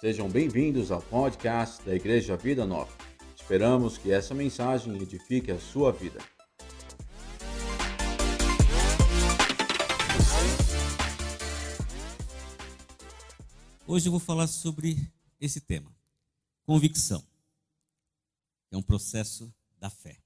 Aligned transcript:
Sejam 0.00 0.30
bem-vindos 0.30 0.92
ao 0.92 1.02
podcast 1.02 1.84
da 1.84 1.92
Igreja 1.92 2.36
Vida 2.36 2.64
Nova. 2.64 2.96
Esperamos 3.34 3.98
que 3.98 4.12
essa 4.12 4.32
mensagem 4.32 4.94
edifique 4.94 5.50
a 5.50 5.58
sua 5.58 5.90
vida. 5.90 6.20
Hoje 13.88 14.06
eu 14.06 14.12
vou 14.12 14.20
falar 14.20 14.46
sobre 14.46 14.96
esse 15.40 15.60
tema, 15.60 15.92
convicção. 16.64 17.20
É 18.70 18.76
um 18.76 18.82
processo 18.82 19.52
da 19.80 19.90
fé. 19.90 20.16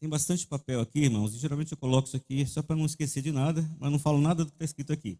Tem 0.00 0.08
bastante 0.08 0.46
papel 0.46 0.80
aqui, 0.80 1.00
irmãos, 1.00 1.34
e 1.34 1.38
geralmente 1.38 1.72
eu 1.72 1.76
coloco 1.76 2.08
isso 2.08 2.16
aqui 2.16 2.46
só 2.46 2.62
para 2.62 2.76
não 2.76 2.86
esquecer 2.86 3.20
de 3.20 3.30
nada, 3.30 3.60
mas 3.78 3.92
não 3.92 3.98
falo 3.98 4.22
nada 4.22 4.42
do 4.42 4.50
que 4.50 4.54
está 4.54 4.64
escrito 4.64 4.90
aqui. 4.90 5.18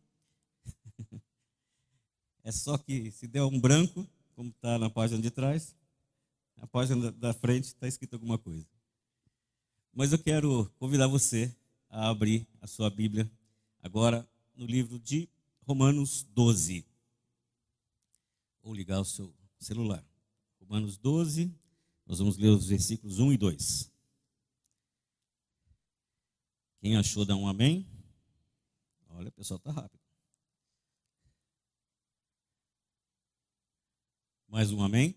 É 2.48 2.50
só 2.50 2.78
que 2.78 3.10
se 3.10 3.28
der 3.28 3.42
um 3.42 3.60
branco, 3.60 4.08
como 4.34 4.48
está 4.48 4.78
na 4.78 4.88
página 4.88 5.20
de 5.20 5.30
trás, 5.30 5.76
na 6.56 6.66
página 6.66 7.12
da 7.12 7.34
frente 7.34 7.64
está 7.64 7.86
escrito 7.86 8.14
alguma 8.14 8.38
coisa. 8.38 8.66
Mas 9.92 10.12
eu 10.12 10.18
quero 10.18 10.64
convidar 10.78 11.08
você 11.08 11.54
a 11.90 12.08
abrir 12.08 12.48
a 12.62 12.66
sua 12.66 12.88
Bíblia 12.88 13.30
agora 13.82 14.26
no 14.56 14.64
livro 14.64 14.98
de 14.98 15.28
Romanos 15.66 16.22
12. 16.22 16.86
Ou 18.62 18.72
ligar 18.72 19.00
o 19.00 19.04
seu 19.04 19.30
celular. 19.58 20.02
Romanos 20.58 20.96
12, 20.96 21.54
nós 22.06 22.18
vamos 22.18 22.38
ler 22.38 22.48
os 22.48 22.68
versículos 22.68 23.18
1 23.18 23.34
e 23.34 23.36
2. 23.36 23.92
Quem 26.80 26.96
achou, 26.96 27.26
dá 27.26 27.36
um 27.36 27.46
amém. 27.46 27.86
Olha, 29.10 29.28
o 29.28 29.32
pessoal 29.32 29.58
está 29.58 29.70
rápido. 29.70 29.97
Mais 34.58 34.72
um 34.72 34.82
amém? 34.82 35.14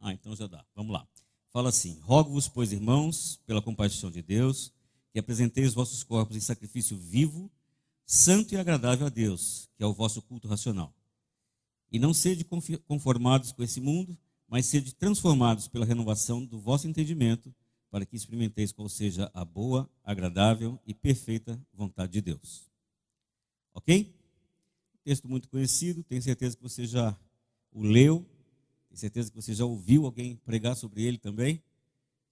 Ah, 0.00 0.14
então 0.14 0.34
já 0.34 0.46
dá. 0.46 0.64
Vamos 0.74 0.94
lá. 0.94 1.06
Fala 1.50 1.68
assim: 1.68 2.00
Rogo-vos, 2.00 2.48
pois, 2.48 2.72
irmãos, 2.72 3.38
pela 3.44 3.60
compaixão 3.60 4.10
de 4.10 4.22
Deus, 4.22 4.72
que 5.12 5.18
apresenteis 5.18 5.68
os 5.68 5.74
vossos 5.74 6.02
corpos 6.02 6.34
em 6.34 6.40
sacrifício 6.40 6.96
vivo, 6.96 7.52
santo 8.06 8.54
e 8.54 8.56
agradável 8.56 9.06
a 9.06 9.10
Deus, 9.10 9.68
que 9.76 9.84
é 9.84 9.86
o 9.86 9.92
vosso 9.92 10.22
culto 10.22 10.48
racional. 10.48 10.94
E 11.90 11.98
não 11.98 12.14
sede 12.14 12.46
conformados 12.88 13.52
com 13.52 13.62
esse 13.62 13.78
mundo, 13.78 14.16
mas 14.48 14.64
sede 14.64 14.94
transformados 14.94 15.68
pela 15.68 15.84
renovação 15.84 16.42
do 16.42 16.58
vosso 16.58 16.88
entendimento, 16.88 17.54
para 17.90 18.06
que 18.06 18.16
experimenteis 18.16 18.72
qual 18.72 18.88
seja 18.88 19.30
a 19.34 19.44
boa, 19.44 19.86
agradável 20.02 20.80
e 20.86 20.94
perfeita 20.94 21.62
vontade 21.74 22.12
de 22.12 22.22
Deus. 22.22 22.70
Ok? 23.74 24.18
Texto 25.04 25.28
muito 25.28 25.46
conhecido, 25.46 26.02
tenho 26.02 26.22
certeza 26.22 26.56
que 26.56 26.62
você 26.62 26.86
já 26.86 27.14
o 27.72 27.82
leu, 27.82 28.26
tenho 28.88 28.98
certeza 28.98 29.30
que 29.30 29.36
você 29.36 29.54
já 29.54 29.64
ouviu 29.64 30.04
alguém 30.04 30.36
pregar 30.36 30.76
sobre 30.76 31.02
ele 31.02 31.18
também. 31.18 31.62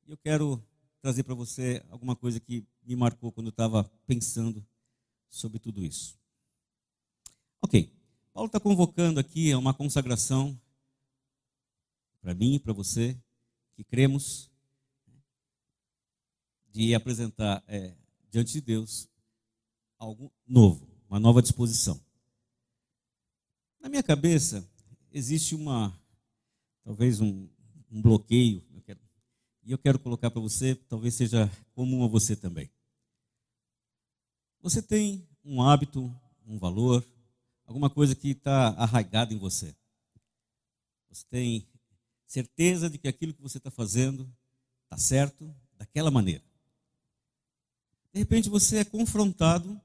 E 0.06 0.10
eu 0.10 0.16
quero 0.16 0.62
trazer 1.00 1.22
para 1.22 1.34
você 1.34 1.82
alguma 1.88 2.14
coisa 2.14 2.38
que 2.38 2.64
me 2.82 2.94
marcou 2.94 3.32
quando 3.32 3.46
eu 3.46 3.50
estava 3.50 3.84
pensando 4.06 4.64
sobre 5.28 5.58
tudo 5.58 5.84
isso. 5.84 6.18
Ok, 7.62 7.90
Paulo 8.32 8.46
está 8.46 8.60
convocando 8.60 9.18
aqui 9.18 9.54
uma 9.54 9.72
consagração 9.72 10.58
para 12.20 12.34
mim 12.34 12.54
e 12.54 12.58
para 12.58 12.72
você, 12.72 13.18
que 13.74 13.82
cremos, 13.82 14.50
de 16.70 16.94
apresentar 16.94 17.64
é, 17.66 17.94
diante 18.30 18.52
de 18.52 18.60
Deus 18.60 19.08
algo 19.98 20.32
novo, 20.46 20.86
uma 21.08 21.18
nova 21.18 21.42
disposição. 21.42 22.00
Na 23.80 23.88
minha 23.88 24.02
cabeça, 24.02 24.69
existe 25.12 25.54
uma, 25.54 25.96
talvez 26.84 27.20
um, 27.20 27.48
um 27.90 28.00
bloqueio, 28.00 28.62
eu 28.74 28.82
quero, 28.82 29.00
e 29.62 29.72
eu 29.72 29.78
quero 29.78 29.98
colocar 29.98 30.30
para 30.30 30.40
você, 30.40 30.74
talvez 30.74 31.14
seja 31.14 31.50
comum 31.74 32.04
a 32.04 32.08
você 32.08 32.36
também. 32.36 32.70
Você 34.62 34.82
tem 34.82 35.26
um 35.44 35.62
hábito, 35.62 36.14
um 36.46 36.58
valor, 36.58 37.04
alguma 37.64 37.88
coisa 37.88 38.14
que 38.14 38.30
está 38.30 38.68
arraigada 38.70 39.32
em 39.32 39.38
você. 39.38 39.74
Você 41.10 41.24
tem 41.28 41.66
certeza 42.26 42.88
de 42.88 42.98
que 42.98 43.08
aquilo 43.08 43.34
que 43.34 43.42
você 43.42 43.58
está 43.58 43.70
fazendo 43.70 44.30
está 44.84 44.96
certo 44.96 45.54
daquela 45.76 46.10
maneira. 46.10 46.42
De 48.12 48.18
repente 48.18 48.48
você 48.48 48.78
é 48.78 48.84
confrontado 48.84 49.80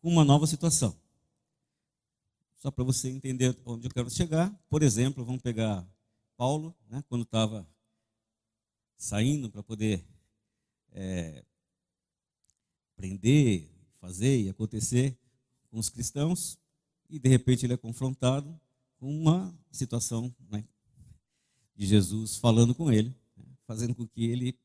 com 0.00 0.08
uma 0.08 0.24
nova 0.24 0.46
situação. 0.46 0.96
Só 2.58 2.70
para 2.70 2.84
você 2.84 3.08
entender 3.08 3.56
onde 3.64 3.86
eu 3.86 3.90
quero 3.90 4.10
chegar. 4.10 4.50
Por 4.68 4.82
exemplo, 4.82 5.24
vamos 5.24 5.40
pegar 5.40 5.86
Paulo, 6.36 6.76
né, 6.88 7.02
quando 7.08 7.22
estava 7.22 7.68
saindo 8.96 9.48
para 9.48 9.62
poder 9.62 10.04
é, 10.92 11.44
aprender, 12.94 13.70
fazer 14.00 14.40
e 14.40 14.48
acontecer 14.48 15.16
com 15.70 15.78
os 15.78 15.88
cristãos, 15.88 16.58
e 17.08 17.18
de 17.18 17.28
repente 17.28 17.64
ele 17.64 17.74
é 17.74 17.76
confrontado 17.76 18.60
com 18.98 19.08
uma 19.08 19.56
situação 19.70 20.34
né, 20.50 20.64
de 21.76 21.86
Jesus 21.86 22.36
falando 22.36 22.74
com 22.74 22.90
ele, 22.90 23.14
né, 23.36 23.44
fazendo 23.66 23.94
com 23.94 24.06
que 24.06 24.24
ele 24.24 24.58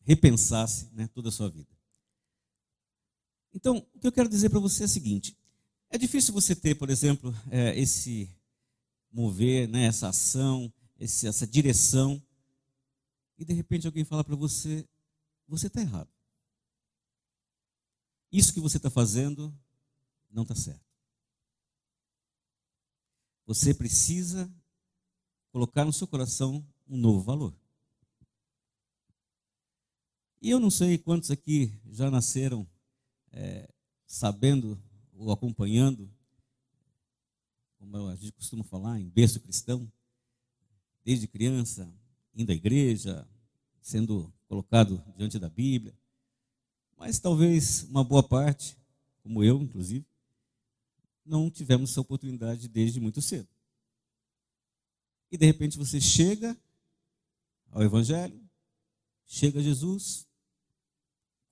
repensasse 0.00 0.88
né, 0.92 1.06
toda 1.08 1.28
a 1.28 1.32
sua 1.32 1.48
vida. 1.48 1.70
Então, 3.54 3.86
o 3.94 3.98
que 3.98 4.06
eu 4.06 4.12
quero 4.12 4.28
dizer 4.28 4.48
para 4.48 4.58
você 4.58 4.84
é 4.84 4.86
o 4.86 4.88
seguinte: 4.88 5.36
é 5.92 5.98
difícil 5.98 6.32
você 6.32 6.56
ter, 6.56 6.74
por 6.74 6.88
exemplo, 6.88 7.34
é, 7.50 7.78
esse 7.78 8.34
mover, 9.12 9.68
né, 9.68 9.84
essa 9.84 10.08
ação, 10.08 10.72
esse, 10.98 11.26
essa 11.26 11.46
direção, 11.46 12.20
e 13.36 13.44
de 13.44 13.52
repente 13.52 13.86
alguém 13.86 14.02
fala 14.02 14.24
para 14.24 14.34
você: 14.34 14.88
você 15.46 15.66
está 15.66 15.82
errado. 15.82 16.08
Isso 18.32 18.54
que 18.54 18.60
você 18.60 18.78
está 18.78 18.88
fazendo 18.88 19.54
não 20.30 20.44
está 20.44 20.54
certo. 20.54 20.80
Você 23.44 23.74
precisa 23.74 24.50
colocar 25.50 25.84
no 25.84 25.92
seu 25.92 26.06
coração 26.06 26.66
um 26.88 26.96
novo 26.96 27.20
valor. 27.20 27.54
E 30.40 30.48
eu 30.48 30.58
não 30.58 30.70
sei 30.70 30.96
quantos 30.96 31.30
aqui 31.30 31.78
já 31.90 32.10
nasceram 32.10 32.66
é, 33.30 33.68
sabendo 34.06 34.82
ou 35.22 35.30
acompanhando, 35.32 36.10
como 37.78 38.08
a 38.08 38.16
gente 38.16 38.32
costuma 38.32 38.64
falar, 38.64 38.98
em 38.98 39.08
berço 39.08 39.40
cristão, 39.40 39.90
desde 41.04 41.28
criança, 41.28 41.92
indo 42.34 42.50
à 42.50 42.54
igreja, 42.54 43.26
sendo 43.80 44.32
colocado 44.48 45.02
diante 45.16 45.38
da 45.38 45.48
Bíblia. 45.48 45.94
Mas 46.96 47.20
talvez 47.20 47.84
uma 47.84 48.02
boa 48.02 48.22
parte, 48.22 48.76
como 49.22 49.44
eu, 49.44 49.62
inclusive, 49.62 50.04
não 51.24 51.50
tivemos 51.50 51.90
essa 51.90 52.00
oportunidade 52.00 52.68
desde 52.68 52.98
muito 52.98 53.22
cedo. 53.22 53.48
E 55.30 55.36
de 55.36 55.46
repente 55.46 55.78
você 55.78 56.00
chega 56.00 56.56
ao 57.70 57.82
Evangelho, 57.82 58.40
chega 59.24 59.60
a 59.60 59.62
Jesus, 59.62 60.26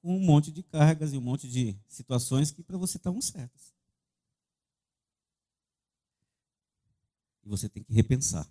com 0.00 0.16
um 0.16 0.20
monte 0.20 0.50
de 0.50 0.62
cargas 0.62 1.12
e 1.12 1.18
um 1.18 1.20
monte 1.20 1.48
de 1.48 1.76
situações 1.86 2.50
que 2.50 2.62
para 2.62 2.78
você 2.78 2.96
estavam 2.96 3.20
certas. 3.20 3.74
E 7.44 7.48
você 7.48 7.68
tem 7.68 7.82
que 7.82 7.92
repensar. 7.92 8.48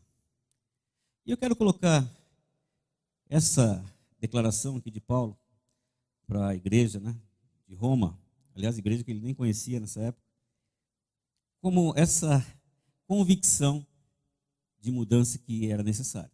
E 1.26 1.32
eu 1.32 1.38
quero 1.38 1.56
colocar 1.56 2.08
essa 3.28 3.84
declaração 4.20 4.78
aqui 4.78 4.90
de 4.92 5.00
Paulo 5.00 5.38
para 6.28 6.50
a 6.50 6.56
igreja 6.56 7.00
né, 7.00 7.16
de 7.68 7.76
Roma, 7.76 8.20
aliás, 8.56 8.78
igreja 8.78 9.04
que 9.04 9.12
ele 9.12 9.20
nem 9.20 9.34
conhecia 9.34 9.80
nessa 9.80 10.02
época, 10.02 10.24
como 11.62 11.94
essa 11.96 12.46
convicção 13.08 13.86
de 14.80 14.92
mudança 14.92 15.38
que 15.38 15.70
era 15.72 15.84
necessária. 15.84 16.32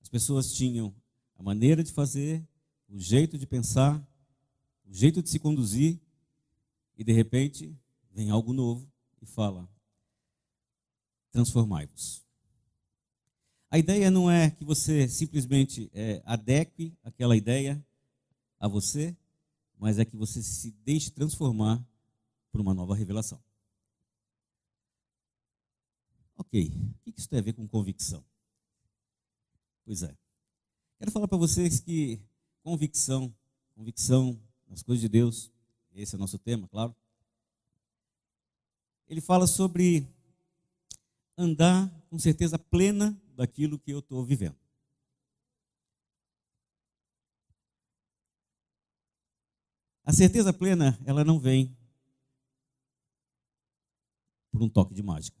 As 0.00 0.08
pessoas 0.08 0.52
tinham 0.52 0.94
a 1.36 1.42
maneira 1.42 1.82
de 1.84 1.92
fazer, 1.92 2.46
o 2.88 2.98
jeito 2.98 3.36
de 3.38 3.46
pensar, 3.46 3.96
o 4.84 4.92
jeito 4.92 5.22
de 5.22 5.28
se 5.28 5.38
conduzir, 5.38 6.00
e 6.96 7.04
de 7.04 7.12
repente 7.12 7.76
vem 8.10 8.30
algo 8.30 8.52
novo 8.52 8.90
e 9.20 9.26
fala: 9.26 9.68
transformai-vos. 11.30 12.24
A 13.70 13.78
ideia 13.78 14.10
não 14.10 14.30
é 14.30 14.50
que 14.50 14.64
você 14.64 15.08
simplesmente 15.08 15.90
é, 15.92 16.22
adeque 16.24 16.96
aquela 17.02 17.36
ideia 17.36 17.84
a 18.58 18.68
você, 18.68 19.16
mas 19.76 19.98
é 19.98 20.04
que 20.04 20.16
você 20.16 20.42
se 20.42 20.70
deixe 20.84 21.10
transformar 21.10 21.84
por 22.50 22.60
uma 22.60 22.72
nova 22.72 22.94
revelação. 22.94 23.42
Ok, 26.38 26.70
o 27.06 27.12
que 27.12 27.18
isso 27.18 27.28
tem 27.28 27.38
a 27.38 27.42
ver 27.42 27.54
com 27.54 27.66
convicção? 27.66 28.24
Pois 29.84 30.02
é. 30.02 30.16
Quero 30.98 31.10
falar 31.10 31.28
para 31.28 31.38
vocês 31.38 31.80
que 31.80 32.20
convicção, 32.66 33.32
convicção 33.76 34.36
nas 34.66 34.82
coisas 34.82 35.00
de 35.00 35.08
Deus, 35.08 35.52
esse 35.94 36.16
é 36.16 36.18
o 36.18 36.18
nosso 36.18 36.36
tema, 36.36 36.66
claro. 36.66 36.96
Ele 39.06 39.20
fala 39.20 39.46
sobre 39.46 40.04
andar 41.38 41.88
com 42.10 42.18
certeza 42.18 42.58
plena 42.58 43.16
daquilo 43.36 43.78
que 43.78 43.92
eu 43.92 44.00
estou 44.00 44.24
vivendo. 44.24 44.56
A 50.02 50.12
certeza 50.12 50.52
plena, 50.52 50.98
ela 51.06 51.22
não 51.22 51.38
vem 51.38 51.72
por 54.50 54.60
um 54.60 54.68
toque 54.68 54.92
de 54.92 55.04
mágica. 55.04 55.40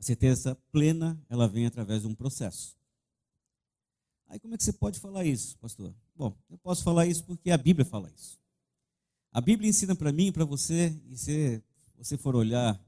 A 0.00 0.02
certeza 0.02 0.56
plena, 0.72 1.16
ela 1.28 1.46
vem 1.46 1.64
através 1.64 2.02
de 2.02 2.08
um 2.08 2.14
processo. 2.14 2.79
Aí 4.30 4.38
como 4.38 4.54
é 4.54 4.56
que 4.56 4.62
você 4.62 4.72
pode 4.72 5.00
falar 5.00 5.24
isso, 5.24 5.58
pastor? 5.58 5.92
Bom, 6.14 6.32
eu 6.48 6.56
posso 6.58 6.84
falar 6.84 7.04
isso 7.04 7.24
porque 7.24 7.50
a 7.50 7.58
Bíblia 7.58 7.84
fala 7.84 8.08
isso. 8.14 8.38
A 9.32 9.40
Bíblia 9.40 9.68
ensina 9.68 9.96
para 9.96 10.12
mim 10.12 10.28
e 10.28 10.32
para 10.32 10.44
você, 10.44 10.96
e 11.08 11.16
se 11.16 11.60
você 11.96 12.16
for 12.16 12.36
olhar 12.36 12.80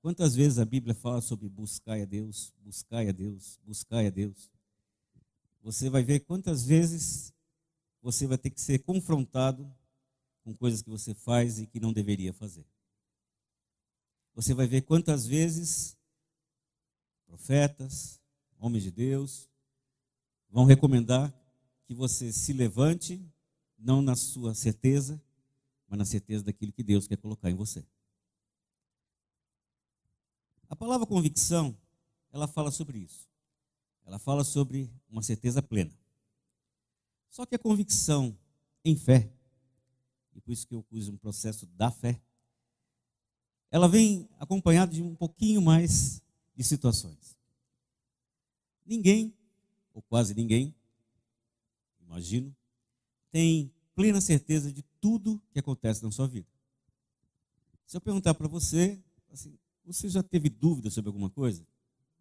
quantas 0.00 0.36
vezes 0.36 0.56
a 0.56 0.64
Bíblia 0.64 0.94
fala 0.94 1.20
sobre 1.20 1.48
buscar 1.48 2.00
a 2.00 2.04
Deus, 2.04 2.54
buscar 2.62 3.04
a 3.04 3.10
Deus, 3.10 3.58
buscar 3.64 4.06
a 4.06 4.10
Deus, 4.10 4.48
você 5.60 5.90
vai 5.90 6.04
ver 6.04 6.20
quantas 6.20 6.64
vezes 6.64 7.32
você 8.00 8.28
vai 8.28 8.38
ter 8.38 8.50
que 8.50 8.60
ser 8.60 8.78
confrontado 8.78 9.68
com 10.44 10.54
coisas 10.54 10.80
que 10.80 10.90
você 10.90 11.12
faz 11.12 11.58
e 11.58 11.66
que 11.66 11.80
não 11.80 11.92
deveria 11.92 12.32
fazer. 12.32 12.64
Você 14.32 14.54
vai 14.54 14.68
ver 14.68 14.82
quantas 14.82 15.26
vezes 15.26 15.96
profetas, 17.26 18.20
homens 18.60 18.84
de 18.84 18.92
Deus, 18.92 19.48
vão 20.54 20.64
recomendar 20.64 21.34
que 21.84 21.92
você 21.92 22.32
se 22.32 22.52
levante, 22.52 23.20
não 23.76 24.00
na 24.00 24.14
sua 24.14 24.54
certeza, 24.54 25.20
mas 25.88 25.98
na 25.98 26.04
certeza 26.04 26.44
daquilo 26.44 26.72
que 26.72 26.84
Deus 26.84 27.08
quer 27.08 27.16
colocar 27.16 27.50
em 27.50 27.56
você. 27.56 27.84
A 30.68 30.76
palavra 30.76 31.08
convicção, 31.08 31.76
ela 32.32 32.46
fala 32.46 32.70
sobre 32.70 32.98
isso. 32.98 33.28
Ela 34.04 34.16
fala 34.16 34.44
sobre 34.44 34.88
uma 35.10 35.22
certeza 35.22 35.60
plena. 35.60 35.90
Só 37.28 37.44
que 37.44 37.56
a 37.56 37.58
convicção 37.58 38.38
em 38.84 38.94
fé, 38.94 39.28
e 40.36 40.40
por 40.40 40.52
isso 40.52 40.68
que 40.68 40.74
eu 40.76 40.86
uso 40.88 41.10
um 41.10 41.16
processo 41.16 41.66
da 41.66 41.90
fé, 41.90 42.22
ela 43.72 43.88
vem 43.88 44.28
acompanhada 44.38 44.92
de 44.92 45.02
um 45.02 45.16
pouquinho 45.16 45.60
mais 45.60 46.22
de 46.54 46.62
situações. 46.62 47.36
Ninguém, 48.86 49.36
ou 49.94 50.02
quase 50.02 50.34
ninguém, 50.34 50.74
imagino, 52.00 52.54
tem 53.30 53.72
plena 53.94 54.20
certeza 54.20 54.72
de 54.72 54.82
tudo 55.00 55.40
que 55.52 55.58
acontece 55.58 56.02
na 56.02 56.10
sua 56.10 56.26
vida. 56.26 56.48
Se 57.86 57.96
eu 57.96 58.00
perguntar 58.00 58.34
para 58.34 58.48
você, 58.48 59.00
assim, 59.30 59.56
você 59.84 60.08
já 60.08 60.22
teve 60.22 60.48
dúvida 60.48 60.90
sobre 60.90 61.08
alguma 61.08 61.30
coisa? 61.30 61.66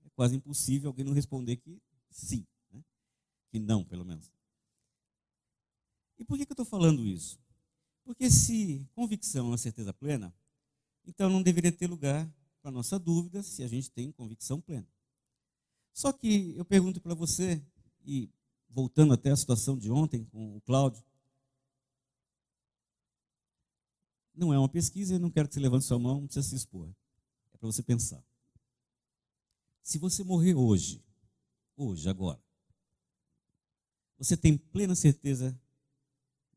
É 0.06 0.10
quase 0.16 0.36
impossível 0.36 0.90
alguém 0.90 1.04
não 1.04 1.14
responder 1.14 1.58
que 1.58 1.82
sim, 2.12 2.46
né? 2.72 2.84
que 3.50 3.60
não, 3.60 3.84
pelo 3.84 4.06
menos. 4.06 4.32
E 6.20 6.24
por 6.24 6.38
que, 6.38 6.46
que 6.46 6.52
eu 6.52 6.56
estou 6.56 6.66
falando 6.66 7.06
isso? 7.06 7.40
Porque 8.04 8.30
se 8.30 8.86
convicção 8.94 9.46
é 9.46 9.50
uma 9.50 9.58
certeza 9.58 9.94
plena, 9.94 10.34
então 11.06 11.30
não 11.30 11.42
deveria 11.42 11.72
ter 11.72 11.88
lugar 11.88 12.30
para 12.62 12.72
nossa 12.72 13.00
dúvida 13.00 13.42
se 13.42 13.64
a 13.64 13.68
gente 13.68 13.90
tem 13.90 14.12
convicção 14.12 14.62
plena. 14.62 14.88
Só 15.94 16.12
que 16.12 16.58
eu 16.58 16.66
pergunto 16.66 17.00
para 17.00 17.14
você, 17.14 17.64
e 18.04 18.30
voltando 18.68 19.14
até 19.14 19.30
a 19.30 19.36
situação 19.36 19.78
de 19.78 19.92
ontem 19.92 20.26
com 20.26 20.58
o 20.58 20.62
Cláudio, 20.62 21.04
não 24.34 24.52
é 24.52 24.58
uma 24.58 24.68
pesquisa, 24.68 25.14
eu 25.14 25.20
não 25.20 25.30
quero 25.30 25.48
que 25.48 25.54
você 25.54 25.60
levante 25.60 25.86
sua 25.86 26.00
mão, 26.00 26.22
não 26.22 26.26
precisa 26.26 26.50
se 26.50 26.56
expor. 26.56 26.90
É 27.54 27.58
para 27.58 27.68
você 27.68 27.84
pensar. 27.84 28.24
Se 29.84 30.00
você 30.00 30.24
morrer 30.24 30.56
hoje, 30.56 31.04
hoje, 31.78 32.10
agora, 32.10 32.42
você 34.18 34.36
tem 34.36 34.58
plena 34.58 34.96
certeza 34.96 35.60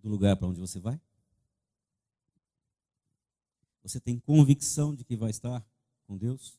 do 0.01 0.09
lugar 0.09 0.37
para 0.37 0.49
onde 0.49 0.61
você 0.61 0.81
vai? 0.81 0.99
Você 3.83 4.01
tem 4.01 4.19
convicção 4.19 4.95
de 4.95 5.05
que 5.05 5.17
vai 5.17 5.31
estar 5.31 5.65
com 6.07 6.17
Deus? 6.17 6.59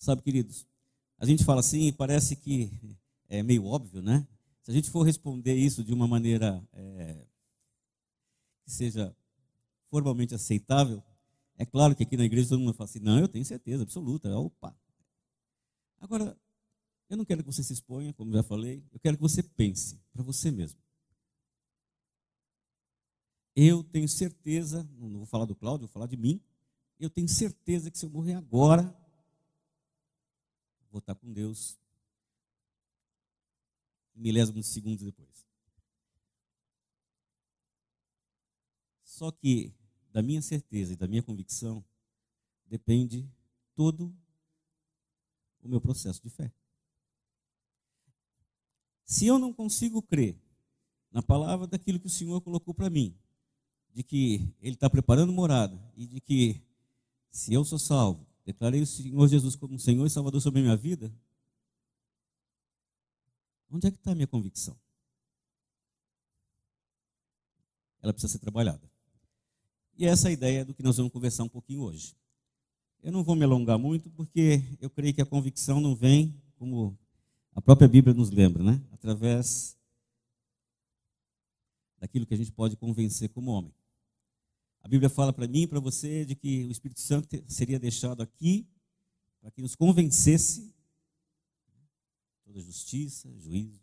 Sabe, 0.00 0.22
queridos, 0.22 0.66
a 1.18 1.26
gente 1.26 1.44
fala 1.44 1.60
assim 1.60 1.88
e 1.88 1.92
parece 1.92 2.34
que 2.34 2.72
é 3.28 3.42
meio 3.42 3.66
óbvio, 3.66 4.00
né? 4.00 4.26
Se 4.62 4.70
a 4.70 4.74
gente 4.74 4.88
for 4.88 5.02
responder 5.02 5.54
isso 5.54 5.84
de 5.84 5.92
uma 5.92 6.08
maneira 6.08 6.66
é, 6.72 7.26
que 8.64 8.70
seja 8.70 9.14
formalmente 9.90 10.34
aceitável, 10.34 11.04
é 11.58 11.66
claro 11.66 11.94
que 11.94 12.02
aqui 12.02 12.16
na 12.16 12.24
igreja 12.24 12.48
todo 12.48 12.60
mundo 12.60 12.72
fala 12.72 12.88
assim, 12.88 12.98
não, 12.98 13.18
eu 13.18 13.28
tenho 13.28 13.44
certeza 13.44 13.82
absoluta, 13.82 14.34
opa. 14.34 14.74
Agora, 16.00 16.34
eu 17.10 17.18
não 17.18 17.24
quero 17.26 17.42
que 17.42 17.52
você 17.52 17.62
se 17.62 17.74
exponha, 17.74 18.14
como 18.14 18.32
já 18.32 18.42
falei, 18.42 18.82
eu 18.90 18.98
quero 19.00 19.18
que 19.18 19.22
você 19.22 19.42
pense 19.42 20.00
para 20.14 20.22
você 20.22 20.50
mesmo. 20.50 20.80
Eu 23.54 23.84
tenho 23.84 24.08
certeza, 24.08 24.82
não 24.98 25.18
vou 25.18 25.26
falar 25.26 25.44
do 25.44 25.54
Cláudio, 25.54 25.86
vou 25.86 25.92
falar 25.92 26.06
de 26.06 26.16
mim, 26.16 26.40
eu 26.98 27.10
tenho 27.10 27.28
certeza 27.28 27.90
que 27.90 27.98
se 27.98 28.06
eu 28.06 28.10
morrer 28.10 28.32
agora, 28.32 28.98
vou 30.90 30.98
estar 30.98 31.14
com 31.14 31.32
Deus 31.32 31.78
milésimos 34.14 34.66
de 34.66 34.72
segundos 34.72 35.04
depois. 35.04 35.46
Só 39.02 39.30
que 39.30 39.72
da 40.10 40.22
minha 40.22 40.42
certeza 40.42 40.92
e 40.92 40.96
da 40.96 41.06
minha 41.06 41.22
convicção 41.22 41.84
depende 42.66 43.28
todo 43.74 44.14
o 45.62 45.68
meu 45.68 45.80
processo 45.80 46.22
de 46.22 46.30
fé. 46.30 46.52
Se 49.04 49.26
eu 49.26 49.38
não 49.38 49.52
consigo 49.52 50.00
crer 50.00 50.40
na 51.10 51.22
palavra 51.22 51.66
daquilo 51.66 51.98
que 51.98 52.06
o 52.06 52.10
Senhor 52.10 52.40
colocou 52.40 52.72
para 52.72 52.88
mim, 52.88 53.18
de 53.92 54.02
que 54.02 54.48
Ele 54.60 54.74
está 54.74 54.88
preparando 54.88 55.32
morada 55.32 55.78
e 55.96 56.06
de 56.06 56.20
que 56.20 56.62
se 57.30 57.52
eu 57.52 57.64
sou 57.64 57.78
salvo, 57.78 58.26
declarei 58.44 58.80
o 58.80 58.86
Senhor 58.86 59.28
Jesus 59.28 59.56
como 59.56 59.78
Senhor 59.78 60.06
e 60.06 60.10
Salvador 60.10 60.40
sobre 60.40 60.60
a 60.60 60.62
minha 60.62 60.76
vida, 60.76 61.12
onde 63.70 63.86
é 63.86 63.90
que 63.90 63.96
está 63.96 64.12
a 64.12 64.14
minha 64.14 64.26
convicção? 64.26 64.76
Ela 68.02 68.12
precisa 68.12 68.32
ser 68.32 68.38
trabalhada. 68.38 68.90
E 69.96 70.06
essa 70.06 70.28
é 70.28 70.30
a 70.30 70.32
ideia 70.32 70.64
do 70.64 70.74
que 70.74 70.82
nós 70.82 70.96
vamos 70.96 71.12
conversar 71.12 71.44
um 71.44 71.48
pouquinho 71.48 71.82
hoje. 71.82 72.16
Eu 73.02 73.12
não 73.12 73.22
vou 73.22 73.36
me 73.36 73.44
alongar 73.44 73.78
muito, 73.78 74.10
porque 74.10 74.62
eu 74.80 74.90
creio 74.90 75.14
que 75.14 75.20
a 75.20 75.26
convicção 75.26 75.80
não 75.80 75.94
vem, 75.94 76.34
como 76.56 76.98
a 77.54 77.60
própria 77.60 77.88
Bíblia 77.88 78.14
nos 78.14 78.30
lembra, 78.30 78.62
né? 78.62 78.80
através 78.92 79.76
daquilo 81.98 82.26
que 82.26 82.34
a 82.34 82.36
gente 82.36 82.52
pode 82.52 82.76
convencer 82.76 83.28
como 83.28 83.50
homem. 83.50 83.74
A 84.82 84.88
Bíblia 84.88 85.10
fala 85.10 85.32
para 85.32 85.46
mim 85.46 85.62
e 85.62 85.66
para 85.66 85.80
você 85.80 86.24
de 86.24 86.34
que 86.34 86.64
o 86.64 86.70
Espírito 86.70 87.00
Santo 87.00 87.28
seria 87.48 87.78
deixado 87.78 88.22
aqui 88.22 88.66
para 89.40 89.50
que 89.50 89.62
nos 89.62 89.74
convencesse 89.74 90.74
toda 92.44 92.60
justiça, 92.60 93.28
juízo. 93.38 93.80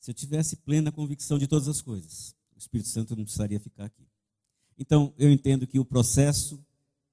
Se 0.00 0.10
eu 0.10 0.14
tivesse 0.14 0.56
plena 0.56 0.90
convicção 0.90 1.38
de 1.38 1.46
todas 1.46 1.68
as 1.68 1.82
coisas, 1.82 2.34
o 2.54 2.58
Espírito 2.58 2.88
Santo 2.88 3.14
não 3.14 3.24
precisaria 3.24 3.60
ficar 3.60 3.84
aqui. 3.84 4.08
Então, 4.78 5.12
eu 5.18 5.30
entendo 5.30 5.66
que 5.66 5.78
o 5.78 5.84
processo 5.84 6.64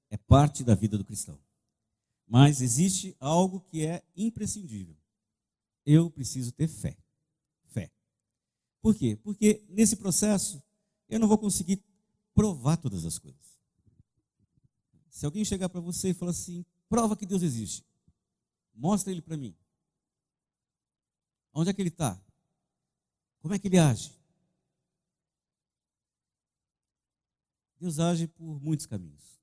é 0.08 0.16
parte 0.16 0.64
da 0.64 0.74
vida 0.74 0.96
do 0.96 1.04
cristão. 1.04 1.38
Mas 2.26 2.60
existe 2.60 3.14
algo 3.20 3.60
que 3.60 3.84
é 3.84 4.02
imprescindível. 4.16 4.96
Eu 5.84 6.10
preciso 6.10 6.52
ter 6.52 6.68
fé. 6.68 6.96
Por 8.86 8.94
quê? 8.94 9.16
Porque 9.16 9.64
nesse 9.68 9.96
processo 9.96 10.62
eu 11.08 11.18
não 11.18 11.26
vou 11.26 11.36
conseguir 11.36 11.82
provar 12.32 12.76
todas 12.76 13.04
as 13.04 13.18
coisas. 13.18 13.58
Se 15.10 15.26
alguém 15.26 15.44
chegar 15.44 15.68
para 15.68 15.80
você 15.80 16.10
e 16.10 16.14
falar 16.14 16.30
assim, 16.30 16.64
prova 16.88 17.16
que 17.16 17.26
Deus 17.26 17.42
existe, 17.42 17.84
mostra 18.72 19.10
ele 19.10 19.20
para 19.20 19.36
mim. 19.36 19.56
Onde 21.52 21.68
é 21.68 21.72
que 21.72 21.82
ele 21.82 21.88
está? 21.88 22.16
Como 23.40 23.52
é 23.52 23.58
que 23.58 23.66
ele 23.66 23.76
age? 23.76 24.12
Deus 27.80 27.98
age 27.98 28.28
por 28.28 28.62
muitos 28.62 28.86
caminhos. 28.86 29.40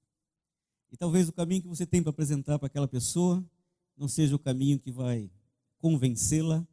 E 0.89 0.95
talvez 0.95 1.27
o 1.27 1.33
caminho 1.33 1.63
que 1.63 1.67
você 1.67 1.85
tem 1.85 2.01
para 2.01 2.11
apresentar 2.11 2.57
para 2.57 2.67
aquela 2.67 2.87
pessoa 2.87 3.43
não 3.97 4.07
seja 4.07 4.37
o 4.37 4.39
caminho 4.39 4.79
que 4.79 4.89
vai 4.89 5.29
convencê-la 5.79 6.65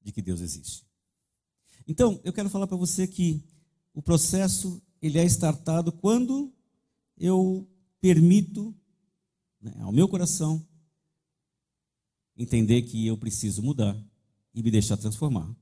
de 0.00 0.10
que 0.10 0.22
Deus 0.22 0.40
existe. 0.40 0.85
Então, 1.86 2.20
eu 2.24 2.32
quero 2.32 2.48
falar 2.48 2.66
para 2.66 2.76
você 2.76 3.06
que 3.06 3.44
o 3.94 4.02
processo 4.02 4.82
ele 5.00 5.18
é 5.18 5.24
startado 5.24 5.92
quando 5.92 6.52
eu 7.16 7.68
permito 8.00 8.74
né, 9.60 9.74
ao 9.80 9.92
meu 9.92 10.08
coração 10.08 10.66
entender 12.36 12.82
que 12.82 13.06
eu 13.06 13.16
preciso 13.16 13.62
mudar 13.62 13.96
e 14.54 14.62
me 14.62 14.70
deixar 14.70 14.96
transformar 14.96 15.54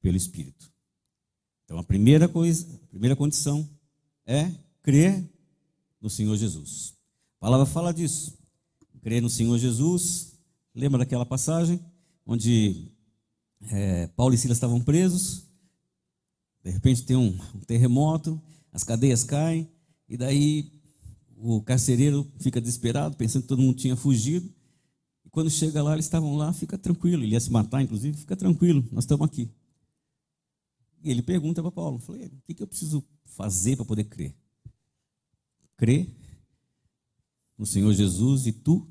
pelo 0.00 0.16
Espírito. 0.16 0.72
Então 1.64 1.78
a 1.78 1.84
primeira 1.84 2.28
coisa, 2.28 2.66
a 2.82 2.86
primeira 2.86 3.14
condição 3.14 3.68
é 4.26 4.50
crer 4.82 5.28
no 6.00 6.08
Senhor 6.08 6.36
Jesus. 6.36 6.94
A 7.36 7.40
palavra 7.40 7.66
fala 7.66 7.92
disso. 7.92 8.38
Crer 9.02 9.22
no 9.22 9.30
Senhor 9.30 9.56
Jesus. 9.58 10.38
Lembra 10.74 10.98
daquela 10.98 11.26
passagem 11.26 11.80
onde 12.26 12.90
é, 13.68 14.06
Paulo 14.08 14.34
e 14.34 14.38
Silas 14.38 14.56
estavam 14.56 14.80
presos? 14.80 15.44
De 16.62 16.70
repente 16.70 17.04
tem 17.04 17.16
um, 17.16 17.38
um 17.54 17.60
terremoto, 17.60 18.40
as 18.72 18.84
cadeias 18.84 19.24
caem, 19.24 19.68
e 20.08 20.16
daí 20.16 20.70
o 21.36 21.62
carcereiro 21.62 22.30
fica 22.38 22.60
desesperado, 22.60 23.16
pensando 23.16 23.42
que 23.42 23.48
todo 23.48 23.62
mundo 23.62 23.76
tinha 23.76 23.96
fugido. 23.96 24.52
E 25.24 25.30
quando 25.30 25.50
chega 25.50 25.82
lá, 25.82 25.94
eles 25.94 26.04
estavam 26.04 26.36
lá, 26.36 26.52
fica 26.52 26.76
tranquilo. 26.76 27.22
Ele 27.22 27.32
ia 27.32 27.40
se 27.40 27.50
matar, 27.50 27.82
inclusive, 27.82 28.16
fica 28.16 28.36
tranquilo, 28.36 28.86
nós 28.92 29.04
estamos 29.04 29.26
aqui. 29.26 29.50
E 31.02 31.10
ele 31.10 31.22
pergunta 31.22 31.62
para 31.62 31.70
Paulo: 31.70 31.98
falei, 31.98 32.26
o 32.26 32.42
que, 32.44 32.54
que 32.54 32.62
eu 32.62 32.66
preciso 32.66 33.02
fazer 33.24 33.76
para 33.76 33.84
poder 33.84 34.04
crer? 34.04 34.34
Crer 35.76 36.14
no 37.56 37.64
Senhor 37.64 37.92
Jesus 37.94 38.46
e 38.46 38.52
tu 38.52 38.86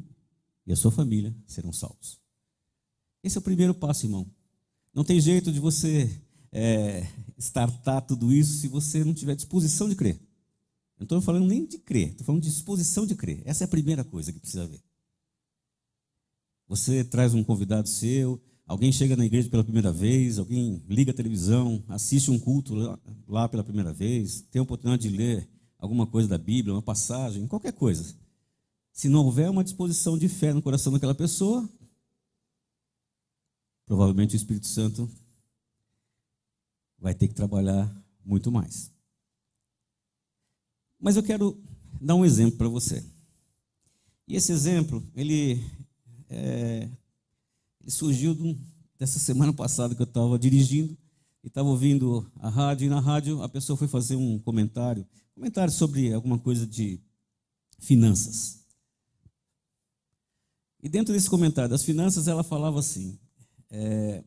e 0.66 0.72
a 0.72 0.76
sua 0.76 0.92
família 0.92 1.36
serão 1.46 1.72
salvos. 1.72 2.20
Esse 3.24 3.38
é 3.38 3.40
o 3.40 3.44
primeiro 3.44 3.74
passo, 3.74 4.06
irmão. 4.06 4.28
Não 4.94 5.04
tem 5.04 5.20
jeito 5.20 5.52
de 5.52 5.60
você 5.60 6.10
é, 6.52 7.08
startar 7.38 8.02
tudo 8.02 8.34
isso 8.34 8.54
se 8.54 8.68
você 8.68 9.04
não 9.04 9.14
tiver 9.14 9.36
disposição 9.36 9.88
de 9.88 9.96
crer. 9.96 10.20
Não 10.98 11.06
estou 11.06 11.22
falando 11.22 11.48
nem 11.48 11.66
de 11.66 11.78
crer, 11.78 12.10
estou 12.10 12.26
falando 12.26 12.42
de 12.42 12.50
disposição 12.50 13.06
de 13.06 13.16
crer. 13.16 13.42
Essa 13.46 13.64
é 13.64 13.66
a 13.66 13.70
primeira 13.70 14.04
coisa 14.04 14.34
que 14.34 14.40
precisa 14.40 14.68
ver. 14.68 14.82
Você 16.68 17.04
traz 17.04 17.34
um 17.34 17.44
convidado 17.44 17.88
seu, 17.88 18.42
alguém 18.66 18.92
chega 18.92 19.16
na 19.16 19.26
igreja 19.26 19.50
pela 19.50 19.64
primeira 19.64 19.92
vez, 19.92 20.38
alguém 20.38 20.84
liga 20.88 21.12
a 21.12 21.16
televisão, 21.16 21.84
assiste 21.88 22.30
um 22.30 22.38
culto 22.38 22.76
lá, 22.76 23.00
lá 23.28 23.50
pela 23.50 23.64
primeira 23.64 23.94
vez, 23.94 24.42
tem 24.52 24.60
a 24.60 24.64
oportunidade 24.64 25.10
de 25.10 25.16
ler 25.16 25.50
alguma 25.80 26.06
coisa 26.06 26.28
da 26.28 26.38
Bíblia, 26.38 26.76
uma 26.76 26.82
passagem, 26.82 27.48
qualquer 27.48 27.74
coisa. 27.74 28.14
Se 28.92 29.08
não 29.08 29.24
houver 29.24 29.50
uma 29.50 29.64
disposição 29.64 30.18
de 30.18 30.28
fé 30.28 30.54
no 30.54 30.62
coração 30.62 30.92
daquela 30.92 31.16
pessoa, 31.16 31.68
provavelmente 33.90 34.36
o 34.36 34.38
Espírito 34.38 34.68
Santo 34.68 35.10
vai 37.00 37.16
ter 37.16 37.28
que 37.28 37.34
trabalhar 37.34 37.92
muito 38.24 38.52
mais. 38.52 38.92
Mas 41.00 41.16
eu 41.16 41.24
quero 41.24 41.60
dar 42.00 42.14
um 42.14 42.24
exemplo 42.24 42.56
para 42.56 42.68
você. 42.68 43.04
E 44.28 44.36
esse 44.36 44.52
exemplo, 44.52 45.04
ele, 45.16 45.60
é, 46.30 46.88
ele 47.82 47.90
surgiu 47.90 48.38
dessa 49.00 49.18
semana 49.18 49.52
passada 49.52 49.96
que 49.96 50.02
eu 50.04 50.08
estava 50.08 50.38
dirigindo 50.38 50.96
e 51.44 51.48
estava 51.48 51.68
ouvindo 51.68 52.32
a 52.36 52.48
rádio, 52.48 52.86
e 52.86 52.90
na 52.90 53.00
rádio 53.00 53.42
a 53.42 53.50
pessoa 53.50 53.76
foi 53.76 53.88
fazer 53.88 54.16
um 54.16 54.38
comentário, 54.38 55.04
comentário 55.34 55.74
sobre 55.74 56.14
alguma 56.14 56.38
coisa 56.38 56.68
de 56.68 57.02
finanças. 57.80 58.64
E 60.80 60.88
dentro 60.88 61.12
desse 61.12 61.30
comentário 61.30 61.72
das 61.72 61.84
finanças, 61.84 62.28
ela 62.28 62.44
falava 62.44 62.78
assim, 62.78 63.18
é, 63.70 64.24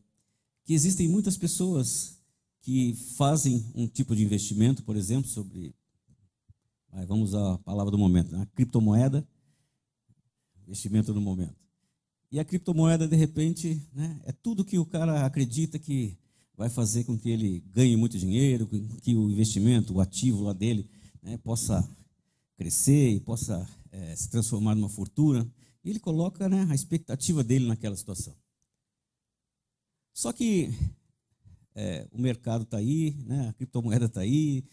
que 0.63 0.73
existem 0.73 1.07
muitas 1.07 1.37
pessoas 1.37 2.19
que 2.61 2.93
fazem 3.17 3.65
um 3.75 3.87
tipo 3.87 4.15
de 4.15 4.23
investimento, 4.23 4.83
por 4.83 4.95
exemplo, 4.95 5.29
sobre 5.29 5.75
vamos 7.07 7.33
a 7.33 7.57
palavra 7.59 7.91
do 7.91 7.97
momento, 7.97 8.31
né? 8.31 8.43
a 8.43 8.45
criptomoeda, 8.45 9.27
investimento 10.61 11.13
do 11.13 11.19
momento. 11.19 11.55
E 12.31 12.39
a 12.39 12.45
criptomoeda, 12.45 13.07
de 13.07 13.15
repente, 13.15 13.81
né, 13.93 14.19
é 14.23 14.31
tudo 14.31 14.65
que 14.65 14.79
o 14.79 14.85
cara 14.85 15.25
acredita 15.25 15.77
que 15.77 16.17
vai 16.55 16.69
fazer 16.69 17.03
com 17.03 17.17
que 17.17 17.29
ele 17.29 17.63
ganhe 17.71 17.95
muito 17.95 18.17
dinheiro, 18.17 18.67
que 19.01 19.15
o 19.15 19.29
investimento, 19.29 19.93
o 19.93 20.01
ativo 20.01 20.43
lá 20.43 20.53
dele, 20.53 20.89
né, 21.21 21.37
possa 21.37 21.87
crescer 22.55 23.11
e 23.11 23.19
possa 23.19 23.67
é, 23.91 24.15
se 24.15 24.29
transformar 24.29 24.73
numa 24.75 24.89
fortuna. 24.89 25.47
E 25.83 25.89
ele 25.89 25.99
coloca 25.99 26.47
né, 26.47 26.65
a 26.69 26.75
expectativa 26.75 27.43
dele 27.43 27.67
naquela 27.67 27.95
situação. 27.95 28.35
Só 30.13 30.31
que 30.31 30.69
é, 31.75 32.07
o 32.11 32.21
mercado 32.21 32.63
está 32.63 32.77
aí, 32.77 33.15
né, 33.25 33.49
a 33.49 33.53
criptomoeda 33.53 34.05
está 34.05 34.21
aí, 34.21 34.63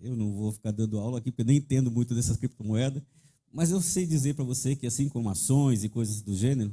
eu 0.00 0.14
não 0.14 0.32
vou 0.32 0.52
ficar 0.52 0.70
dando 0.70 0.98
aula 0.98 1.18
aqui, 1.18 1.30
porque 1.30 1.44
nem 1.44 1.56
entendo 1.56 1.90
muito 1.90 2.14
dessas 2.14 2.36
criptomoedas, 2.36 3.02
mas 3.50 3.70
eu 3.70 3.80
sei 3.80 4.06
dizer 4.06 4.34
para 4.34 4.44
você 4.44 4.76
que, 4.76 4.86
assim 4.86 5.08
como 5.08 5.30
ações 5.30 5.82
e 5.82 5.88
coisas 5.88 6.20
do 6.20 6.36
gênero, 6.36 6.72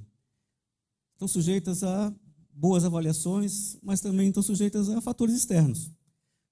estão 1.13 1.27
sujeitas 1.27 1.83
a 1.83 2.13
boas 2.53 2.83
avaliações, 2.83 3.77
mas 3.81 4.01
também 4.01 4.27
estão 4.27 4.43
sujeitas 4.43 4.89
a 4.89 5.01
fatores 5.01 5.35
externos. 5.35 5.89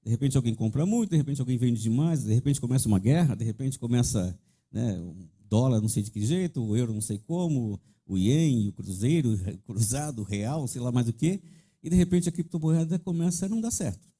De 0.03 0.09
repente 0.09 0.35
alguém 0.35 0.55
compra 0.55 0.85
muito, 0.85 1.12
de 1.12 1.17
repente 1.17 1.39
alguém 1.39 1.57
vende 1.57 1.81
demais, 1.81 2.23
de 2.23 2.33
repente 2.33 2.59
começa 2.59 2.88
uma 2.88 3.00
guerra, 3.00 3.35
de 3.35 3.45
repente 3.45 3.79
começa 3.79 4.38
né, 4.71 5.00
o 5.00 5.15
dólar 5.47 5.81
não 5.81 5.88
sei 5.88 6.03
de 6.03 6.12
que 6.12 6.25
jeito, 6.25 6.62
o 6.62 6.75
euro 6.75 6.93
não 6.93 7.01
sei 7.01 7.19
como, 7.19 7.79
o 8.05 8.17
ien, 8.17 8.67
o 8.69 8.74
cruzeiro, 8.74 9.33
o 9.33 9.57
cruzado, 9.60 10.19
o 10.19 10.25
real, 10.25 10.67
sei 10.67 10.81
lá 10.81 10.91
mais 10.91 11.07
o 11.07 11.13
que, 11.13 11.41
e 11.81 11.89
de 11.89 11.95
repente 11.95 12.29
a 12.29 12.31
criptomoeda 12.31 13.00
começa 13.00 13.45
a 13.45 13.50
não 13.50 13.62
dar 13.62 13.72
certo 13.72 14.13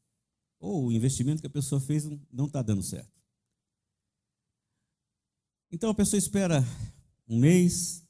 ou 0.63 0.85
o 0.85 0.91
investimento 0.93 1.41
que 1.41 1.47
a 1.47 1.49
pessoa 1.49 1.81
fez 1.81 2.05
não 2.31 2.45
está 2.45 2.61
dando 2.61 2.81
certo. 2.81 3.11
Então 5.69 5.89
a 5.89 5.93
pessoa 5.93 6.17
espera 6.17 6.63
um 7.27 7.37
mês, 7.37 8.01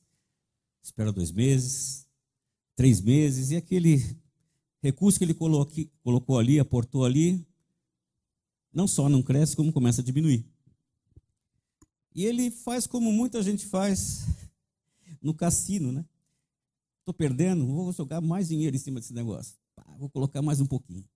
espera 0.83 1.11
dois 1.11 1.31
meses, 1.31 2.07
três 2.75 3.01
meses, 3.01 3.49
e 3.49 3.55
aquele 3.55 3.99
recurso 4.83 5.17
que 5.17 5.25
ele 5.25 5.33
colocou 5.33 6.37
ali, 6.37 6.59
aportou 6.59 7.03
ali, 7.03 7.43
não 8.71 8.87
só 8.87 9.09
não 9.09 9.23
cresce, 9.23 9.55
como 9.55 9.73
começa 9.73 10.01
a 10.01 10.05
diminuir. 10.05 10.45
E 12.13 12.23
ele 12.23 12.51
faz 12.51 12.85
como 12.85 13.11
muita 13.11 13.41
gente 13.41 13.65
faz 13.65 14.27
no 15.23 15.33
cassino, 15.33 15.91
né? 15.91 16.05
Estou 16.99 17.13
perdendo, 17.13 17.65
vou 17.65 17.91
jogar 17.91 18.21
mais 18.21 18.49
dinheiro 18.49 18.75
em 18.75 18.79
cima 18.79 18.99
desse 18.99 19.13
negócio. 19.13 19.57
Vou 19.97 20.09
colocar 20.09 20.41
mais 20.41 20.59
um 20.59 20.65
pouquinho. 20.65 21.07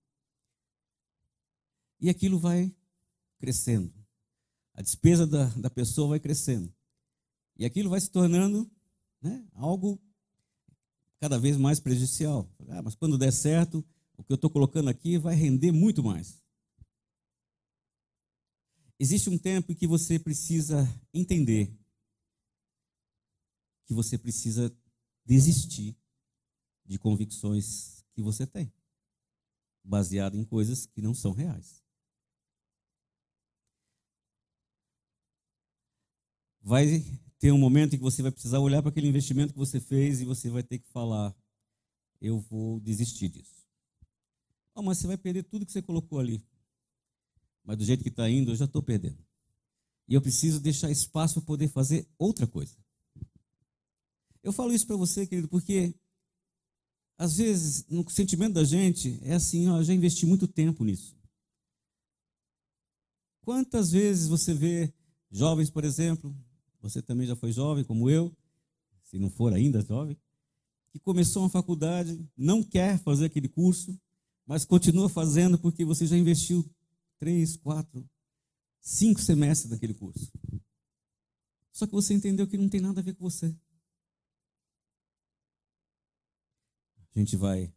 E 2.00 2.08
aquilo 2.08 2.38
vai 2.38 2.74
crescendo. 3.38 3.92
A 4.74 4.82
despesa 4.82 5.26
da, 5.26 5.46
da 5.50 5.70
pessoa 5.70 6.08
vai 6.08 6.20
crescendo. 6.20 6.72
E 7.56 7.64
aquilo 7.64 7.90
vai 7.90 8.00
se 8.00 8.10
tornando 8.10 8.70
né, 9.20 9.44
algo 9.52 10.00
cada 11.20 11.38
vez 11.38 11.56
mais 11.56 11.80
prejudicial. 11.80 12.48
Ah, 12.68 12.82
mas 12.82 12.94
quando 12.94 13.18
der 13.18 13.32
certo, 13.32 13.84
o 14.16 14.22
que 14.22 14.32
eu 14.32 14.36
estou 14.36 14.50
colocando 14.50 14.88
aqui 14.88 15.18
vai 15.18 15.34
render 15.34 15.72
muito 15.72 16.02
mais. 16.02 16.40
Existe 18.98 19.30
um 19.30 19.38
tempo 19.38 19.72
em 19.72 19.74
que 19.74 19.86
você 19.86 20.18
precisa 20.18 20.88
entender 21.12 21.72
que 23.88 23.94
você 23.94 24.16
precisa 24.16 24.72
desistir 25.24 25.96
de 26.86 26.96
convicções 26.96 28.04
que 28.14 28.22
você 28.22 28.46
tem, 28.46 28.72
baseado 29.82 30.36
em 30.38 30.44
coisas 30.44 30.86
que 30.86 31.02
não 31.02 31.12
são 31.12 31.32
reais. 31.32 31.82
vai 36.68 37.02
ter 37.38 37.50
um 37.50 37.58
momento 37.58 37.94
em 37.94 37.96
que 37.96 38.02
você 38.02 38.20
vai 38.20 38.30
precisar 38.30 38.58
olhar 38.58 38.82
para 38.82 38.90
aquele 38.90 39.08
investimento 39.08 39.54
que 39.54 39.58
você 39.58 39.80
fez 39.80 40.20
e 40.20 40.24
você 40.26 40.50
vai 40.50 40.62
ter 40.62 40.78
que 40.78 40.88
falar: 40.88 41.34
eu 42.20 42.38
vou 42.38 42.78
desistir 42.80 43.30
disso. 43.30 43.66
Oh, 44.74 44.82
mas 44.82 44.98
você 44.98 45.06
vai 45.06 45.16
perder 45.16 45.44
tudo 45.44 45.64
que 45.64 45.72
você 45.72 45.80
colocou 45.80 46.18
ali. 46.18 46.44
Mas 47.64 47.78
do 47.78 47.84
jeito 47.84 48.02
que 48.02 48.10
está 48.10 48.28
indo, 48.28 48.52
eu 48.52 48.56
já 48.56 48.66
estou 48.66 48.82
perdendo. 48.82 49.18
E 50.06 50.14
eu 50.14 50.20
preciso 50.20 50.60
deixar 50.60 50.90
espaço 50.90 51.34
para 51.40 51.46
poder 51.46 51.68
fazer 51.68 52.06
outra 52.18 52.46
coisa. 52.46 52.76
Eu 54.42 54.52
falo 54.52 54.72
isso 54.72 54.86
para 54.86 54.96
você, 54.96 55.26
querido, 55.26 55.48
porque 55.48 55.94
às 57.16 57.36
vezes 57.36 57.84
no 57.88 58.08
sentimento 58.08 58.54
da 58.54 58.64
gente 58.64 59.18
é 59.22 59.34
assim: 59.34 59.68
ó, 59.68 59.82
já 59.82 59.92
investi 59.92 60.24
muito 60.24 60.46
tempo 60.46 60.84
nisso. 60.84 61.16
Quantas 63.42 63.90
vezes 63.90 64.28
você 64.28 64.54
vê 64.54 64.92
jovens, 65.30 65.70
por 65.70 65.84
exemplo, 65.84 66.36
você 66.80 67.02
também 67.02 67.26
já 67.26 67.34
foi 67.34 67.50
jovem, 67.50 67.82
como 67.82 68.08
eu, 68.08 68.34
se 69.02 69.18
não 69.18 69.30
for 69.30 69.52
ainda 69.52 69.80
jovem, 69.80 70.16
que 70.90 70.98
começou 70.98 71.42
uma 71.42 71.50
faculdade, 71.50 72.24
não 72.36 72.62
quer 72.62 72.98
fazer 72.98 73.26
aquele 73.26 73.48
curso, 73.48 73.98
mas 74.46 74.64
continua 74.64 75.08
fazendo 75.08 75.58
porque 75.58 75.84
você 75.84 76.06
já 76.06 76.16
investiu 76.16 76.68
três, 77.18 77.56
quatro, 77.56 78.08
cinco 78.80 79.20
semestres 79.20 79.70
naquele 79.70 79.94
curso. 79.94 80.30
Só 81.72 81.86
que 81.86 81.92
você 81.92 82.14
entendeu 82.14 82.46
que 82.46 82.56
não 82.56 82.68
tem 82.68 82.80
nada 82.80 83.00
a 83.00 83.04
ver 83.04 83.14
com 83.14 83.24
você. 83.28 83.54
A 87.18 87.20
gente 87.20 87.36
vai 87.36 87.74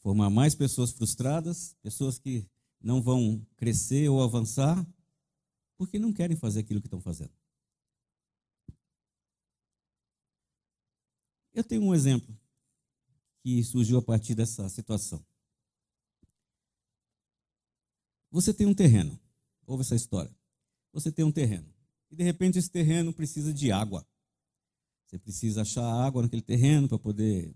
formar 0.00 0.28
mais 0.30 0.52
pessoas 0.52 0.90
frustradas, 0.90 1.76
pessoas 1.80 2.18
que 2.18 2.44
não 2.80 3.00
vão 3.00 3.40
crescer 3.56 4.08
ou 4.08 4.20
avançar, 4.20 4.84
porque 5.78 5.96
não 5.96 6.12
querem 6.12 6.36
fazer 6.36 6.58
aquilo 6.58 6.80
que 6.80 6.88
estão 6.88 7.00
fazendo. 7.00 7.30
Eu 11.54 11.62
tenho 11.62 11.82
um 11.82 11.94
exemplo 11.94 12.36
que 13.44 13.62
surgiu 13.62 13.98
a 13.98 14.02
partir 14.02 14.34
dessa 14.34 14.68
situação. 14.68 15.24
Você 18.28 18.52
tem 18.52 18.66
um 18.66 18.74
terreno. 18.74 19.16
Ouve 19.68 19.82
essa 19.82 19.94
história. 19.94 20.34
Você 20.92 21.12
tem 21.12 21.24
um 21.24 21.30
terreno. 21.30 21.72
E 22.10 22.16
de 22.16 22.24
repente 22.24 22.58
esse 22.58 22.68
terreno 22.68 23.12
precisa 23.12 23.54
de 23.54 23.70
água. 23.70 24.04
Você 25.06 25.16
precisa 25.16 25.62
achar 25.62 25.84
água 25.84 26.22
naquele 26.22 26.42
terreno 26.42 26.88
para 26.88 26.98
poder 26.98 27.54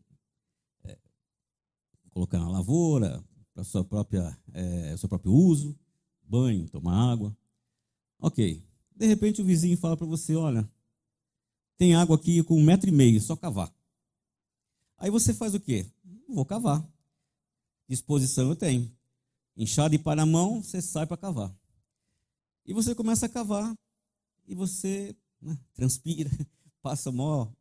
colocar 2.15 2.39
na 2.39 2.49
lavoura, 2.49 3.23
para 3.53 3.65
sua 3.65 3.85
própria, 3.85 4.39
é, 4.53 4.97
seu 4.97 5.09
próprio 5.09 5.33
uso, 5.33 5.77
banho, 6.23 6.69
tomar 6.69 7.13
água. 7.13 7.37
Ok. 8.21 8.65
De 8.95 9.07
repente 9.07 9.43
o 9.43 9.45
vizinho 9.45 9.77
fala 9.77 9.97
para 9.97 10.07
você, 10.07 10.37
olha, 10.37 10.71
tem 11.77 11.97
água 11.97 12.15
aqui 12.15 12.43
com 12.45 12.57
um 12.57 12.65
metro 12.65 12.89
e 12.89 12.93
meio, 12.93 13.21
só 13.21 13.35
cavar. 13.35 13.75
Aí 14.97 15.11
você 15.11 15.35
faz 15.35 15.55
o 15.55 15.61
quê? 15.61 15.85
Vou 16.29 16.45
cavar. 16.45 16.89
Disposição 17.89 18.49
eu 18.49 18.57
tenho. 18.57 18.91
Enxada 19.57 19.95
e 19.95 19.99
para 19.99 20.23
a 20.23 20.27
mão, 20.27 20.63
você 20.63 20.81
sai 20.81 21.07
para 21.07 21.17
cavar. 21.17 21.55
E 22.65 22.73
você 22.73 22.95
começa 22.95 23.27
a 23.27 23.29
cavar 23.29 23.77
e 24.47 24.55
você 24.55 25.15
né, 25.43 25.59
transpira, 25.75 26.31
passa 26.81 27.11
mó 27.11 27.53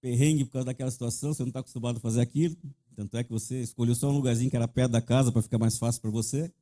perrengue 0.00 0.44
por 0.44 0.52
causa 0.52 0.66
daquela 0.66 0.90
situação, 0.90 1.34
você 1.34 1.42
não 1.42 1.48
está 1.48 1.60
acostumado 1.60 1.96
a 1.96 2.00
fazer 2.00 2.20
aquilo. 2.20 2.56
Tanto 2.98 3.16
é 3.16 3.22
que 3.22 3.30
você 3.30 3.62
escolheu 3.62 3.94
só 3.94 4.08
um 4.08 4.12
lugarzinho 4.12 4.50
que 4.50 4.56
era 4.56 4.66
perto 4.66 4.90
da 4.90 5.00
casa 5.00 5.30
para 5.30 5.40
ficar 5.40 5.56
mais 5.56 5.78
fácil 5.78 6.02
para 6.02 6.10
você. 6.10 6.52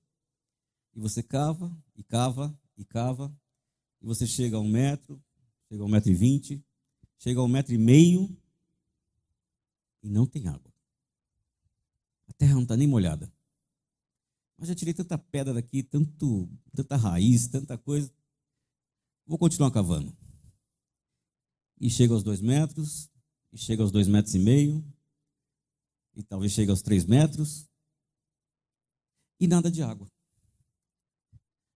E 0.95 1.01
você 1.01 1.23
cava, 1.23 1.75
e 1.97 2.03
cava, 2.03 2.55
e 2.77 2.85
cava. 2.85 3.35
E 4.03 4.05
você 4.05 4.27
chega 4.27 4.59
a 4.59 4.61
um 4.61 4.69
metro, 4.69 5.19
chega 5.67 5.83
a 5.83 5.87
um 5.87 5.89
metro 5.89 6.11
e 6.11 6.15
vinte, 6.15 6.63
chega 7.17 7.41
a 7.41 7.43
um 7.43 7.49
metro 7.49 7.73
e 7.73 7.79
meio 7.79 8.37
e 10.03 10.11
não 10.11 10.27
tem 10.27 10.47
água. 10.47 10.71
A 12.29 12.35
terra 12.35 12.53
não 12.53 12.65
está 12.65 12.77
nem 12.77 12.87
molhada. 12.87 13.33
Mas 14.59 14.69
já 14.69 14.75
tirei 14.75 14.93
tanta 14.93 15.17
pedra 15.17 15.55
daqui, 15.55 15.83
tanto, 15.83 16.51
tanta 16.75 16.97
raiz, 16.97 17.49
tanta 17.49 17.79
coisa. 17.79 18.13
Vou 19.27 19.39
continuar 19.39 19.71
cavando. 19.71 20.15
E 21.81 21.89
chega 21.89 22.13
aos 22.13 22.23
dois 22.23 22.43
metros, 22.43 23.11
e 23.51 23.57
chega 23.57 23.83
aos 23.83 23.91
dois 23.91 24.07
metros 24.07 24.35
e 24.35 24.39
meio, 24.39 24.85
e 26.17 26.23
talvez 26.23 26.53
chegue 26.53 26.71
aos 26.71 26.83
três 26.83 27.05
metros, 27.05 27.69
e 29.39 29.47
nada 29.47 29.71
de 29.71 29.83
água. 29.83 30.11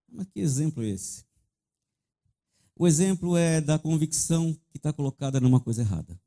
Mas 0.08 0.26
que 0.28 0.40
exemplo 0.40 0.82
é 0.82 0.88
esse? 0.88 1.24
O 2.74 2.88
exemplo 2.88 3.36
é 3.36 3.60
da 3.60 3.78
convicção 3.78 4.54
que 4.70 4.78
está 4.78 4.92
colocada 4.92 5.38
numa 5.38 5.60
coisa 5.60 5.82
errada. 5.82 6.18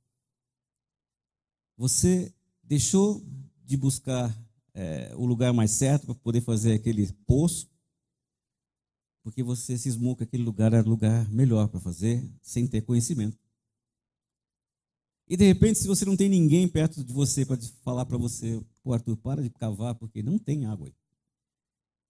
Você 1.75 2.31
deixou 2.61 3.25
de 3.65 3.75
buscar 3.75 4.31
é, 4.73 5.13
o 5.15 5.25
lugar 5.25 5.51
mais 5.51 5.71
certo 5.71 6.05
para 6.05 6.15
poder 6.15 6.41
fazer 6.41 6.73
aquele 6.73 7.11
poço, 7.25 7.67
porque 9.23 9.41
você 9.41 9.77
cismou 9.77 10.15
que 10.15 10.23
aquele 10.23 10.43
lugar 10.43 10.73
era 10.73 10.85
o 10.85 10.89
lugar 10.89 11.27
melhor 11.29 11.67
para 11.67 11.79
fazer, 11.79 12.23
sem 12.41 12.67
ter 12.67 12.81
conhecimento. 12.81 13.42
E 15.27 15.37
de 15.37 15.45
repente, 15.45 15.79
se 15.79 15.87
você 15.87 16.05
não 16.05 16.17
tem 16.17 16.29
ninguém 16.29 16.67
perto 16.67 17.03
de 17.03 17.13
você 17.13 17.45
para 17.45 17.57
falar 17.83 18.05
para 18.05 18.17
você, 18.17 18.61
Arthur, 18.85 19.17
para 19.17 19.41
de 19.41 19.49
cavar, 19.49 19.95
porque 19.95 20.21
não 20.21 20.37
tem 20.37 20.65
água 20.65 20.87
aí. 20.87 20.95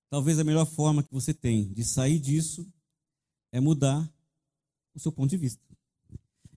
Talvez 0.10 0.40
a 0.40 0.44
melhor 0.44 0.66
forma 0.66 1.04
que 1.04 1.12
você 1.12 1.34
tem 1.34 1.72
de 1.74 1.84
sair 1.84 2.20
disso 2.20 2.68
é 3.52 3.60
mudar 3.60 4.12
o 4.94 5.00
seu 5.00 5.12
ponto 5.12 5.30
de 5.30 5.38
vista. 5.38 5.62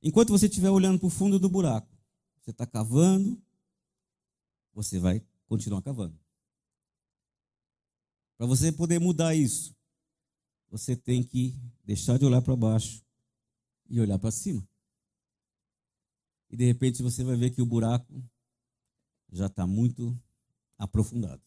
Enquanto 0.02 0.30
você 0.30 0.46
estiver 0.46 0.70
olhando 0.70 0.98
para 0.98 1.06
o 1.06 1.10
fundo 1.10 1.38
do 1.38 1.48
buraco, 1.48 1.88
você 2.40 2.50
está 2.50 2.66
cavando, 2.66 3.40
você 4.72 4.98
vai 4.98 5.22
continuar 5.46 5.82
cavando. 5.82 6.18
Para 8.36 8.46
você 8.46 8.70
poder 8.70 8.98
mudar 8.98 9.34
isso, 9.34 9.74
você 10.70 10.94
tem 10.94 11.22
que 11.22 11.54
deixar 11.84 12.18
de 12.18 12.24
olhar 12.24 12.42
para 12.42 12.54
baixo 12.54 13.02
e 13.88 13.98
olhar 14.00 14.18
para 14.18 14.30
cima. 14.30 14.66
E 16.56 16.58
de 16.58 16.64
repente 16.64 17.02
você 17.02 17.22
vai 17.22 17.36
ver 17.36 17.50
que 17.50 17.60
o 17.60 17.66
buraco 17.66 18.24
já 19.30 19.44
está 19.44 19.66
muito 19.66 20.18
aprofundado. 20.78 21.42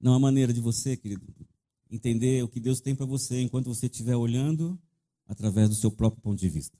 Não 0.00 0.12
há 0.12 0.18
maneira 0.18 0.52
de 0.52 0.60
você, 0.60 0.96
querido, 0.96 1.24
entender 1.88 2.42
o 2.42 2.48
que 2.48 2.58
Deus 2.58 2.80
tem 2.80 2.96
para 2.96 3.06
você 3.06 3.40
enquanto 3.40 3.72
você 3.72 3.86
estiver 3.86 4.16
olhando 4.16 4.76
através 5.24 5.68
do 5.68 5.76
seu 5.76 5.92
próprio 5.92 6.20
ponto 6.20 6.40
de 6.40 6.48
vista. 6.48 6.76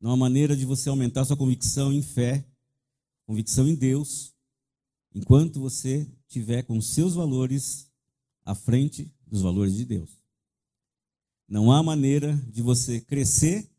Não 0.00 0.12
há 0.12 0.16
maneira 0.16 0.56
de 0.56 0.64
você 0.64 0.88
aumentar 0.88 1.24
sua 1.24 1.36
convicção 1.36 1.92
em 1.92 2.00
fé, 2.00 2.46
convicção 3.26 3.66
em 3.66 3.74
Deus, 3.74 4.36
enquanto 5.12 5.58
você 5.58 6.08
tiver 6.28 6.62
com 6.62 6.80
seus 6.80 7.14
valores 7.14 7.90
à 8.44 8.54
frente 8.54 9.12
dos 9.26 9.42
valores 9.42 9.74
de 9.74 9.84
Deus. 9.84 10.21
Não 11.48 11.70
há 11.70 11.82
maneira 11.82 12.34
de 12.50 12.62
você 12.62 13.00
crescer 13.00 13.70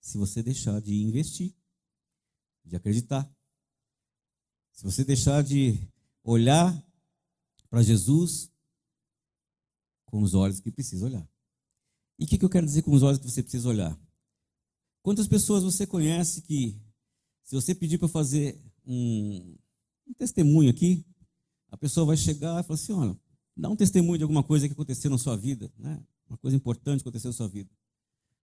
se 0.00 0.18
você 0.18 0.42
deixar 0.42 0.80
de 0.80 1.02
investir, 1.02 1.54
de 2.64 2.76
acreditar. 2.76 3.30
Se 4.72 4.82
você 4.82 5.04
deixar 5.04 5.42
de 5.42 5.78
olhar 6.24 6.74
para 7.68 7.82
Jesus 7.82 8.50
com 10.06 10.22
os 10.22 10.34
olhos 10.34 10.60
que 10.60 10.72
precisa 10.72 11.06
olhar. 11.06 11.28
E 12.18 12.24
o 12.24 12.26
que, 12.26 12.36
que 12.36 12.44
eu 12.44 12.50
quero 12.50 12.66
dizer 12.66 12.82
com 12.82 12.92
os 12.92 13.02
olhos 13.02 13.18
que 13.18 13.30
você 13.30 13.42
precisa 13.42 13.68
olhar? 13.68 13.98
Quantas 15.02 15.26
pessoas 15.26 15.62
você 15.62 15.86
conhece 15.86 16.42
que, 16.42 16.78
se 17.44 17.54
você 17.54 17.74
pedir 17.74 17.98
para 17.98 18.08
fazer 18.08 18.60
um, 18.84 19.56
um, 20.06 20.12
testemunho 20.14 20.70
aqui, 20.70 21.06
a 21.70 21.76
pessoa 21.76 22.04
vai 22.04 22.16
chegar 22.16 22.60
e 22.60 22.66
falar 22.66 22.74
assim: 22.74 22.92
olha, 22.92 23.18
dá 23.60 23.68
um 23.68 23.76
testemunho 23.76 24.18
de 24.18 24.24
alguma 24.24 24.42
coisa 24.42 24.66
que 24.66 24.72
aconteceu 24.72 25.10
na 25.10 25.18
sua 25.18 25.36
vida, 25.36 25.70
né? 25.78 26.02
uma 26.28 26.38
coisa 26.38 26.56
importante 26.56 27.02
que 27.02 27.08
aconteceu 27.08 27.28
na 27.28 27.36
sua 27.36 27.48
vida. 27.48 27.70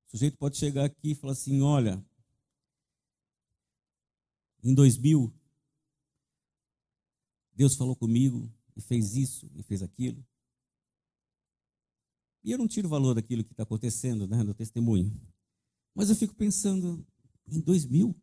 O 0.08 0.12
sujeito 0.12 0.38
pode 0.38 0.58
chegar 0.58 0.86
aqui 0.86 1.12
e 1.12 1.16
falar 1.16 1.34
assim: 1.34 1.62
olha, 1.62 2.04
em 4.64 4.74
2000, 4.74 5.34
Deus 7.54 7.76
falou 7.76 7.96
comigo 7.96 8.52
e 8.76 8.82
fez 8.82 9.16
isso 9.16 9.50
e 9.56 9.64
fez 9.64 9.82
aquilo. 9.82 10.24
E 12.44 12.52
eu 12.52 12.58
não 12.58 12.68
tiro 12.68 12.88
valor 12.88 13.16
daquilo 13.16 13.44
que 13.44 13.52
está 13.52 13.64
acontecendo, 13.64 14.28
né, 14.28 14.44
do 14.44 14.54
testemunho. 14.54 15.12
Mas 15.94 16.10
eu 16.10 16.16
fico 16.16 16.36
pensando, 16.36 17.06
em 17.50 17.60
2000, 17.60 18.16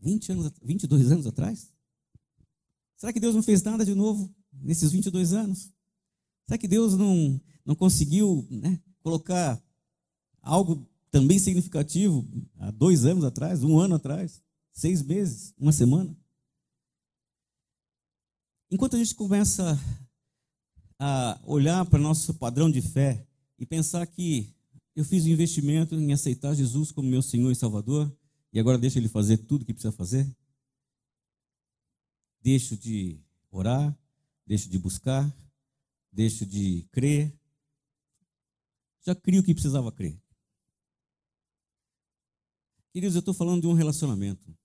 20 0.00 0.32
anos, 0.32 0.52
22 0.62 1.12
anos 1.12 1.26
atrás? 1.26 1.72
Será 2.96 3.12
que 3.12 3.20
Deus 3.20 3.34
não 3.34 3.42
fez 3.42 3.62
nada 3.62 3.84
de 3.84 3.94
novo 3.94 4.34
nesses 4.50 4.90
22 4.90 5.32
anos? 5.34 5.73
Será 6.46 6.58
que 6.58 6.68
Deus 6.68 6.94
não, 6.96 7.40
não 7.64 7.74
conseguiu 7.74 8.46
né, 8.50 8.80
colocar 9.02 9.62
algo 10.42 10.86
também 11.10 11.38
significativo 11.38 12.26
há 12.58 12.70
dois 12.70 13.04
anos 13.04 13.24
atrás, 13.24 13.62
um 13.62 13.78
ano 13.78 13.94
atrás, 13.94 14.42
seis 14.72 15.02
meses, 15.02 15.54
uma 15.58 15.72
semana? 15.72 16.16
Enquanto 18.70 18.96
a 18.96 18.98
gente 18.98 19.14
começa 19.14 19.78
a 20.98 21.40
olhar 21.44 21.84
para 21.86 21.98
nosso 21.98 22.34
padrão 22.34 22.70
de 22.70 22.82
fé 22.82 23.26
e 23.58 23.64
pensar 23.64 24.06
que 24.06 24.54
eu 24.96 25.04
fiz 25.04 25.24
o 25.24 25.28
um 25.28 25.30
investimento 25.30 25.94
em 25.94 26.12
aceitar 26.12 26.54
Jesus 26.54 26.90
como 26.92 27.08
meu 27.08 27.22
Senhor 27.22 27.50
e 27.50 27.56
Salvador 27.56 28.14
e 28.52 28.60
agora 28.60 28.78
deixo 28.78 28.98
Ele 28.98 29.08
fazer 29.08 29.38
tudo 29.38 29.62
o 29.62 29.64
que 29.64 29.72
precisa 29.72 29.92
fazer? 29.92 30.28
Deixo 32.40 32.76
de 32.76 33.20
orar, 33.50 33.96
deixo 34.46 34.68
de 34.68 34.78
buscar, 34.78 35.32
deixo 36.14 36.46
de 36.46 36.86
crer. 36.92 37.34
Já 39.02 39.14
crio 39.14 39.40
o 39.40 39.44
que 39.44 39.52
precisava 39.52 39.92
crer. 39.92 40.18
Queridos, 42.92 43.16
eu 43.16 43.20
estou 43.20 43.34
falando 43.34 43.62
de 43.62 43.66
um 43.66 43.72
relacionamento. 43.72 44.56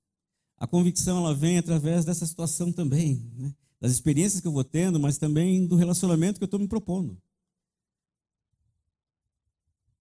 A 0.56 0.68
convicção 0.68 1.18
ela 1.18 1.34
vem 1.34 1.58
através 1.58 2.06
dessa 2.06 2.26
situação 2.26 2.72
também, 2.72 3.16
né? 3.36 3.56
das 3.82 3.92
experiências 3.92 4.42
que 4.42 4.48
eu 4.48 4.52
vou 4.52 4.64
tendo, 4.64 5.00
mas 5.00 5.18
também 5.18 5.66
do 5.66 5.76
relacionamento 5.76 6.38
que 6.38 6.44
eu 6.44 6.48
estou 6.48 6.60
me 6.60 6.68
propondo. 6.68 7.20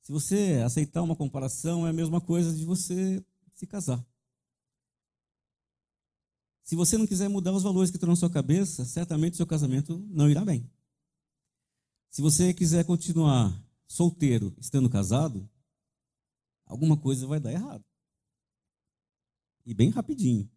Se 0.02 0.12
você 0.12 0.62
aceitar 0.64 1.02
uma 1.02 1.16
comparação, 1.16 1.86
é 1.86 1.90
a 1.90 1.92
mesma 1.92 2.20
coisa 2.20 2.52
de 2.52 2.64
você 2.64 3.24
se 3.54 3.66
casar. 3.66 4.04
Se 6.64 6.76
você 6.76 6.98
não 6.98 7.06
quiser 7.06 7.28
mudar 7.28 7.52
os 7.52 7.62
valores 7.62 7.90
que 7.90 7.96
estão 7.96 8.10
na 8.10 8.16
sua 8.16 8.28
cabeça, 8.28 8.84
certamente 8.84 9.34
o 9.34 9.36
seu 9.36 9.46
casamento 9.46 10.04
não 10.10 10.28
irá 10.28 10.44
bem. 10.44 10.68
Se 12.10 12.22
você 12.22 12.52
quiser 12.54 12.84
continuar 12.84 13.62
solteiro, 13.86 14.54
estando 14.58 14.88
casado, 14.88 15.48
alguma 16.64 16.96
coisa 16.96 17.26
vai 17.26 17.38
dar 17.38 17.52
errado. 17.52 17.84
E 19.64 19.74
bem 19.74 19.90
rapidinho. 19.90 20.50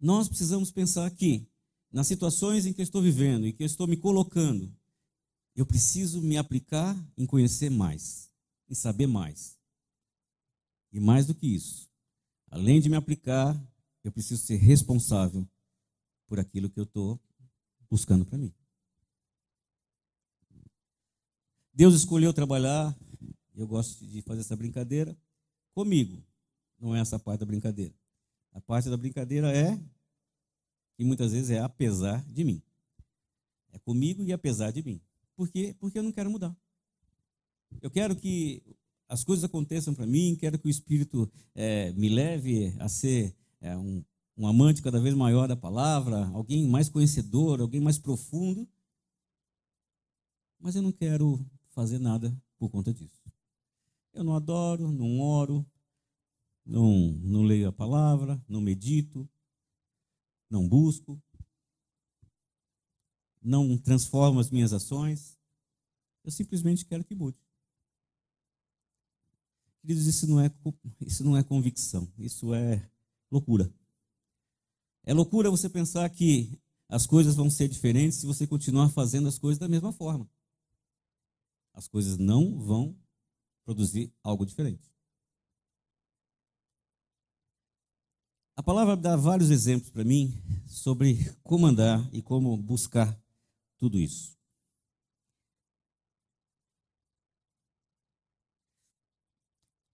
Nós 0.00 0.28
precisamos 0.28 0.70
pensar 0.70 1.10
que, 1.10 1.46
nas 1.90 2.06
situações 2.06 2.66
em 2.66 2.72
que 2.72 2.80
eu 2.80 2.84
estou 2.84 3.02
vivendo, 3.02 3.46
em 3.46 3.52
que 3.52 3.62
eu 3.62 3.66
estou 3.66 3.86
me 3.86 3.96
colocando, 3.96 4.72
eu 5.56 5.66
preciso 5.66 6.22
me 6.22 6.36
aplicar 6.36 6.96
em 7.16 7.26
conhecer 7.26 7.68
mais, 7.68 8.30
em 8.68 8.74
saber 8.74 9.08
mais. 9.08 9.58
E 10.92 11.00
mais 11.00 11.26
do 11.26 11.34
que 11.34 11.48
isso, 11.48 11.90
além 12.48 12.80
de 12.80 12.88
me 12.88 12.96
aplicar, 12.96 13.60
eu 14.04 14.12
preciso 14.12 14.40
ser 14.40 14.56
responsável 14.56 15.46
por 16.26 16.38
aquilo 16.38 16.70
que 16.70 16.78
eu 16.78 16.84
estou 16.84 17.20
buscando 17.90 18.24
para 18.24 18.38
mim. 18.38 18.54
Deus 21.78 21.94
escolheu 21.94 22.32
trabalhar, 22.32 22.92
eu 23.54 23.64
gosto 23.64 24.04
de 24.04 24.20
fazer 24.22 24.40
essa 24.40 24.56
brincadeira, 24.56 25.16
comigo. 25.72 26.20
Não 26.76 26.92
é 26.92 26.98
essa 26.98 27.20
parte 27.20 27.38
da 27.38 27.46
brincadeira. 27.46 27.94
A 28.50 28.60
parte 28.60 28.90
da 28.90 28.96
brincadeira 28.96 29.56
é, 29.56 29.80
e 30.98 31.04
muitas 31.04 31.30
vezes 31.30 31.50
é 31.50 31.60
apesar 31.60 32.24
de 32.32 32.42
mim. 32.42 32.60
É 33.70 33.78
comigo 33.78 34.24
e 34.24 34.32
apesar 34.32 34.72
de 34.72 34.82
mim. 34.82 35.00
Por 35.36 35.48
quê? 35.48 35.72
Porque 35.78 36.00
eu 36.00 36.02
não 36.02 36.10
quero 36.10 36.28
mudar. 36.28 36.52
Eu 37.80 37.92
quero 37.92 38.16
que 38.16 38.60
as 39.08 39.22
coisas 39.22 39.44
aconteçam 39.44 39.94
para 39.94 40.04
mim, 40.04 40.34
quero 40.34 40.58
que 40.58 40.66
o 40.66 40.70
Espírito 40.70 41.30
é, 41.54 41.92
me 41.92 42.08
leve 42.08 42.74
a 42.80 42.88
ser 42.88 43.32
é, 43.60 43.76
um, 43.76 44.04
um 44.36 44.48
amante 44.48 44.82
cada 44.82 44.98
vez 44.98 45.14
maior 45.14 45.46
da 45.46 45.54
palavra, 45.54 46.26
alguém 46.34 46.66
mais 46.66 46.88
conhecedor, 46.88 47.60
alguém 47.60 47.80
mais 47.80 48.00
profundo. 48.00 48.68
Mas 50.58 50.74
eu 50.74 50.82
não 50.82 50.90
quero 50.90 51.40
fazer 51.78 52.00
nada 52.00 52.36
por 52.58 52.68
conta 52.68 52.92
disso. 52.92 53.22
Eu 54.12 54.24
não 54.24 54.34
adoro, 54.34 54.90
não 54.90 55.20
oro, 55.20 55.64
não, 56.66 57.12
não 57.22 57.44
leio 57.44 57.68
a 57.68 57.72
palavra, 57.72 58.44
não 58.48 58.60
medito, 58.60 59.28
não 60.50 60.68
busco, 60.68 61.22
não 63.40 63.78
transformo 63.78 64.40
as 64.40 64.50
minhas 64.50 64.72
ações. 64.72 65.38
Eu 66.24 66.32
simplesmente 66.32 66.84
quero 66.84 67.04
que 67.04 67.14
mude. 67.14 67.38
Queridos, 69.80 70.08
isso 70.08 70.26
não 70.26 70.40
é, 70.40 70.52
isso 71.00 71.22
não 71.22 71.36
é 71.36 71.44
convicção, 71.44 72.12
isso 72.18 72.52
é 72.52 72.90
loucura. 73.30 73.72
É 75.04 75.14
loucura 75.14 75.48
você 75.48 75.68
pensar 75.68 76.10
que 76.10 76.60
as 76.88 77.06
coisas 77.06 77.36
vão 77.36 77.48
ser 77.48 77.68
diferentes 77.68 78.18
se 78.18 78.26
você 78.26 78.48
continuar 78.48 78.88
fazendo 78.88 79.28
as 79.28 79.38
coisas 79.38 79.60
da 79.60 79.68
mesma 79.68 79.92
forma. 79.92 80.28
As 81.78 81.86
coisas 81.86 82.18
não 82.18 82.58
vão 82.58 82.98
produzir 83.64 84.12
algo 84.20 84.44
diferente. 84.44 84.92
A 88.56 88.62
palavra 88.64 88.96
dá 88.96 89.14
vários 89.14 89.48
exemplos 89.48 89.88
para 89.88 90.02
mim 90.02 90.42
sobre 90.66 91.32
como 91.44 91.66
andar 91.66 92.12
e 92.12 92.20
como 92.20 92.56
buscar 92.56 93.16
tudo 93.78 94.00
isso. 94.00 94.36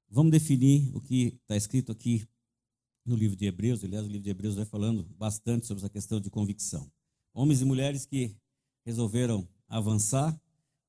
Vamos 0.09 0.33
definir 0.33 0.91
o 0.97 1.03
que 1.03 1.39
está 1.43 1.55
escrito 1.55 1.93
aqui 1.93 2.27
no 3.05 3.15
livro 3.15 3.37
de 3.37 3.45
Hebreus, 3.45 3.85
aliás, 3.85 4.07
o 4.07 4.09
livro 4.09 4.23
de 4.23 4.31
Hebreus 4.31 4.55
vai 4.55 4.65
falando 4.65 5.05
bastante 5.19 5.67
sobre 5.67 5.83
essa 5.83 5.91
questão 5.91 6.19
de 6.19 6.31
convicção. 6.31 6.91
Homens 7.35 7.61
e 7.61 7.67
mulheres 7.67 8.07
que 8.07 8.35
resolveram 8.87 9.47
avançar 9.69 10.41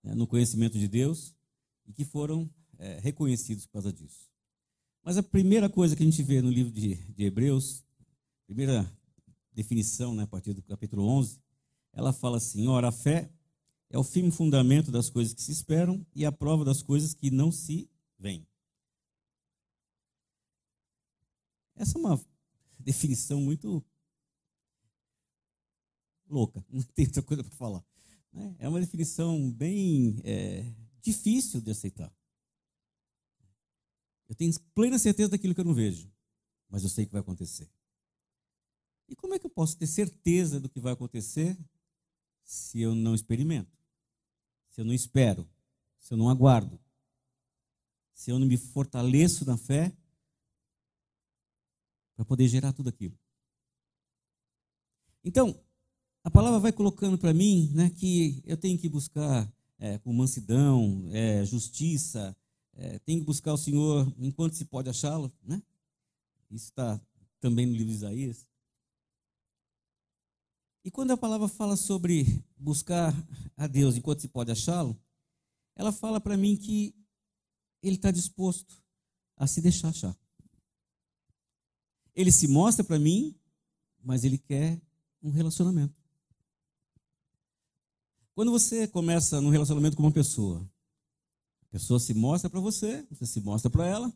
né, 0.05 0.13
no 0.13 0.27
conhecimento 0.27 0.77
de 0.77 0.87
Deus 0.87 1.35
e 1.87 1.91
que 1.91 2.05
foram 2.05 2.47
é, 2.77 2.99
reconhecidos 2.99 3.65
por 3.65 3.73
causa 3.73 3.91
disso. 3.91 4.29
Mas 5.03 5.17
a 5.17 5.23
primeira 5.23 5.67
coisa 5.67 5.95
que 5.95 6.03
a 6.03 6.05
gente 6.05 6.21
vê 6.21 6.41
no 6.41 6.49
livro 6.49 6.71
de, 6.71 6.95
de 6.95 7.23
Hebreus, 7.23 7.83
primeira 8.45 8.89
definição, 9.51 10.13
né, 10.13 10.23
a 10.23 10.27
partir 10.27 10.53
do 10.53 10.61
capítulo 10.61 11.07
11, 11.07 11.39
ela 11.91 12.13
fala 12.13 12.37
assim: 12.37 12.67
ora, 12.67 12.89
a 12.89 12.91
fé 12.91 13.31
é 13.89 13.97
o 13.97 14.03
firme 14.03 14.31
fundamento 14.31 14.91
das 14.91 15.09
coisas 15.09 15.33
que 15.33 15.41
se 15.41 15.51
esperam 15.51 16.05
e 16.13 16.25
a 16.25 16.31
prova 16.31 16.63
das 16.63 16.83
coisas 16.83 17.13
que 17.13 17.31
não 17.31 17.51
se 17.51 17.89
veem. 18.19 18.47
Essa 21.75 21.97
é 21.97 22.01
uma 22.01 22.23
definição 22.79 23.41
muito 23.41 23.83
louca, 26.27 26.63
não 26.69 26.81
tem 26.81 27.05
outra 27.05 27.21
coisa 27.21 27.43
para 27.43 27.55
falar. 27.55 27.83
Né? 28.35 28.53
É 28.59 28.67
uma 28.67 28.81
definição 28.81 29.49
bem 29.49 30.19
é, 30.25 30.69
difícil 31.01 31.61
de 31.61 31.71
aceitar. 31.71 32.13
Eu 34.27 34.35
tenho 34.35 34.53
plena 34.73 34.99
certeza 34.99 35.29
daquilo 35.29 35.55
que 35.55 35.61
eu 35.61 35.65
não 35.65 35.73
vejo, 35.73 36.11
mas 36.69 36.83
eu 36.83 36.89
sei 36.89 37.05
que 37.05 37.13
vai 37.13 37.21
acontecer. 37.21 37.71
E 39.07 39.15
como 39.15 39.33
é 39.33 39.39
que 39.39 39.45
eu 39.45 39.49
posso 39.49 39.77
ter 39.77 39.87
certeza 39.87 40.59
do 40.59 40.67
que 40.67 40.81
vai 40.81 40.91
acontecer 40.91 41.57
se 42.43 42.81
eu 42.81 42.93
não 42.93 43.15
experimento? 43.15 43.71
Se 44.69 44.81
eu 44.81 44.85
não 44.85 44.93
espero? 44.93 45.49
Se 45.97 46.13
eu 46.13 46.17
não 46.17 46.29
aguardo? 46.29 46.77
Se 48.13 48.31
eu 48.31 48.39
não 48.39 48.47
me 48.47 48.57
fortaleço 48.57 49.45
na 49.45 49.55
fé 49.55 49.95
para 52.15 52.25
poder 52.25 52.49
gerar 52.49 52.73
tudo 52.73 52.89
aquilo. 52.89 53.17
Então, 55.23 55.64
a 56.25 56.31
palavra 56.31 56.59
vai 56.59 56.71
colocando 56.71 57.19
para 57.19 57.31
mim 57.31 57.71
né, 57.71 57.91
que 57.91 58.41
eu 58.47 58.57
tenho 58.57 58.79
que 58.79 58.89
buscar 58.89 59.47
é, 59.77 59.99
com 59.99 60.11
mansidão, 60.11 61.07
é, 61.11 61.45
justiça, 61.45 62.35
é, 62.73 62.97
tenho 62.97 63.19
que 63.19 63.25
buscar 63.27 63.53
o 63.53 63.57
Senhor 63.57 64.11
enquanto 64.17 64.55
se 64.55 64.65
pode 64.65 64.89
achá-lo. 64.89 65.31
Né? 65.43 65.61
Isso 66.49 66.65
está 66.65 66.99
também 67.39 67.67
no 67.67 67.73
livro 67.73 67.89
de 67.89 67.93
Isaías. 67.93 68.47
E 70.83 70.89
quando 70.89 71.11
a 71.11 71.17
palavra 71.17 71.47
fala 71.47 71.77
sobre 71.77 72.43
buscar 72.57 73.13
a 73.55 73.67
Deus 73.67 73.95
enquanto 73.95 74.21
se 74.21 74.27
pode 74.27 74.51
achá-lo, 74.51 74.99
ela 75.75 75.91
fala 75.91 76.19
para 76.19 76.35
mim 76.35 76.57
que 76.57 76.95
ele 77.83 77.97
está 77.97 78.09
disposto 78.09 78.83
a 79.37 79.45
se 79.45 79.61
deixar 79.61 79.89
achar. 79.89 80.17
Ele 82.15 82.31
se 82.31 82.47
mostra 82.47 82.83
para 82.83 82.97
mim, 82.97 83.39
mas 84.03 84.23
ele 84.23 84.39
quer 84.39 84.81
um 85.21 85.29
relacionamento. 85.29 86.04
Quando 88.35 88.51
você 88.51 88.85
começa 88.85 89.39
num 89.39 89.49
relacionamento 89.49 89.95
com 89.95 90.03
uma 90.03 90.11
pessoa, 90.11 90.69
a 91.61 91.71
pessoa 91.71 91.97
se 92.01 92.13
mostra 92.13 92.49
para 92.49 92.59
você, 92.59 93.07
você 93.09 93.25
se 93.25 93.39
mostra 93.39 93.71
para 93.71 93.87
ela. 93.87 94.13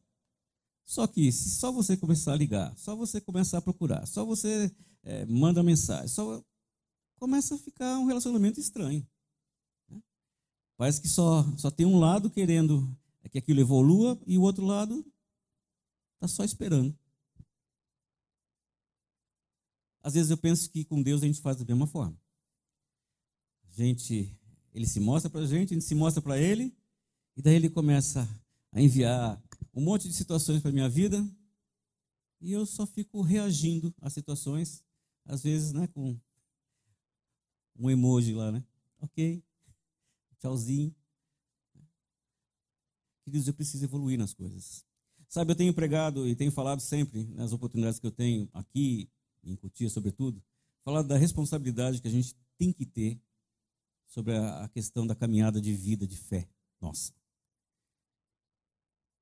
Só 0.83 1.07
que 1.07 1.31
se 1.31 1.51
só 1.51 1.71
você 1.71 1.95
começar 1.95 2.33
a 2.33 2.35
ligar, 2.35 2.77
só 2.77 2.97
você 2.97 3.21
começar 3.21 3.59
a 3.59 3.61
procurar, 3.61 4.05
só 4.05 4.25
você 4.25 4.75
é, 5.03 5.25
manda 5.25 5.63
mensagem, 5.63 6.09
só 6.09 6.43
começa 7.17 7.55
a 7.55 7.57
ficar 7.57 7.97
um 7.97 8.07
relacionamento 8.07 8.59
estranho. 8.59 9.07
Né? 9.87 10.01
Parece 10.75 11.01
que 11.01 11.07
só, 11.07 11.43
só 11.57 11.71
tem 11.71 11.85
um 11.85 11.97
lado 11.97 12.29
querendo 12.29 12.93
que 13.31 13.37
aquilo 13.37 13.61
evolua 13.61 14.19
e 14.27 14.37
o 14.37 14.41
outro 14.41 14.65
lado 14.65 15.05
está 16.15 16.27
só 16.27 16.43
esperando. 16.43 16.93
Às 20.03 20.15
vezes 20.15 20.29
eu 20.29 20.37
penso 20.37 20.69
que 20.69 20.83
com 20.83 21.01
Deus 21.01 21.23
a 21.23 21.25
gente 21.25 21.39
faz 21.39 21.55
da 21.55 21.63
mesma 21.63 21.87
forma. 21.87 22.19
Gente, 23.71 24.37
ele 24.73 24.85
se 24.85 24.99
mostra 24.99 25.29
para 25.29 25.41
a 25.41 25.45
gente, 25.45 25.73
a 25.73 25.75
gente 25.75 25.85
se 25.85 25.95
mostra 25.95 26.21
para 26.21 26.37
ele, 26.37 26.75
e 27.35 27.41
daí 27.41 27.55
ele 27.55 27.69
começa 27.69 28.27
a 28.71 28.81
enviar 28.81 29.41
um 29.73 29.81
monte 29.81 30.07
de 30.07 30.13
situações 30.13 30.61
para 30.61 30.71
minha 30.71 30.89
vida, 30.89 31.25
e 32.41 32.51
eu 32.51 32.65
só 32.65 32.85
fico 32.85 33.21
reagindo 33.21 33.93
às 34.01 34.13
situações, 34.13 34.83
às 35.25 35.43
vezes, 35.43 35.73
né, 35.73 35.87
com 35.87 36.19
um 37.77 37.89
emoji 37.89 38.33
lá, 38.33 38.51
né? 38.51 38.63
Ok, 39.01 39.43
tchauzinho. 40.39 40.93
Queridos, 43.23 43.47
eu 43.47 43.53
preciso 43.53 43.83
evoluir 43.83 44.17
nas 44.17 44.33
coisas. 44.33 44.83
Sabe, 45.27 45.51
eu 45.51 45.55
tenho 45.55 45.73
pregado 45.73 46.27
e 46.27 46.35
tenho 46.35 46.51
falado 46.51 46.79
sempre 46.79 47.23
nas 47.35 47.53
oportunidades 47.53 47.99
que 47.99 48.07
eu 48.07 48.11
tenho 48.11 48.49
aqui 48.51 49.09
em 49.43 49.55
Cotia, 49.55 49.89
sobretudo, 49.89 50.43
falar 50.83 51.03
da 51.03 51.17
responsabilidade 51.17 52.01
que 52.01 52.07
a 52.07 52.11
gente 52.11 52.35
tem 52.57 52.73
que 52.73 52.85
ter 52.85 53.21
sobre 54.09 54.35
a 54.35 54.67
questão 54.67 55.07
da 55.07 55.15
caminhada 55.15 55.61
de 55.61 55.73
vida, 55.73 56.05
de 56.05 56.17
fé 56.17 56.49
nossa. 56.81 57.13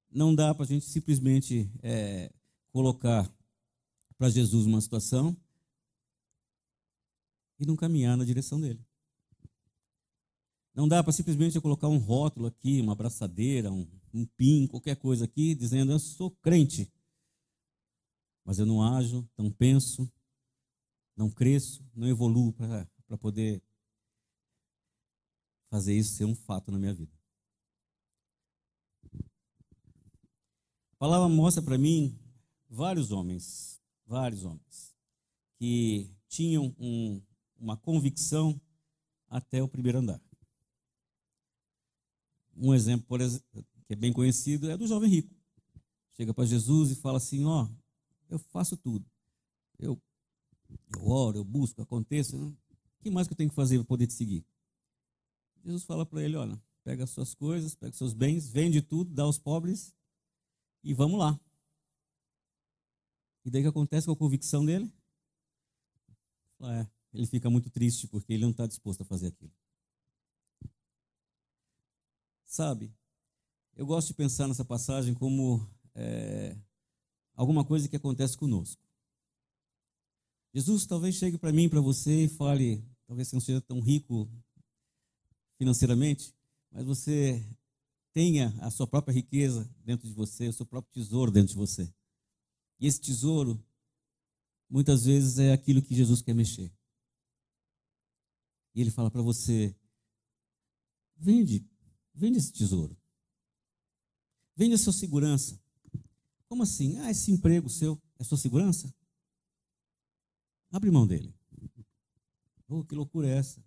Não 0.09 0.33
dá 0.33 0.55
para 0.55 0.63
a 0.63 0.67
gente 0.67 0.85
simplesmente 0.85 1.69
é, 1.83 2.33
colocar 2.71 3.31
para 4.17 4.29
Jesus 4.29 4.65
uma 4.65 4.81
situação 4.81 5.37
e 7.59 7.65
não 7.67 7.75
caminhar 7.75 8.17
na 8.17 8.25
direção 8.25 8.59
dele. 8.59 8.83
Não 10.73 10.87
dá 10.87 11.03
para 11.03 11.13
simplesmente 11.13 11.61
colocar 11.61 11.87
um 11.87 11.99
rótulo 11.99 12.47
aqui, 12.47 12.81
uma 12.81 12.93
abraçadeira, 12.93 13.71
um, 13.71 13.87
um 14.11 14.25
pin, 14.25 14.65
qualquer 14.65 14.95
coisa 14.95 15.25
aqui, 15.25 15.53
dizendo 15.53 15.91
eu 15.91 15.99
sou 15.99 16.31
crente 16.31 16.91
mas 18.47 18.59
eu 18.59 18.65
não 18.65 18.81
ajo, 18.81 19.29
não 19.37 19.51
penso, 19.51 20.09
não 21.17 21.29
cresço, 21.29 21.85
não 21.93 22.07
evoluo 22.07 22.53
para 22.53 23.17
poder 23.19 23.61
fazer 25.69 25.93
isso 25.93 26.15
ser 26.15 26.25
um 26.25 26.35
fato 26.35 26.71
na 26.71 26.77
minha 26.77 26.93
vida. 26.93 27.11
A 30.91 30.97
palavra 30.97 31.29
mostra 31.29 31.61
para 31.61 31.77
mim 31.77 32.17
vários 32.69 33.11
homens, 33.11 33.79
vários 34.05 34.43
homens, 34.43 34.95
que 35.57 36.09
tinham 36.27 36.75
um, 36.79 37.21
uma 37.59 37.77
convicção 37.77 38.59
até 39.29 39.61
o 39.61 39.67
primeiro 39.67 39.99
andar. 39.99 40.21
Um 42.55 42.73
exemplo, 42.73 43.21
exemplo, 43.21 43.65
que 43.85 43.93
é 43.93 43.95
bem 43.95 44.11
conhecido, 44.11 44.69
é 44.69 44.77
do 44.77 44.87
jovem 44.87 45.09
rico. 45.09 45.35
Chega 46.13 46.33
para 46.33 46.45
Jesus 46.45 46.91
e 46.91 46.95
fala 46.95 47.17
assim: 47.17 47.45
Ó, 47.45 47.69
eu 48.27 48.39
faço 48.39 48.75
tudo. 48.75 49.05
eu, 49.77 50.01
eu 50.95 51.07
oro, 51.07 51.37
eu 51.37 51.43
busco, 51.43 51.81
aconteça. 51.81 52.35
Né? 52.35 52.45
O 52.45 53.03
que 53.03 53.11
mais 53.11 53.27
que 53.27 53.33
eu 53.33 53.37
tenho 53.37 53.49
que 53.49 53.55
fazer 53.55 53.77
para 53.77 53.85
poder 53.85 54.07
te 54.07 54.13
seguir? 54.13 54.43
Jesus 55.67 55.83
fala 55.83 56.05
para 56.05 56.23
ele: 56.23 56.37
olha, 56.37 56.57
pega 56.81 57.03
as 57.03 57.09
suas 57.09 57.33
coisas, 57.33 57.75
pega 57.75 57.91
os 57.91 57.97
seus 57.97 58.13
bens, 58.13 58.49
vende 58.49 58.81
tudo, 58.81 59.13
dá 59.13 59.23
aos 59.23 59.37
pobres 59.37 59.93
e 60.81 60.93
vamos 60.93 61.19
lá. 61.19 61.37
E 63.43 63.51
daí 63.51 63.61
o 63.61 63.65
que 63.65 63.69
acontece 63.69 64.07
com 64.07 64.13
a 64.13 64.17
convicção 64.17 64.65
dele? 64.65 64.89
É, 66.61 66.87
ele 67.13 67.25
fica 67.25 67.49
muito 67.49 67.69
triste 67.69 68.07
porque 68.07 68.31
ele 68.31 68.43
não 68.43 68.51
está 68.51 68.65
disposto 68.65 69.01
a 69.01 69.05
fazer 69.05 69.27
aquilo. 69.27 69.51
Sabe, 72.45 72.89
eu 73.75 73.85
gosto 73.85 74.07
de 74.07 74.13
pensar 74.13 74.47
nessa 74.47 74.63
passagem 74.63 75.13
como 75.13 75.69
é, 75.93 76.57
alguma 77.33 77.65
coisa 77.65 77.89
que 77.89 77.97
acontece 77.97 78.37
conosco. 78.37 78.81
Jesus 80.53 80.85
talvez 80.85 81.15
chegue 81.15 81.37
para 81.37 81.51
mim, 81.51 81.67
para 81.67 81.81
você 81.81 82.23
e 82.23 82.29
fale, 82.29 82.81
talvez 83.05 83.27
você 83.27 83.35
não 83.35 83.41
seja 83.41 83.61
tão 83.61 83.81
rico 83.81 84.31
financeiramente, 85.57 86.33
mas 86.71 86.85
você 86.85 87.45
tenha 88.13 88.55
a 88.61 88.69
sua 88.71 88.87
própria 88.87 89.13
riqueza 89.13 89.69
dentro 89.83 90.07
de 90.07 90.13
você, 90.13 90.47
o 90.47 90.53
seu 90.53 90.65
próprio 90.65 90.93
tesouro 90.93 91.31
dentro 91.31 91.49
de 91.49 91.55
você. 91.55 91.93
E 92.79 92.87
esse 92.87 93.01
tesouro, 93.01 93.63
muitas 94.69 95.05
vezes, 95.05 95.39
é 95.39 95.51
aquilo 95.51 95.81
que 95.81 95.95
Jesus 95.95 96.21
quer 96.21 96.33
mexer. 96.33 96.71
E 98.73 98.81
ele 98.81 98.91
fala 98.91 99.09
para 99.09 99.21
você: 99.21 99.75
vende, 101.15 101.65
vende 102.13 102.37
esse 102.37 102.51
tesouro. 102.51 102.97
Vende 104.55 104.75
a 104.75 104.77
sua 104.77 104.93
segurança. 104.93 105.59
Como 106.47 106.63
assim? 106.63 106.97
Ah, 106.99 107.11
esse 107.11 107.31
emprego 107.31 107.69
seu 107.69 108.01
é 108.17 108.23
sua 108.23 108.37
segurança? 108.37 108.93
Abre 110.71 110.89
mão 110.91 111.05
dele. 111.05 111.33
Oh, 112.67 112.83
que 112.83 112.95
loucura 112.95 113.27
é 113.27 113.37
essa? 113.37 113.63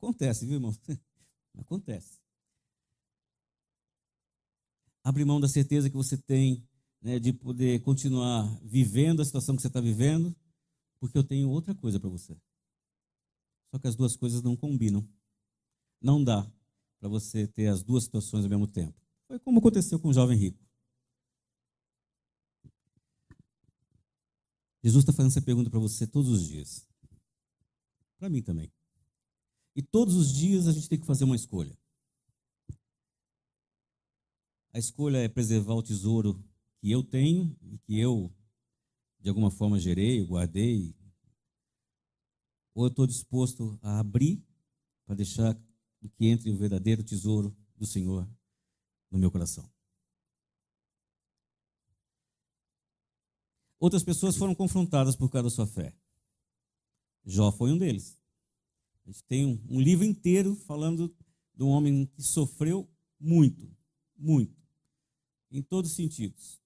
Acontece, 0.00 0.46
viu, 0.46 0.54
irmão? 0.54 0.74
Acontece. 1.58 2.18
Abre 5.04 5.26
mão 5.26 5.38
da 5.38 5.46
certeza 5.46 5.90
que 5.90 5.96
você 5.96 6.16
tem 6.16 6.66
né, 7.02 7.18
de 7.18 7.34
poder 7.34 7.82
continuar 7.82 8.44
vivendo 8.62 9.20
a 9.20 9.24
situação 9.24 9.54
que 9.54 9.60
você 9.60 9.68
está 9.68 9.80
vivendo, 9.80 10.34
porque 10.98 11.18
eu 11.18 11.24
tenho 11.24 11.50
outra 11.50 11.74
coisa 11.74 12.00
para 12.00 12.08
você. 12.08 12.34
Só 13.70 13.78
que 13.78 13.88
as 13.88 13.94
duas 13.94 14.16
coisas 14.16 14.42
não 14.42 14.56
combinam. 14.56 15.06
Não 16.00 16.24
dá 16.24 16.50
para 16.98 17.08
você 17.08 17.46
ter 17.46 17.66
as 17.66 17.82
duas 17.82 18.04
situações 18.04 18.44
ao 18.44 18.50
mesmo 18.50 18.66
tempo. 18.66 18.98
Foi 19.28 19.38
como 19.38 19.58
aconteceu 19.58 20.00
com 20.00 20.08
o 20.08 20.14
jovem 20.14 20.38
rico. 20.38 20.58
Jesus 24.82 25.02
está 25.02 25.12
fazendo 25.12 25.32
essa 25.32 25.42
pergunta 25.42 25.68
para 25.68 25.78
você 25.78 26.06
todos 26.06 26.30
os 26.30 26.48
dias. 26.48 26.88
Para 28.18 28.30
mim 28.30 28.42
também. 28.42 28.72
E 29.74 29.82
todos 29.82 30.14
os 30.14 30.32
dias 30.32 30.66
a 30.66 30.72
gente 30.72 30.88
tem 30.88 30.98
que 30.98 31.06
fazer 31.06 31.24
uma 31.24 31.36
escolha. 31.36 31.76
A 34.72 34.78
escolha 34.78 35.18
é 35.18 35.28
preservar 35.28 35.74
o 35.74 35.82
tesouro 35.82 36.42
que 36.80 36.90
eu 36.90 37.02
tenho 37.02 37.56
e 37.62 37.78
que 37.78 37.98
eu, 37.98 38.32
de 39.20 39.28
alguma 39.28 39.50
forma, 39.50 39.78
gerei, 39.78 40.24
guardei. 40.24 40.94
Ou 42.74 42.84
eu 42.84 42.88
estou 42.88 43.06
disposto 43.06 43.78
a 43.82 43.98
abrir 43.98 44.42
para 45.04 45.16
deixar 45.16 45.54
que 46.16 46.26
entre 46.26 46.50
o 46.50 46.56
verdadeiro 46.56 47.02
tesouro 47.02 47.56
do 47.76 47.84
Senhor 47.84 48.28
no 49.10 49.18
meu 49.18 49.30
coração. 49.30 49.68
Outras 53.78 54.04
pessoas 54.04 54.36
foram 54.36 54.54
confrontadas 54.54 55.16
por 55.16 55.30
causa 55.30 55.44
da 55.44 55.50
sua 55.50 55.66
fé. 55.66 55.96
Jó 57.24 57.50
foi 57.50 57.72
um 57.72 57.78
deles. 57.78 58.19
Gente 59.10 59.24
tem 59.24 59.44
um, 59.44 59.60
um 59.68 59.80
livro 59.80 60.04
inteiro 60.04 60.54
falando 60.54 61.12
de 61.52 61.64
um 61.64 61.68
homem 61.68 62.06
que 62.06 62.22
sofreu 62.22 62.88
muito, 63.18 63.68
muito, 64.16 64.56
em 65.50 65.60
todos 65.60 65.90
os 65.90 65.96
sentidos: 65.96 66.62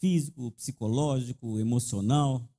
físico, 0.00 0.50
psicológico, 0.50 1.60
emocional. 1.60 2.52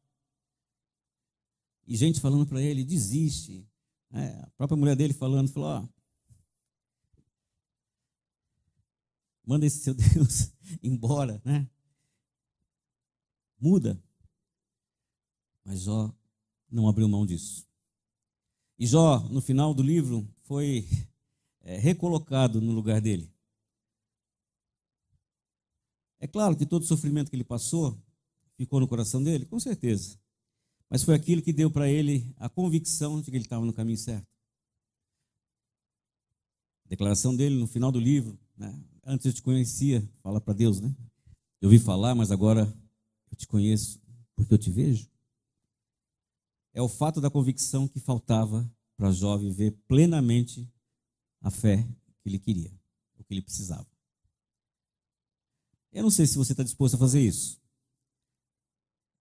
E 1.85 1.97
gente 1.97 2.21
falando 2.21 2.47
para 2.47 2.61
ele: 2.61 2.85
desiste. 2.85 3.67
É, 4.09 4.39
a 4.39 4.49
própria 4.51 4.77
mulher 4.77 4.95
dele 4.95 5.13
falando: 5.13 5.51
falou, 5.51 5.67
ó, 5.67 5.89
manda 9.45 9.65
esse 9.65 9.79
seu 9.79 9.93
Deus 9.99 10.53
embora, 10.81 11.41
né? 11.43 11.69
Muda. 13.59 14.01
Mas 15.65 15.81
Jó 15.81 16.15
não 16.71 16.87
abriu 16.87 17.09
mão 17.09 17.25
disso. 17.25 17.66
E 18.79 18.85
Jó, 18.85 19.19
no 19.29 19.41
final 19.41 19.73
do 19.73 19.81
livro, 19.81 20.27
foi 20.43 20.87
é, 21.61 21.77
recolocado 21.77 22.61
no 22.61 22.71
lugar 22.71 23.01
dele. 23.01 23.33
É 26.19 26.27
claro 26.27 26.55
que 26.55 26.65
todo 26.65 26.83
o 26.83 26.85
sofrimento 26.85 27.29
que 27.29 27.35
ele 27.35 27.43
passou 27.43 27.99
ficou 28.55 28.79
no 28.79 28.87
coração 28.87 29.23
dele, 29.23 29.45
com 29.45 29.59
certeza. 29.59 30.19
Mas 30.89 31.03
foi 31.03 31.15
aquilo 31.15 31.41
que 31.41 31.51
deu 31.51 31.69
para 31.69 31.89
ele 31.89 32.33
a 32.37 32.49
convicção 32.49 33.19
de 33.19 33.29
que 33.29 33.37
ele 33.37 33.43
estava 33.43 33.65
no 33.65 33.73
caminho 33.73 33.97
certo. 33.97 34.27
A 36.85 36.89
declaração 36.89 37.35
dele 37.35 37.55
no 37.55 37.67
final 37.67 37.91
do 37.91 37.99
livro, 37.99 38.39
né? 38.55 38.79
antes 39.03 39.25
eu 39.25 39.33
te 39.33 39.41
conhecia, 39.41 40.07
fala 40.21 40.39
para 40.39 40.53
Deus, 40.53 40.79
né? 40.79 40.95
Eu 41.59 41.69
ouvi 41.69 41.79
falar, 41.79 42.15
mas 42.15 42.31
agora 42.31 42.61
eu 43.31 43.37
te 43.37 43.47
conheço 43.47 43.99
porque 44.35 44.53
eu 44.53 44.57
te 44.57 44.69
vejo 44.69 45.09
é 46.77 46.81
o 46.81 46.87
fato 46.87 47.19
da 47.19 47.31
convicção 47.31 47.87
que 47.87 47.99
faltava 47.99 48.71
para 48.95 49.11
Jó 49.11 49.35
viver 49.35 49.71
plenamente 49.87 50.71
a 51.41 51.49
fé 51.49 51.83
que 52.21 52.29
ele 52.29 52.37
queria, 52.37 52.71
o 53.17 53.23
que 53.23 53.33
ele 53.33 53.41
precisava. 53.41 53.87
Eu 55.91 56.03
não 56.03 56.11
sei 56.11 56.27
se 56.27 56.37
você 56.37 56.53
está 56.53 56.61
disposto 56.61 56.93
a 56.93 56.99
fazer 56.99 57.19
isso. 57.19 57.59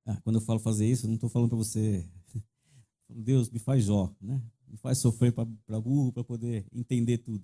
Ah, 0.04 0.20
quando 0.20 0.36
eu 0.36 0.42
falo 0.42 0.60
fazer 0.60 0.86
isso, 0.86 1.06
eu 1.06 1.08
não 1.08 1.14
estou 1.14 1.30
falando 1.30 1.48
para 1.48 1.56
você, 1.56 2.06
Deus, 3.08 3.48
me 3.48 3.58
faz 3.58 3.84
Jó, 3.84 4.14
né? 4.20 4.38
me 4.68 4.76
faz 4.76 4.98
sofrer 4.98 5.32
para 5.32 5.80
burro, 5.80 6.12
para 6.12 6.24
poder 6.24 6.66
entender 6.70 7.18
tudo. 7.18 7.42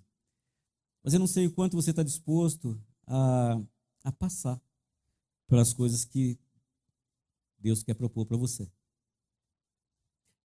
Mas 1.02 1.14
eu 1.14 1.20
não 1.20 1.26
sei 1.26 1.46
o 1.46 1.52
quanto 1.52 1.74
você 1.74 1.88
está 1.88 2.02
disposto 2.02 2.78
a, 3.06 3.58
a 4.04 4.12
passar 4.12 4.60
pelas 5.46 5.72
coisas 5.72 6.04
que 6.04 6.38
Deus 7.58 7.82
quer 7.82 7.94
propor 7.94 8.26
para 8.26 8.36
você. 8.36 8.70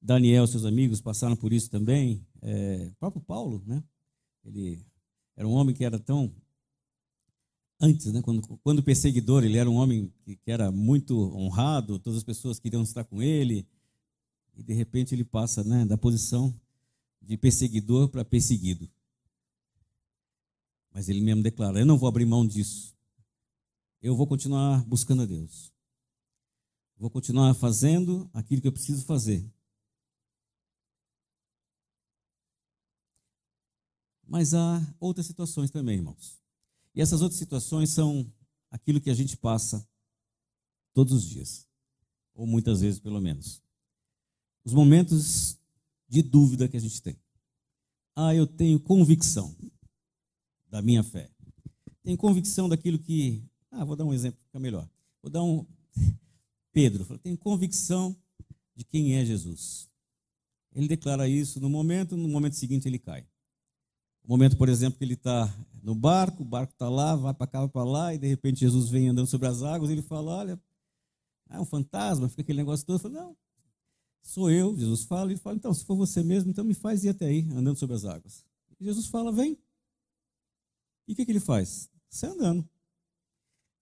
Daniel 0.01 0.45
e 0.45 0.47
seus 0.47 0.65
amigos 0.65 1.01
passaram 1.01 1.35
por 1.35 1.51
isso 1.51 1.69
também. 1.69 2.25
É, 2.41 2.89
o 2.91 2.95
próprio 2.95 3.21
Paulo, 3.21 3.63
né? 3.65 3.83
Ele 4.43 4.85
era 5.35 5.47
um 5.47 5.53
homem 5.53 5.75
que 5.75 5.83
era 5.83 5.99
tão 5.99 6.33
antes, 7.79 8.11
né? 8.11 8.21
Quando, 8.21 8.41
quando 8.63 8.83
perseguidor, 8.83 9.43
ele 9.43 9.57
era 9.57 9.69
um 9.69 9.75
homem 9.75 10.11
que, 10.23 10.35
que 10.35 10.51
era 10.51 10.71
muito 10.71 11.17
honrado, 11.35 11.99
todas 11.99 12.17
as 12.17 12.23
pessoas 12.23 12.59
queriam 12.59 12.83
estar 12.83 13.03
com 13.03 13.21
ele, 13.21 13.67
e 14.55 14.63
de 14.63 14.73
repente 14.73 15.13
ele 15.13 15.23
passa, 15.23 15.63
né, 15.63 15.85
da 15.85 15.97
posição 15.97 16.53
de 17.21 17.37
perseguidor 17.37 18.09
para 18.09 18.25
perseguido. 18.25 18.89
Mas 20.91 21.09
ele 21.09 21.21
mesmo 21.21 21.43
declara: 21.43 21.79
Eu 21.79 21.85
não 21.85 21.97
vou 21.97 22.09
abrir 22.09 22.25
mão 22.25 22.45
disso. 22.45 22.95
Eu 24.01 24.15
vou 24.15 24.25
continuar 24.25 24.83
buscando 24.85 25.23
a 25.23 25.25
Deus. 25.25 25.71
Vou 26.97 27.09
continuar 27.09 27.53
fazendo 27.53 28.29
aquilo 28.33 28.61
que 28.61 28.67
eu 28.67 28.71
preciso 28.71 29.05
fazer. 29.05 29.45
Mas 34.27 34.53
há 34.53 34.81
outras 34.99 35.25
situações 35.25 35.71
também, 35.71 35.97
irmãos. 35.97 36.37
E 36.93 37.01
essas 37.01 37.21
outras 37.21 37.39
situações 37.39 37.91
são 37.91 38.31
aquilo 38.69 38.99
que 38.99 39.09
a 39.09 39.13
gente 39.13 39.37
passa 39.37 39.87
todos 40.93 41.13
os 41.13 41.23
dias, 41.23 41.67
ou 42.33 42.45
muitas 42.45 42.81
vezes 42.81 42.99
pelo 42.99 43.21
menos. 43.21 43.61
Os 44.65 44.73
momentos 44.73 45.57
de 46.09 46.21
dúvida 46.21 46.67
que 46.67 46.75
a 46.75 46.79
gente 46.79 47.01
tem. 47.01 47.17
Ah, 48.15 48.33
eu 48.33 48.45
tenho 48.45 48.79
convicção 48.79 49.55
da 50.69 50.81
minha 50.81 51.03
fé. 51.03 51.29
Tenho 52.03 52.17
convicção 52.17 52.67
daquilo 52.67 52.99
que. 52.99 53.43
Ah, 53.71 53.85
vou 53.85 53.95
dar 53.95 54.05
um 54.05 54.13
exemplo, 54.13 54.41
fica 54.43 54.59
melhor. 54.59 54.89
Vou 55.21 55.31
dar 55.31 55.43
um. 55.43 55.65
Pedro, 56.73 57.05
tenho 57.19 57.37
convicção 57.37 58.15
de 58.75 58.83
quem 58.83 59.15
é 59.15 59.25
Jesus. 59.25 59.89
Ele 60.73 60.87
declara 60.87 61.27
isso 61.27 61.59
no 61.59 61.69
momento, 61.69 62.17
no 62.17 62.27
momento 62.27 62.55
seguinte 62.55 62.87
ele 62.87 62.99
cai. 62.99 63.25
O 64.27 64.31
momento, 64.31 64.57
por 64.57 64.67
exemplo, 64.67 64.99
que 64.99 65.05
ele 65.05 65.13
está 65.13 65.49
no 65.81 65.95
barco, 65.95 66.43
o 66.43 66.45
barco 66.45 66.73
está 66.73 66.89
lá, 66.89 67.15
vai 67.15 67.33
para 67.33 67.47
cá, 67.47 67.59
vai 67.61 67.69
para 67.69 67.83
lá, 67.85 68.13
e 68.13 68.17
de 68.17 68.27
repente 68.27 68.59
Jesus 68.59 68.89
vem 68.89 69.07
andando 69.07 69.27
sobre 69.27 69.47
as 69.47 69.63
águas, 69.63 69.89
e 69.89 69.93
ele 69.93 70.01
fala: 70.01 70.31
Olha, 70.31 70.61
é 71.49 71.57
um 71.57 71.63
fantasma, 71.63 72.27
fica 72.27 72.41
aquele 72.41 72.57
negócio 72.57 72.85
todo. 72.85 72.95
Eu 72.95 72.99
falo, 72.99 73.13
Não, 73.13 73.37
sou 74.21 74.51
eu. 74.51 74.77
Jesus 74.77 75.05
fala, 75.05 75.31
ele 75.31 75.39
fala: 75.39 75.55
Então, 75.55 75.73
se 75.73 75.85
for 75.85 75.95
você 75.95 76.23
mesmo, 76.23 76.49
então 76.49 76.65
me 76.65 76.73
faz 76.73 77.05
ir 77.05 77.09
até 77.09 77.27
aí, 77.27 77.47
andando 77.53 77.77
sobre 77.77 77.95
as 77.95 78.03
águas. 78.03 78.43
E 78.77 78.83
Jesus 78.83 79.07
fala: 79.07 79.31
Vem. 79.31 79.57
E 81.07 81.13
o 81.13 81.15
que, 81.15 81.23
que 81.23 81.31
ele 81.31 81.39
faz? 81.39 81.89
Sai 82.09 82.29
andando. 82.31 82.67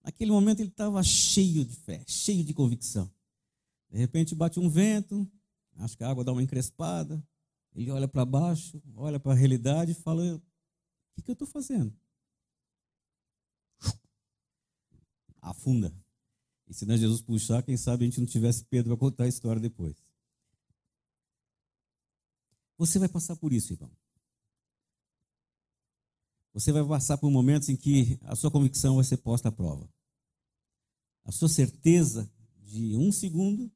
Naquele 0.04 0.30
momento 0.30 0.60
ele 0.60 0.68
estava 0.68 1.02
cheio 1.02 1.64
de 1.64 1.74
fé, 1.74 2.04
cheio 2.06 2.44
de 2.44 2.54
convicção. 2.54 3.10
De 3.90 3.98
repente 3.98 4.32
bate 4.32 4.60
um 4.60 4.68
vento, 4.68 5.28
acho 5.78 5.96
que 5.96 6.04
a 6.04 6.08
água 6.08 6.22
dá 6.22 6.30
uma 6.30 6.42
encrespada, 6.42 7.20
ele 7.76 7.90
olha 7.90 8.08
para 8.08 8.24
baixo, 8.24 8.82
olha 8.96 9.20
para 9.20 9.32
a 9.32 9.34
realidade 9.34 9.92
e 9.92 9.94
fala: 9.94 10.22
O 10.34 10.42
que, 11.14 11.22
que 11.22 11.30
eu 11.30 11.34
estou 11.34 11.46
fazendo? 11.46 11.94
Afunda. 15.42 15.94
E 16.66 16.72
se 16.72 16.86
não 16.86 16.96
Jesus 16.96 17.20
puxar, 17.20 17.62
quem 17.62 17.76
sabe 17.76 18.04
a 18.04 18.06
gente 18.06 18.18
não 18.18 18.26
tivesse 18.26 18.64
Pedro 18.64 18.96
para 18.96 19.06
contar 19.06 19.24
a 19.24 19.28
história 19.28 19.60
depois. 19.60 19.94
Você 22.78 22.98
vai 22.98 23.08
passar 23.08 23.36
por 23.36 23.52
isso, 23.52 23.74
irmão. 23.74 23.90
Você 26.54 26.72
vai 26.72 26.84
passar 26.84 27.18
por 27.18 27.30
momentos 27.30 27.68
em 27.68 27.76
que 27.76 28.18
a 28.22 28.34
sua 28.34 28.50
convicção 28.50 28.96
vai 28.96 29.04
ser 29.04 29.18
posta 29.18 29.50
à 29.50 29.52
prova. 29.52 29.86
A 31.24 31.30
sua 31.30 31.48
certeza 31.48 32.30
de 32.62 32.96
um 32.96 33.12
segundo 33.12 33.70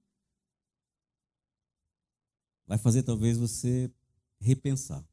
vai 2.71 2.79
fazer 2.79 3.03
talvez 3.03 3.37
você 3.37 3.93
repensar. 4.39 5.05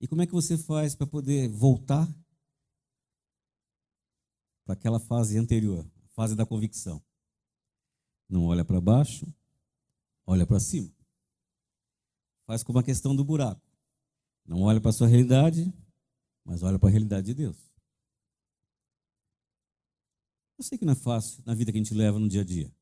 E 0.00 0.08
como 0.08 0.22
é 0.22 0.26
que 0.26 0.32
você 0.32 0.58
faz 0.58 0.96
para 0.96 1.06
poder 1.06 1.48
voltar 1.48 2.04
para 4.64 4.72
aquela 4.72 4.98
fase 4.98 5.38
anterior, 5.38 5.88
a 6.04 6.08
fase 6.08 6.34
da 6.34 6.44
convicção? 6.44 7.00
Não 8.28 8.46
olha 8.46 8.64
para 8.64 8.80
baixo, 8.80 9.24
olha 10.26 10.44
para 10.44 10.58
cima. 10.58 10.92
Faz 12.44 12.64
como 12.64 12.80
a 12.80 12.82
questão 12.82 13.14
do 13.14 13.24
buraco. 13.24 13.62
Não 14.44 14.62
olha 14.62 14.80
para 14.80 14.90
a 14.90 14.94
sua 14.94 15.06
realidade, 15.06 15.72
mas 16.44 16.64
olha 16.64 16.76
para 16.76 16.88
a 16.88 16.90
realidade 16.90 17.26
de 17.26 17.34
Deus. 17.34 17.56
Eu 20.58 20.64
sei 20.64 20.76
que 20.76 20.84
não 20.84 20.94
é 20.94 20.96
fácil 20.96 21.40
na 21.46 21.54
vida 21.54 21.70
que 21.70 21.78
a 21.78 21.80
gente 21.80 21.94
leva 21.94 22.18
no 22.18 22.28
dia 22.28 22.40
a 22.40 22.44
dia. 22.44 22.77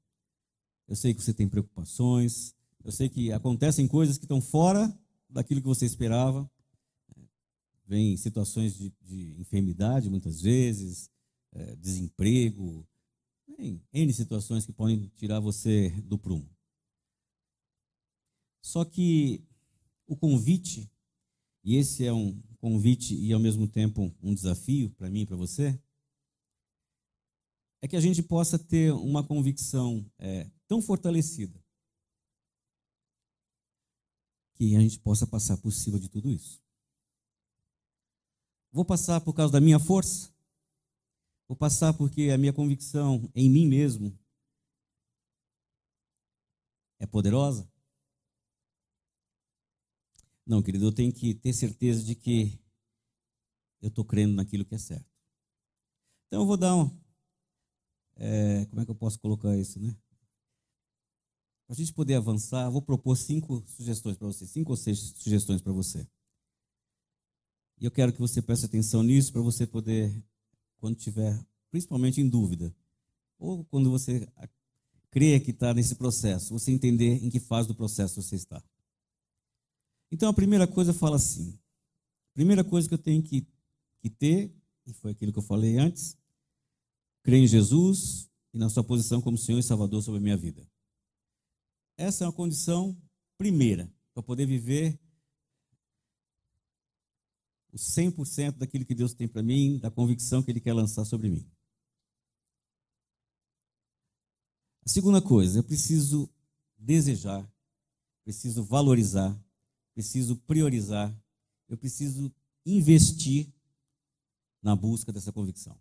Eu 0.89 0.97
sei 0.97 1.15
que 1.15 1.23
você 1.23 1.35
tem 1.35 1.49
preocupações, 1.49 2.55
eu 2.85 2.93
sei 2.93 3.09
que 3.09 3.33
acontecem 3.33 3.89
coisas 3.89 4.19
que 4.19 4.25
estão 4.25 4.41
fora 4.41 4.97
daquilo 5.29 5.61
que 5.61 5.67
você 5.67 5.85
esperava. 5.85 6.49
Vem 7.87 8.17
situações 8.17 8.77
de, 8.77 8.93
de 9.03 9.41
enfermidade, 9.41 10.11
muitas 10.11 10.41
vezes, 10.41 11.11
é, 11.53 11.77
desemprego, 11.77 12.87
vem 13.57 13.83
N 13.93 14.13
situações 14.13 14.67
que 14.67 14.73
podem 14.73 15.11
tirar 15.17 15.41
você 15.41 15.91
do 16.03 16.19
prumo. 16.19 16.49
Só 18.61 18.85
que 18.85 19.45
o 20.07 20.17
convite 20.17 20.91
e 21.67 21.75
esse 21.75 22.07
é 22.07 22.13
um 22.13 22.41
convite 22.61 23.13
e 23.13 23.33
ao 23.33 23.41
mesmo 23.41 23.67
tempo 23.67 24.15
um 24.23 24.33
desafio 24.33 24.89
para 24.91 25.11
mim 25.11 25.23
e 25.23 25.27
para 25.27 25.35
você, 25.35 25.77
é 27.83 27.89
que 27.89 27.97
a 27.97 28.01
gente 28.01 28.23
possa 28.23 28.57
ter 28.57 28.93
uma 28.93 29.25
convicção 29.25 30.09
é, 30.17 30.49
tão 30.67 30.83
fortalecida 30.83 31.63
que 34.55 34.75
a 34.75 34.81
gente 34.81 34.99
possa 34.99 35.27
passar 35.27 35.57
por 35.59 35.71
cima 35.71 36.01
de 36.01 36.09
tudo 36.09 36.31
isso. 36.31 36.63
Vou 38.73 38.85
passar 38.85 39.21
por 39.21 39.35
causa 39.35 39.53
da 39.53 39.61
minha 39.61 39.79
força? 39.79 40.35
Vou 41.49 41.57
passar 41.57 41.93
porque 41.95 42.31
a 42.31 42.39
minha 42.39 42.53
convicção 42.53 43.31
em 43.35 43.49
mim 43.49 43.67
mesmo 43.67 44.19
é 46.99 47.07
poderosa? 47.07 47.71
Não, 50.47 50.63
querido, 50.63 50.87
eu 50.87 50.93
tenho 50.93 51.13
que 51.13 51.35
ter 51.35 51.53
certeza 51.53 52.03
de 52.03 52.15
que 52.15 52.59
eu 53.81 53.89
estou 53.89 54.05
crendo 54.05 54.35
naquilo 54.35 54.65
que 54.65 54.75
é 54.75 54.79
certo. 54.79 55.11
Então 56.27 56.43
eu 56.43 56.47
vou 56.47 56.57
dar 56.57 56.75
um. 56.75 56.91
É, 58.17 58.65
como 58.67 58.81
é 58.81 58.85
que 58.85 58.91
eu 58.91 58.95
posso 58.95 59.19
colocar 59.19 59.57
isso, 59.57 59.79
né? 59.81 59.97
Para 61.67 61.75
a 61.75 61.77
gente 61.77 61.93
poder 61.93 62.15
avançar, 62.15 62.71
vou 62.71 62.81
propor 62.81 63.17
cinco 63.17 63.63
sugestões 63.67 64.17
para 64.17 64.29
você, 64.29 64.47
cinco 64.47 64.71
ou 64.71 64.77
seis 64.77 64.99
sugestões 65.17 65.61
para 65.61 65.73
você. 65.73 66.07
E 67.79 67.85
eu 67.85 67.91
quero 67.91 68.13
que 68.13 68.21
você 68.21 68.41
preste 68.41 68.65
atenção 68.65 69.03
nisso 69.03 69.33
para 69.33 69.43
você 69.43 69.67
poder, 69.67 70.25
quando 70.79 70.97
tiver, 70.97 71.45
principalmente 71.71 72.21
em 72.21 72.29
dúvida, 72.29 72.75
ou 73.39 73.65
quando 73.65 73.91
você 73.91 74.27
crê 75.11 75.41
que 75.41 75.51
está 75.51 75.75
nesse 75.75 75.97
processo, 75.97 76.53
você 76.53 76.71
entender 76.71 77.25
em 77.25 77.29
que 77.29 77.41
fase 77.41 77.67
do 77.67 77.75
processo 77.75 78.23
você 78.23 78.37
está. 78.37 78.63
Então 80.11 80.29
a 80.29 80.35
primeira 80.35 80.67
coisa 80.69 80.93
fala 80.93 81.17
assim: 81.17 81.59
primeira 82.33 82.63
coisa 82.63 82.89
que 82.89 82.95
eu 82.95 82.99
tenho 82.99 83.23
que, 83.23 83.45
que 83.99 84.09
ter, 84.09 84.55
e 84.87 84.93
foi 84.93 85.11
aquilo 85.11 85.33
que 85.33 85.39
eu 85.39 85.43
falei 85.43 85.79
antes, 85.79 86.17
crer 87.25 87.43
em 87.43 87.47
Jesus 87.47 88.31
e 88.55 88.59
na 88.59 88.71
sua 88.71 88.85
posição 88.85 89.21
como 89.21 89.37
Senhor 89.37 89.59
e 89.59 89.63
Salvador 89.65 90.01
sobre 90.01 90.19
a 90.19 90.23
minha 90.23 90.37
vida. 90.37 90.67
Essa 91.97 92.25
é 92.25 92.27
uma 92.27 92.33
condição 92.33 92.97
primeira 93.39 93.93
para 94.13 94.23
poder 94.23 94.47
viver 94.47 94.99
o 97.73 97.77
100% 97.77 98.53
daquilo 98.59 98.85
que 98.85 98.95
Deus 98.95 99.15
tem 99.15 99.29
para 99.29 99.43
mim, 99.43 99.79
da 99.79 99.91
convicção 99.91 100.43
que 100.43 100.51
Ele 100.51 100.61
quer 100.61 100.73
lançar 100.73 101.05
sobre 101.05 101.29
mim. 101.29 101.49
A 104.85 104.89
segunda 104.89 105.21
coisa, 105.21 105.59
eu 105.59 105.65
preciso 105.65 106.31
desejar, 106.79 107.47
preciso 108.25 108.63
valorizar 108.65 109.39
preciso 109.97 110.37
priorizar, 110.37 111.19
eu 111.67 111.79
preciso 111.79 112.31
investir 112.67 113.51
na 114.63 114.77
busca 114.77 115.11
dessa 115.11 115.33
convicção. 115.33 115.75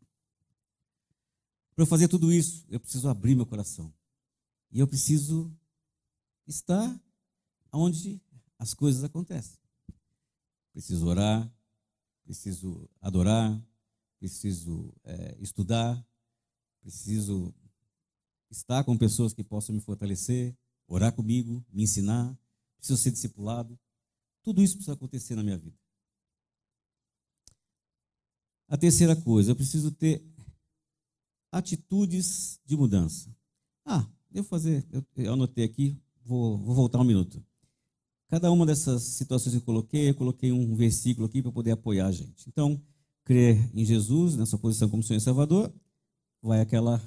Para 1.75 1.83
eu 1.83 1.85
fazer 1.85 2.07
tudo 2.07 2.31
isso, 2.31 2.65
eu 2.69 2.79
preciso 2.79 3.09
abrir 3.09 3.35
meu 3.35 3.45
coração. 3.45 3.93
E 4.71 4.79
eu 4.79 4.87
preciso 4.87 5.53
estar 6.47 6.99
onde 7.71 8.21
as 8.57 8.73
coisas 8.73 9.03
acontecem. 9.03 9.59
Preciso 10.71 11.07
orar, 11.07 11.51
preciso 12.23 12.89
adorar, 13.01 13.61
preciso 14.19 14.93
é, 15.03 15.37
estudar, 15.39 16.05
preciso 16.81 17.53
estar 18.49 18.83
com 18.83 18.97
pessoas 18.97 19.33
que 19.33 19.43
possam 19.43 19.75
me 19.75 19.81
fortalecer, 19.81 20.55
orar 20.87 21.13
comigo, 21.13 21.65
me 21.71 21.83
ensinar, 21.83 22.37
preciso 22.77 23.01
ser 23.01 23.11
discipulado. 23.11 23.79
Tudo 24.43 24.61
isso 24.61 24.75
precisa 24.75 24.93
acontecer 24.93 25.35
na 25.35 25.43
minha 25.43 25.57
vida. 25.57 25.77
A 28.67 28.77
terceira 28.77 29.15
coisa, 29.15 29.51
eu 29.51 29.55
preciso 29.55 29.91
ter 29.91 30.23
atitudes 31.51 32.59
de 32.65 32.75
mudança. 32.75 33.35
Ah, 33.85 34.07
devo 34.29 34.47
fazer, 34.47 34.85
eu, 34.91 35.05
eu 35.15 35.33
anotei 35.33 35.63
aqui, 35.63 35.97
vou, 36.25 36.57
vou 36.57 36.75
voltar 36.75 36.99
um 36.99 37.03
minuto. 37.03 37.41
Cada 38.27 38.51
uma 38.51 38.65
dessas 38.65 39.03
situações 39.03 39.53
que 39.53 39.61
eu 39.61 39.65
coloquei, 39.65 40.09
eu 40.09 40.15
coloquei 40.15 40.51
um 40.51 40.75
versículo 40.75 41.27
aqui 41.27 41.41
para 41.41 41.51
poder 41.51 41.71
apoiar 41.71 42.07
a 42.07 42.11
gente. 42.11 42.49
Então, 42.49 42.81
crer 43.23 43.69
em 43.73 43.85
Jesus, 43.85 44.35
nessa 44.35 44.57
posição 44.57 44.89
como 44.89 45.03
Senhor 45.03 45.19
e 45.19 45.21
Salvador, 45.21 45.71
vai 46.41 46.59
aquela 46.59 47.01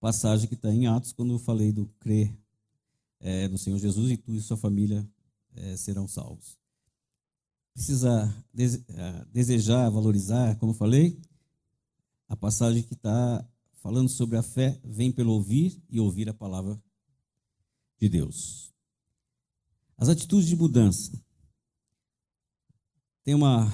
passagem 0.00 0.48
que 0.48 0.54
está 0.54 0.72
em 0.72 0.86
Atos, 0.86 1.12
quando 1.12 1.32
eu 1.32 1.38
falei 1.38 1.72
do 1.72 1.86
crer 1.98 2.32
é, 3.20 3.48
no 3.48 3.58
Senhor 3.58 3.78
Jesus 3.78 4.12
e 4.12 4.16
tu 4.16 4.32
e 4.32 4.40
sua 4.40 4.56
família 4.56 5.06
é, 5.56 5.76
serão 5.76 6.06
salvos. 6.06 6.56
Precisa 7.74 8.32
é, 8.56 9.24
desejar, 9.32 9.90
valorizar, 9.90 10.56
como 10.56 10.70
eu 10.70 10.76
falei, 10.76 11.20
a 12.28 12.36
passagem 12.36 12.82
que 12.82 12.94
está 12.94 13.44
falando 13.82 14.08
sobre 14.08 14.36
a 14.36 14.42
fé 14.42 14.78
vem 14.84 15.10
pelo 15.10 15.32
ouvir 15.32 15.82
e 15.90 15.98
ouvir 15.98 16.28
a 16.28 16.34
palavra 16.34 16.80
de 17.98 18.08
Deus. 18.08 18.72
As 19.96 20.08
atitudes 20.08 20.48
de 20.48 20.56
mudança. 20.56 21.20
Tem 23.24 23.34
uma, 23.34 23.66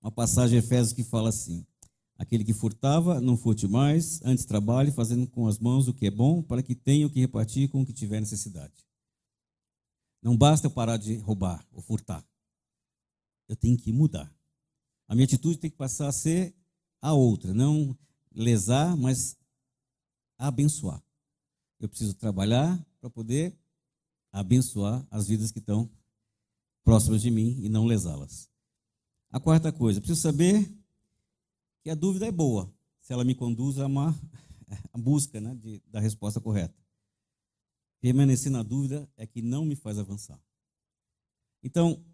uma 0.00 0.12
passagem 0.12 0.56
em 0.56 0.58
Efésios 0.58 0.92
que 0.92 1.02
fala 1.02 1.30
assim: 1.30 1.66
Aquele 2.18 2.44
que 2.44 2.54
furtava, 2.54 3.20
não 3.20 3.36
furte 3.36 3.66
mais, 3.66 4.22
antes 4.22 4.44
trabalhe, 4.44 4.90
fazendo 4.90 5.26
com 5.26 5.46
as 5.46 5.58
mãos 5.58 5.88
o 5.88 5.94
que 5.94 6.06
é 6.06 6.10
bom, 6.10 6.42
para 6.42 6.62
que 6.62 6.74
tenha 6.74 7.06
o 7.06 7.10
que 7.10 7.20
repartir 7.20 7.68
com 7.68 7.82
o 7.82 7.86
que 7.86 7.92
tiver 7.92 8.20
necessidade. 8.20 8.86
Não 10.22 10.36
basta 10.36 10.66
eu 10.66 10.70
parar 10.70 10.96
de 10.96 11.16
roubar 11.16 11.66
ou 11.72 11.82
furtar. 11.82 12.24
Eu 13.48 13.56
tenho 13.56 13.76
que 13.76 13.92
mudar. 13.92 14.32
A 15.08 15.14
minha 15.14 15.24
atitude 15.24 15.58
tem 15.58 15.70
que 15.70 15.76
passar 15.76 16.08
a 16.08 16.12
ser 16.12 16.54
a 17.00 17.12
outra, 17.12 17.52
não 17.52 17.96
lesar, 18.32 18.96
mas 18.96 19.36
abençoar. 20.38 21.02
Eu 21.78 21.88
preciso 21.88 22.14
trabalhar 22.14 22.85
para 23.00 23.10
poder 23.10 23.56
abençoar 24.32 25.06
as 25.10 25.26
vidas 25.28 25.50
que 25.50 25.58
estão 25.58 25.90
próximas 26.84 27.22
de 27.22 27.30
mim 27.30 27.58
e 27.62 27.68
não 27.68 27.86
lesá-las. 27.86 28.48
A 29.30 29.40
quarta 29.40 29.72
coisa, 29.72 30.00
preciso 30.00 30.20
saber 30.20 30.70
que 31.82 31.90
a 31.90 31.94
dúvida 31.94 32.26
é 32.26 32.32
boa, 32.32 32.72
se 33.00 33.12
ela 33.12 33.24
me 33.24 33.34
conduz 33.34 33.78
a 33.78 33.86
uma 33.86 34.14
a 34.92 34.98
busca 34.98 35.40
né, 35.40 35.54
de, 35.54 35.82
da 35.86 36.00
resposta 36.00 36.40
correta. 36.40 36.74
Permanecer 38.00 38.50
na 38.50 38.62
dúvida 38.62 39.08
é 39.16 39.26
que 39.26 39.42
não 39.42 39.64
me 39.64 39.74
faz 39.74 39.98
avançar. 39.98 40.40
Então, 41.62 42.04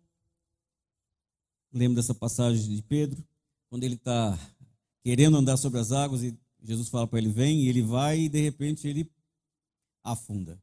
lembro 1.72 1.96
dessa 1.96 2.14
passagem 2.14 2.74
de 2.74 2.82
Pedro, 2.82 3.22
quando 3.68 3.84
ele 3.84 3.94
está 3.94 4.38
querendo 5.02 5.36
andar 5.36 5.56
sobre 5.56 5.80
as 5.80 5.92
águas 5.92 6.22
e 6.22 6.38
Jesus 6.62 6.88
fala 6.88 7.06
para 7.06 7.18
ele: 7.18 7.28
vem, 7.28 7.62
e 7.62 7.68
ele 7.68 7.82
vai, 7.82 8.20
e 8.20 8.28
de 8.28 8.40
repente 8.40 8.86
ele 8.86 9.10
afunda. 10.02 10.62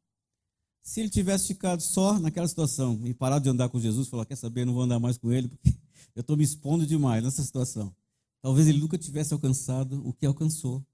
Se 0.82 1.00
ele 1.00 1.10
tivesse 1.10 1.48
ficado 1.48 1.82
só 1.82 2.18
naquela 2.20 2.48
situação 2.48 3.00
e 3.06 3.14
parado 3.14 3.44
de 3.44 3.50
andar 3.50 3.70
com 3.70 3.80
Jesus, 3.80 4.08
falar: 4.08 4.26
quer 4.26 4.36
saber, 4.36 4.66
não 4.66 4.74
vou 4.74 4.84
andar 4.84 5.00
mais 5.00 5.18
com 5.18 5.32
ele, 5.32 5.48
porque 5.48 5.70
eu 6.16 6.22
estou 6.22 6.36
me 6.36 6.44
expondo 6.44 6.86
demais 6.86 7.24
nessa 7.24 7.44
situação. 7.44 7.94
Talvez 8.42 8.68
ele 8.68 8.80
nunca 8.80 8.98
tivesse 8.98 9.34
alcançado 9.34 10.06
o 10.08 10.14
que 10.14 10.26
alcançou 10.26 10.86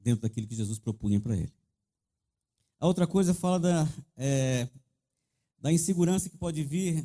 dentro 0.00 0.22
daquilo 0.22 0.46
que 0.46 0.54
Jesus 0.54 0.78
propunha 0.78 1.20
para 1.20 1.36
ele. 1.36 1.52
A 2.80 2.86
outra 2.86 3.06
coisa 3.06 3.34
fala 3.34 3.58
da, 3.58 3.88
é, 4.16 4.68
da 5.58 5.72
insegurança 5.72 6.30
que 6.30 6.36
pode 6.36 6.62
vir 6.62 7.04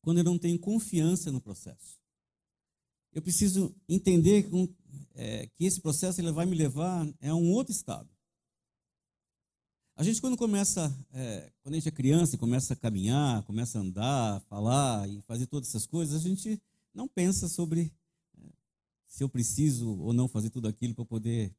quando 0.00 0.18
eu 0.18 0.24
não 0.24 0.38
tenho 0.38 0.58
confiança 0.58 1.32
no 1.32 1.40
processo. 1.40 2.00
Eu 3.12 3.20
preciso 3.20 3.74
entender 3.88 4.48
que, 4.48 4.74
é, 5.14 5.46
que 5.48 5.64
esse 5.64 5.80
processo 5.80 6.20
ele 6.20 6.32
vai 6.32 6.46
me 6.46 6.56
levar 6.56 7.06
a 7.20 7.34
um 7.34 7.52
outro 7.52 7.72
estado. 7.72 8.08
A 10.02 10.04
gente 10.04 10.20
quando 10.20 10.36
começa, 10.36 10.92
é, 11.12 11.52
quando 11.62 11.74
a 11.74 11.78
gente 11.78 11.86
é 11.86 11.92
criança 11.92 12.34
e 12.34 12.38
começa 12.38 12.72
a 12.72 12.76
caminhar, 12.76 13.40
começa 13.44 13.78
a 13.78 13.82
andar, 13.82 14.40
falar 14.48 15.08
e 15.08 15.20
fazer 15.20 15.46
todas 15.46 15.68
essas 15.68 15.86
coisas, 15.86 16.16
a 16.16 16.28
gente 16.28 16.60
não 16.92 17.06
pensa 17.06 17.48
sobre 17.48 17.94
é, 18.36 18.40
se 19.06 19.22
eu 19.22 19.28
preciso 19.28 19.96
ou 20.00 20.12
não 20.12 20.26
fazer 20.26 20.50
tudo 20.50 20.66
aquilo 20.66 20.92
para 20.92 21.04
poder 21.04 21.54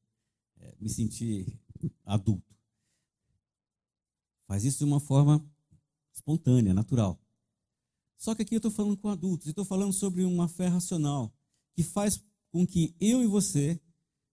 é, 0.60 0.76
me 0.78 0.90
sentir 0.90 1.58
adulto. 2.06 2.54
Faz 4.46 4.66
isso 4.66 4.80
de 4.80 4.84
uma 4.84 5.00
forma 5.00 5.42
espontânea, 6.14 6.74
natural. 6.74 7.18
Só 8.18 8.36
que 8.36 8.42
aqui 8.42 8.56
eu 8.56 8.58
estou 8.58 8.72
falando 8.72 8.98
com 8.98 9.08
adultos, 9.08 9.48
estou 9.48 9.64
falando 9.64 9.94
sobre 9.94 10.26
uma 10.26 10.50
fé 10.50 10.68
racional 10.68 11.34
que 11.74 11.82
faz 11.82 12.22
com 12.52 12.68
que 12.68 12.94
eu 13.00 13.24
e 13.24 13.26
você 13.26 13.80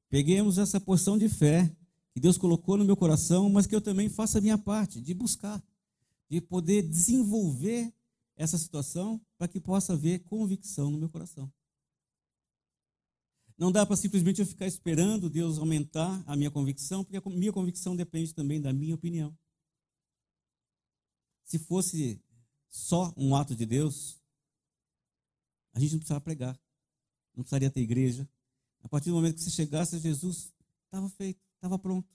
peguemos 0.08 0.58
essa 0.58 0.80
porção 0.80 1.16
de 1.16 1.28
fé 1.28 1.72
que 2.12 2.20
Deus 2.20 2.36
colocou 2.36 2.76
no 2.76 2.84
meu 2.84 2.96
coração, 2.96 3.48
mas 3.48 3.66
que 3.66 3.74
eu 3.74 3.80
também 3.80 4.08
faça 4.08 4.38
a 4.38 4.40
minha 4.40 4.58
parte 4.58 5.00
de 5.00 5.14
buscar, 5.14 5.62
de 6.28 6.40
poder 6.40 6.82
desenvolver 6.82 7.92
essa 8.36 8.58
situação 8.58 9.20
para 9.36 9.46
que 9.46 9.60
possa 9.60 9.92
haver 9.92 10.20
convicção 10.20 10.90
no 10.90 10.98
meu 10.98 11.08
coração. 11.08 11.52
Não 13.56 13.70
dá 13.70 13.84
para 13.84 13.96
simplesmente 13.96 14.40
eu 14.40 14.46
ficar 14.46 14.66
esperando 14.66 15.28
Deus 15.28 15.58
aumentar 15.58 16.24
a 16.26 16.34
minha 16.34 16.50
convicção, 16.50 17.04
porque 17.04 17.18
a 17.18 17.30
minha 17.30 17.52
convicção 17.52 17.94
depende 17.94 18.34
também 18.34 18.58
da 18.58 18.72
minha 18.72 18.94
opinião. 18.94 19.36
Se 21.44 21.58
fosse 21.58 22.22
só 22.70 23.12
um 23.16 23.36
ato 23.36 23.54
de 23.54 23.66
Deus, 23.66 24.18
a 25.74 25.80
gente 25.80 25.92
não 25.92 25.98
precisava 25.98 26.22
pregar, 26.22 26.58
não 27.34 27.44
precisaria 27.44 27.70
ter 27.70 27.80
igreja. 27.80 28.26
A 28.82 28.88
partir 28.88 29.10
do 29.10 29.16
momento 29.16 29.34
que 29.34 29.42
você 29.42 29.50
chegasse 29.50 29.96
a 29.96 29.98
Jesus, 29.98 30.54
estava 30.86 31.10
feito. 31.10 31.49
Estava 31.60 31.78
pronto. 31.78 32.08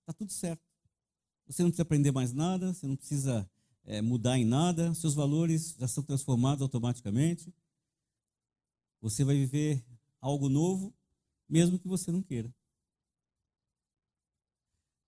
Está 0.00 0.12
tudo 0.12 0.32
certo. 0.32 0.60
Você 1.46 1.62
não 1.62 1.70
precisa 1.70 1.84
aprender 1.84 2.10
mais 2.10 2.32
nada, 2.32 2.74
você 2.74 2.84
não 2.84 2.96
precisa 2.96 3.48
é, 3.84 4.02
mudar 4.02 4.36
em 4.36 4.44
nada, 4.44 4.92
seus 4.92 5.14
valores 5.14 5.76
já 5.78 5.86
são 5.86 6.02
transformados 6.02 6.62
automaticamente. 6.62 7.54
Você 9.00 9.22
vai 9.22 9.36
viver 9.36 9.84
algo 10.20 10.48
novo, 10.48 10.92
mesmo 11.48 11.78
que 11.78 11.86
você 11.86 12.10
não 12.10 12.20
queira. 12.20 12.52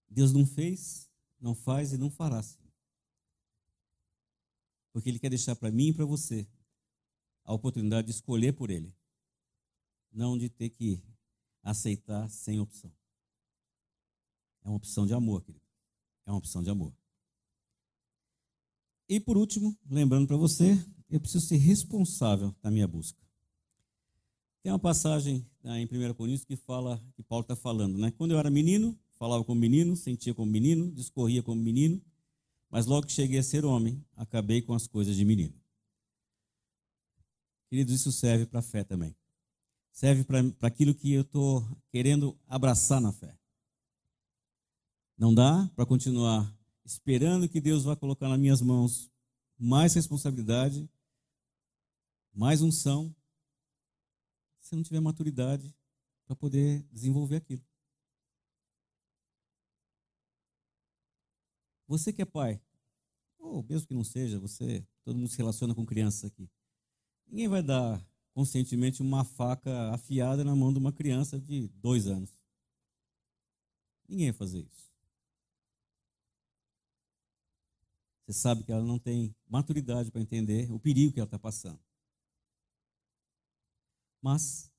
Deus 0.09 0.33
não 0.33 0.47
fez, 0.47 1.11
não 1.41 1.53
faz 1.53 1.93
e 1.93 1.99
não 1.99 2.13
fará 2.13 2.39
assim. 2.39 2.71
Porque 4.93 5.09
Ele 5.09 5.19
quer 5.19 5.31
deixar 5.31 5.57
para 5.57 5.73
mim 5.73 5.89
e 5.89 5.93
para 5.93 6.05
você 6.05 6.49
a 7.43 7.53
oportunidade 7.53 8.07
de 8.07 8.13
escolher 8.13 8.53
por 8.53 8.71
Ele, 8.71 8.95
não 10.13 10.39
de 10.39 10.49
ter 10.49 10.71
que 10.71 11.03
aceitar 11.61 12.31
sem 12.31 12.61
opção. 12.61 13.00
É 14.65 14.69
uma 14.69 14.77
opção 14.77 15.07
de 15.07 15.15
amor, 15.15 15.43
querido. 15.43 15.65
É 16.27 16.31
uma 16.31 16.39
opção 16.39 16.63
de 16.63 16.71
amor. 16.71 16.93
E 19.09 19.19
por 19.19 19.37
último, 19.37 19.77
lembrando 19.89 20.27
para 20.27 20.37
você, 20.37 20.79
eu 21.09 21.21
preciso 21.21 21.47
ser 21.47 21.57
responsável 21.57 22.55
da 22.63 22.71
minha 22.71 22.87
busca. 22.87 23.19
Tem 24.63 24.71
uma 24.71 24.79
passagem 24.79 25.45
né, 25.63 25.81
em 25.81 25.85
1 25.85 26.15
Coríntios 26.15 26.45
que 26.45 26.55
fala, 26.55 27.03
que 27.17 27.23
Paulo 27.23 27.43
está 27.43 27.57
falando, 27.57 27.99
né? 27.99 28.11
Quando 28.13 28.33
eu 28.33 28.39
era 28.39 28.51
menino, 28.51 28.97
falava 29.19 29.43
como 29.43 29.61
menino, 29.61 29.97
sentia 29.97 30.35
como 30.35 30.51
menino, 30.51 30.93
discorria 30.93 31.43
como 31.43 31.61
menino, 31.61 32.01
mas 32.71 32.87
logo 32.87 33.07
que 33.07 33.13
cheguei 33.13 33.39
a 33.39 33.43
ser 33.43 33.65
homem, 33.65 34.05
acabei 34.15 34.63
com 34.63 34.75
as 34.75 34.87
coisas 34.87 35.17
de 35.17 35.25
menino. 35.25 35.55
Queridos, 37.69 37.95
isso 37.95 38.13
serve 38.13 38.47
para 38.47 38.61
a 38.61 38.63
fé 38.63 38.85
também. 38.85 39.17
Serve 39.91 40.25
para 40.25 40.69
aquilo 40.69 40.95
que 40.95 41.13
eu 41.13 41.23
estou 41.23 41.67
querendo 41.91 42.39
abraçar 42.47 43.01
na 43.01 43.13
fé. 43.13 43.40
Não 45.21 45.35
dá 45.35 45.69
para 45.77 45.85
continuar 45.85 46.51
esperando 46.83 47.47
que 47.47 47.61
Deus 47.61 47.85
vá 47.85 47.95
colocar 47.95 48.27
nas 48.27 48.39
minhas 48.39 48.63
mãos 48.63 49.13
mais 49.59 49.93
responsabilidade, 49.93 50.89
mais 52.33 52.63
unção, 52.63 53.15
se 54.61 54.75
não 54.75 54.83
tiver 54.83 54.99
maturidade 54.99 55.77
para 56.25 56.35
poder 56.35 56.83
desenvolver 56.85 57.37
aquilo. 57.37 57.63
Você 61.87 62.15
que 62.15 62.23
é 62.23 62.25
pai, 62.25 62.59
ou 63.39 63.63
mesmo 63.63 63.89
que 63.89 63.95
não 63.95 64.05
seja, 64.05 64.41
você, 64.41 64.89
todo 65.05 65.19
mundo 65.19 65.29
se 65.29 65.37
relaciona 65.37 65.75
com 65.75 65.85
crianças 65.85 66.25
aqui. 66.25 66.49
Ninguém 67.27 67.47
vai 67.47 67.63
dar 67.63 68.03
conscientemente 68.33 69.03
uma 69.03 69.23
faca 69.23 69.93
afiada 69.93 70.43
na 70.43 70.57
mão 70.57 70.73
de 70.73 70.79
uma 70.79 70.95
criança 70.95 71.39
de 71.39 71.69
dois 71.69 72.07
anos. 72.07 72.41
Ninguém 74.09 74.31
vai 74.31 74.39
fazer 74.39 74.61
isso. 74.61 74.90
Você 78.31 78.39
sabe 78.39 78.63
que 78.63 78.71
ela 78.71 78.85
não 78.85 78.97
tem 78.97 79.35
maturidade 79.49 80.09
para 80.13 80.21
entender 80.21 80.71
o 80.71 80.79
perigo 80.79 81.13
que 81.13 81.19
ela 81.19 81.27
está 81.27 81.37
passando. 81.37 81.81
Mas, 84.23 84.71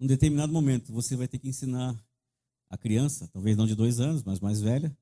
em 0.00 0.04
um 0.04 0.06
determinado 0.06 0.50
momento, 0.50 0.90
você 0.90 1.14
vai 1.14 1.28
ter 1.28 1.38
que 1.38 1.50
ensinar 1.50 2.02
a 2.70 2.78
criança, 2.78 3.28
talvez 3.28 3.58
não 3.58 3.66
de 3.66 3.74
dois 3.74 4.00
anos, 4.00 4.22
mas 4.22 4.40
mais 4.40 4.62
velha, 4.62 4.96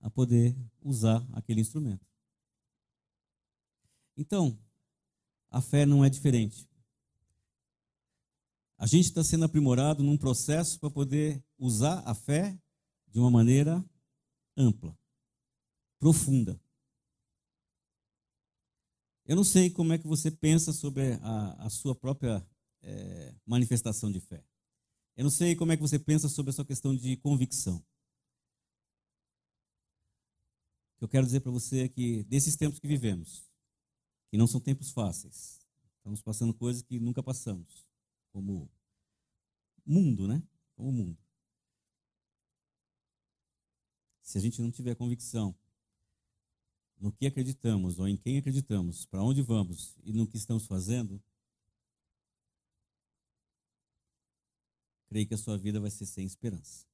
a 0.00 0.10
poder 0.10 0.56
usar 0.80 1.24
aquele 1.32 1.60
instrumento. 1.60 2.04
Então, 4.16 4.58
a 5.48 5.60
fé 5.60 5.86
não 5.86 6.04
é 6.04 6.10
diferente. 6.10 6.68
A 8.76 8.86
gente 8.86 9.04
está 9.04 9.22
sendo 9.22 9.44
aprimorado 9.44 10.02
num 10.02 10.18
processo 10.18 10.80
para 10.80 10.90
poder 10.90 11.40
usar 11.56 12.00
a 12.00 12.16
fé 12.16 12.60
de 13.06 13.20
uma 13.20 13.30
maneira 13.30 13.84
ampla, 14.56 14.98
profunda. 16.00 16.60
Eu 19.32 19.36
não 19.36 19.44
sei 19.44 19.70
como 19.70 19.94
é 19.94 19.98
que 19.98 20.06
você 20.06 20.30
pensa 20.30 20.74
sobre 20.74 21.14
a, 21.22 21.64
a 21.64 21.70
sua 21.70 21.94
própria 21.94 22.46
é, 22.82 23.34
manifestação 23.46 24.12
de 24.12 24.20
fé. 24.20 24.44
Eu 25.16 25.24
não 25.24 25.30
sei 25.30 25.56
como 25.56 25.72
é 25.72 25.76
que 25.76 25.80
você 25.80 25.98
pensa 25.98 26.28
sobre 26.28 26.50
a 26.50 26.52
sua 26.52 26.66
questão 26.66 26.94
de 26.94 27.16
convicção. 27.16 27.76
O 27.76 27.82
que 30.98 31.04
eu 31.04 31.08
quero 31.08 31.24
dizer 31.24 31.40
para 31.40 31.50
você 31.50 31.84
é 31.84 31.88
que, 31.88 32.24
desses 32.24 32.56
tempos 32.56 32.78
que 32.78 32.86
vivemos, 32.86 33.50
que 34.30 34.36
não 34.36 34.46
são 34.46 34.60
tempos 34.60 34.90
fáceis, 34.90 35.66
estamos 35.96 36.20
passando 36.20 36.52
coisas 36.52 36.82
que 36.82 37.00
nunca 37.00 37.22
passamos, 37.22 37.86
como 38.34 38.70
mundo, 39.82 40.28
né? 40.28 40.42
Como 40.76 40.92
mundo. 40.92 41.18
Se 44.20 44.36
a 44.36 44.42
gente 44.42 44.60
não 44.60 44.70
tiver 44.70 44.94
convicção 44.94 45.56
no 47.02 47.10
que 47.10 47.26
acreditamos 47.26 47.98
ou 47.98 48.06
em 48.06 48.16
quem 48.16 48.38
acreditamos, 48.38 49.04
para 49.06 49.24
onde 49.24 49.42
vamos 49.42 49.98
e 50.04 50.12
no 50.12 50.24
que 50.24 50.36
estamos 50.36 50.66
fazendo, 50.66 51.20
creio 55.08 55.26
que 55.26 55.34
a 55.34 55.38
sua 55.38 55.58
vida 55.58 55.80
vai 55.80 55.90
ser 55.90 56.06
sem 56.06 56.24
esperança. 56.24 56.86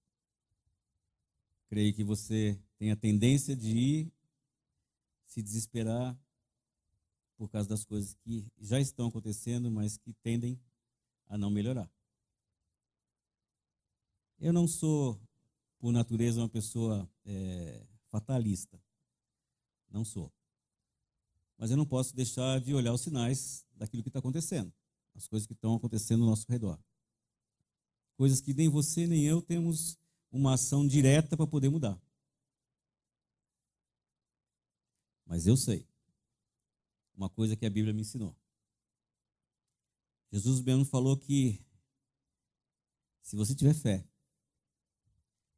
Creio 1.69 1.95
que 1.95 2.03
você 2.03 2.59
tem 2.79 2.91
a 2.91 2.97
tendência 2.97 3.55
de 3.55 3.69
ir 3.69 4.13
se 5.27 5.43
desesperar 5.43 6.19
por 7.37 7.51
causa 7.51 7.69
das 7.69 7.85
coisas 7.85 8.15
que 8.15 8.51
já 8.59 8.81
estão 8.81 9.09
acontecendo, 9.09 9.71
mas 9.71 9.99
que 9.99 10.15
tendem 10.15 10.59
a 11.27 11.37
não 11.37 11.51
melhorar. 11.51 11.89
Eu 14.41 14.55
não 14.55 14.67
sou, 14.67 15.21
por 15.79 15.93
natureza, 15.93 16.41
uma 16.41 16.49
pessoa 16.49 17.07
é, 17.27 17.87
fatalista. 18.11 18.81
Não 19.91 20.05
sou. 20.05 20.33
Mas 21.57 21.71
eu 21.71 21.77
não 21.77 21.87
posso 21.87 22.15
deixar 22.15 22.61
de 22.61 22.75
olhar 22.75 22.93
os 22.93 23.01
sinais 23.01 23.67
daquilo 23.75 24.03
que 24.03 24.09
está 24.09 24.21
acontecendo, 24.21 24.73
as 25.15 25.27
coisas 25.27 25.47
que 25.47 25.53
estão 25.53 25.75
acontecendo 25.75 26.23
ao 26.23 26.31
nosso 26.31 26.47
redor. 26.49 26.79
Coisas 28.17 28.41
que 28.41 28.55
nem 28.55 28.69
você 28.69 29.07
nem 29.07 29.25
eu 29.25 29.43
temos 29.43 29.99
uma 30.31 30.55
ação 30.55 30.87
direta 30.87 31.37
para 31.37 31.47
poder 31.47 31.69
mudar. 31.69 32.01
Mas 35.27 35.47
eu 35.47 35.57
sei 35.57 35.87
uma 37.15 37.29
coisa 37.29 37.57
que 37.57 37.67
a 37.67 37.71
Bíblia 37.71 37.93
me 37.93 38.03
ensinou. 38.03 38.35
Jesus 40.31 40.61
mesmo 40.61 40.85
falou 40.85 41.17
que 41.17 41.61
Se 43.21 43.37
você 43.37 43.55
tiver 43.55 43.75
fé, 43.75 44.07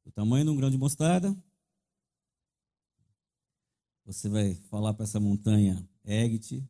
o 0.05 0.11
tamanho 0.11 0.45
de 0.45 0.51
um 0.51 0.57
grão 0.57 0.71
de 0.71 0.77
mostarda, 0.77 1.33
você 4.05 4.29
vai 4.29 4.55
falar 4.69 4.95
para 4.95 5.05
essa 5.05 5.21
montanha, 5.21 5.89
ergue-te, 6.05 6.67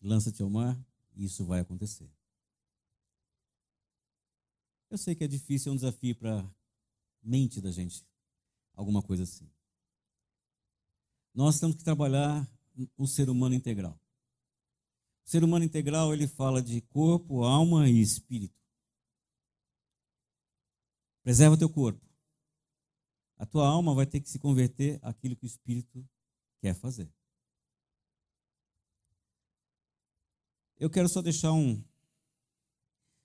lança-te 0.00 0.42
ao 0.42 0.50
mar, 0.50 0.78
e 1.14 1.24
isso 1.24 1.44
vai 1.44 1.60
acontecer. 1.60 2.10
Eu 4.90 4.98
sei 4.98 5.14
que 5.14 5.24
é 5.24 5.28
difícil, 5.28 5.70
é 5.70 5.72
um 5.72 5.76
desafio 5.76 6.14
para 6.14 6.40
a 6.40 6.50
mente 7.22 7.60
da 7.60 7.70
gente, 7.70 8.06
alguma 8.74 9.02
coisa 9.02 9.22
assim. 9.22 9.50
Nós 11.34 11.58
temos 11.58 11.76
que 11.76 11.84
trabalhar 11.84 12.46
o 12.96 13.06
ser 13.06 13.30
humano 13.30 13.54
integral. 13.54 13.98
O 15.24 15.30
ser 15.30 15.42
humano 15.44 15.64
integral, 15.64 16.12
ele 16.12 16.26
fala 16.26 16.62
de 16.62 16.80
corpo, 16.82 17.42
alma 17.42 17.88
e 17.88 18.00
espírito. 18.00 18.60
Preserva 21.22 21.56
teu 21.56 21.70
corpo. 21.70 22.11
A 23.42 23.46
tua 23.46 23.66
alma 23.66 23.92
vai 23.92 24.06
ter 24.06 24.20
que 24.20 24.30
se 24.30 24.38
converter 24.38 25.00
àquilo 25.02 25.34
que 25.34 25.44
o 25.44 25.46
espírito 25.48 26.08
quer 26.60 26.76
fazer. 26.76 27.12
Eu 30.78 30.88
quero 30.88 31.08
só 31.08 31.20
deixar 31.20 31.52
um, 31.52 31.82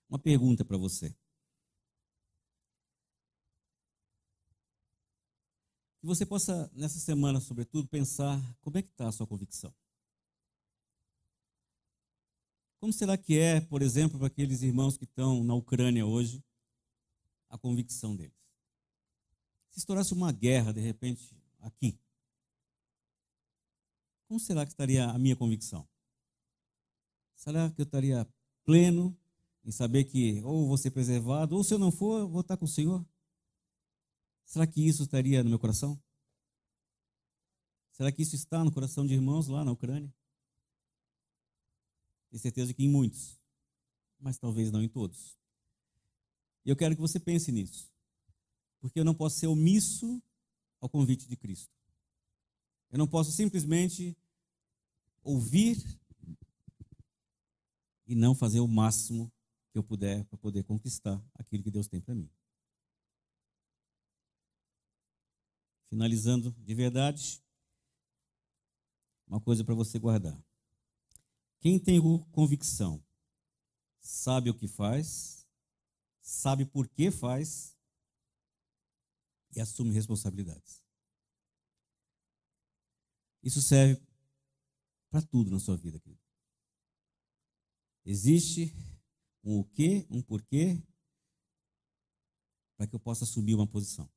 uma 0.10 0.18
pergunta 0.18 0.66
para 0.66 0.76
você. 0.76 1.16
Que 6.00 6.08
você 6.08 6.26
possa, 6.26 6.68
nessa 6.74 6.98
semana, 6.98 7.40
sobretudo, 7.40 7.88
pensar 7.88 8.42
como 8.62 8.80
é 8.80 8.82
que 8.82 8.90
está 8.90 9.08
a 9.08 9.12
sua 9.12 9.28
convicção. 9.28 9.72
Como 12.80 12.92
será 12.92 13.16
que 13.20 13.38
é, 13.38 13.62
por 13.62 13.84
exemplo, 13.84 14.18
para 14.18 14.30
aqueles 14.30 14.64
irmãos 14.64 14.98
que 14.98 15.06
estão 15.06 15.44
na 15.44 15.54
Ucrânia 15.54 16.08
hoje, 16.08 16.44
a 17.52 17.56
convicção 17.56 18.16
deles? 18.16 18.37
Se 19.78 19.82
estourasse 19.82 20.12
uma 20.12 20.32
guerra, 20.32 20.74
de 20.74 20.82
repente, 20.82 21.38
aqui, 21.60 22.00
como 24.28 24.40
será 24.40 24.66
que 24.66 24.72
estaria 24.72 25.08
a 25.08 25.20
minha 25.20 25.36
convicção? 25.36 25.88
Será 27.36 27.70
que 27.70 27.82
eu 27.82 27.86
estaria 27.86 28.28
pleno 28.66 29.16
em 29.64 29.70
saber 29.70 30.06
que 30.06 30.42
ou 30.42 30.68
vou 30.68 30.80
ser 30.80 30.90
preservado, 30.90 31.56
ou 31.56 31.64
se 31.64 31.76
eu 31.76 31.78
não 31.78 31.92
for, 31.92 32.28
vou 32.28 32.42
estar 32.42 32.58
com 32.58 32.66
o 32.66 32.68
Senhor? 32.68 33.06
Será 34.46 34.66
que 34.66 34.82
isso 34.82 35.04
estaria 35.04 35.44
no 35.44 35.50
meu 35.52 35.60
coração? 35.60 36.02
Será 37.92 38.12
que 38.12 38.24
isso 38.24 38.34
está 38.34 38.64
no 38.64 38.72
coração 38.72 39.06
de 39.06 39.14
irmãos 39.14 39.48
lá 39.48 39.64
na 39.64 39.74
Ucrânia? 39.74 40.12
Tenho 42.32 42.42
certeza 42.42 42.74
que 42.74 42.84
em 42.84 42.90
muitos, 42.90 43.40
mas 44.20 44.40
talvez 44.40 44.72
não 44.72 44.82
em 44.82 44.90
todos. 44.90 45.38
E 46.66 46.70
eu 46.72 46.76
quero 46.76 46.96
que 46.96 47.02
você 47.02 47.20
pense 47.20 47.52
nisso, 47.52 47.96
porque 48.80 49.00
eu 49.00 49.06
não 49.06 49.16
posso 49.16 49.40
ser 49.40 49.48
omisso 49.48 50.22
ao 50.80 50.90
convite 50.90 51.28
de 51.28 51.36
Cristo. 51.36 51.74
Eu 52.90 52.98
não 52.98 53.08
posso 53.08 53.32
simplesmente 53.32 54.16
ouvir 55.24 55.78
e 58.06 58.16
não 58.16 58.34
fazer 58.34 58.60
o 58.60 58.68
máximo 58.68 59.32
que 59.72 59.78
eu 59.78 59.84
puder 59.84 60.24
para 60.26 60.38
poder 60.38 60.64
conquistar 60.64 61.22
aquilo 61.36 61.64
que 61.64 61.72
Deus 61.72 61.88
tem 61.88 62.00
para 62.00 62.16
mim. 62.16 62.30
Finalizando 65.90 66.52
de 66.52 66.74
verdade, 66.74 67.44
uma 69.28 69.42
coisa 69.42 69.64
para 69.64 69.76
você 69.76 70.00
guardar. 70.00 70.42
Quem 71.60 71.78
tem 71.78 72.00
convicção 72.32 73.04
sabe 74.00 74.50
o 74.50 74.54
que 74.54 74.68
faz, 74.68 75.46
sabe 76.22 76.66
por 76.66 76.88
que 76.88 77.12
faz 77.12 77.77
e 79.56 79.60
assume 79.62 79.92
responsabilidades. 79.92 80.84
Isso 83.44 83.62
serve 83.62 84.02
para 85.10 85.22
tudo 85.22 85.50
na 85.50 85.60
sua 85.60 85.78
vida, 85.78 86.00
querido. 86.00 86.22
Existe 88.06 88.74
um 89.44 89.60
o 89.60 89.64
quê, 89.66 90.06
um 90.10 90.22
porquê, 90.22 90.82
para 92.76 92.88
que 92.88 92.96
eu 92.96 93.00
possa 93.00 93.24
assumir 93.24 93.56
uma 93.56 93.68
posição. 93.68 94.10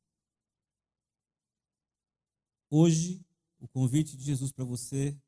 Hoje, 2.69 3.25
o 3.59 3.67
convite 3.67 4.17
de 4.17 4.25
Jesus 4.25 4.53
para 4.53 4.65
você 4.65 5.21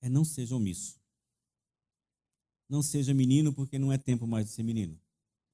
é 0.00 0.08
não 0.08 0.24
seja 0.24 0.54
omisso. 0.54 1.00
Não 2.68 2.82
seja 2.82 3.12
menino, 3.12 3.52
porque 3.52 3.78
não 3.78 3.92
é 3.92 3.98
tempo 3.98 4.26
mais 4.26 4.46
de 4.46 4.52
ser 4.52 4.62
menino 4.62 5.00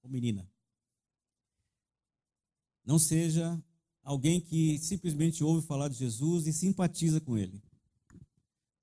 ou 0.02 0.10
menina. 0.10 0.48
Não 2.86 2.98
seja 2.98 3.62
alguém 4.02 4.40
que 4.40 4.78
simplesmente 4.78 5.44
ouve 5.44 5.66
falar 5.66 5.88
de 5.88 5.96
Jesus 5.96 6.46
e 6.46 6.52
simpatiza 6.52 7.20
com 7.20 7.36
ele. 7.36 7.60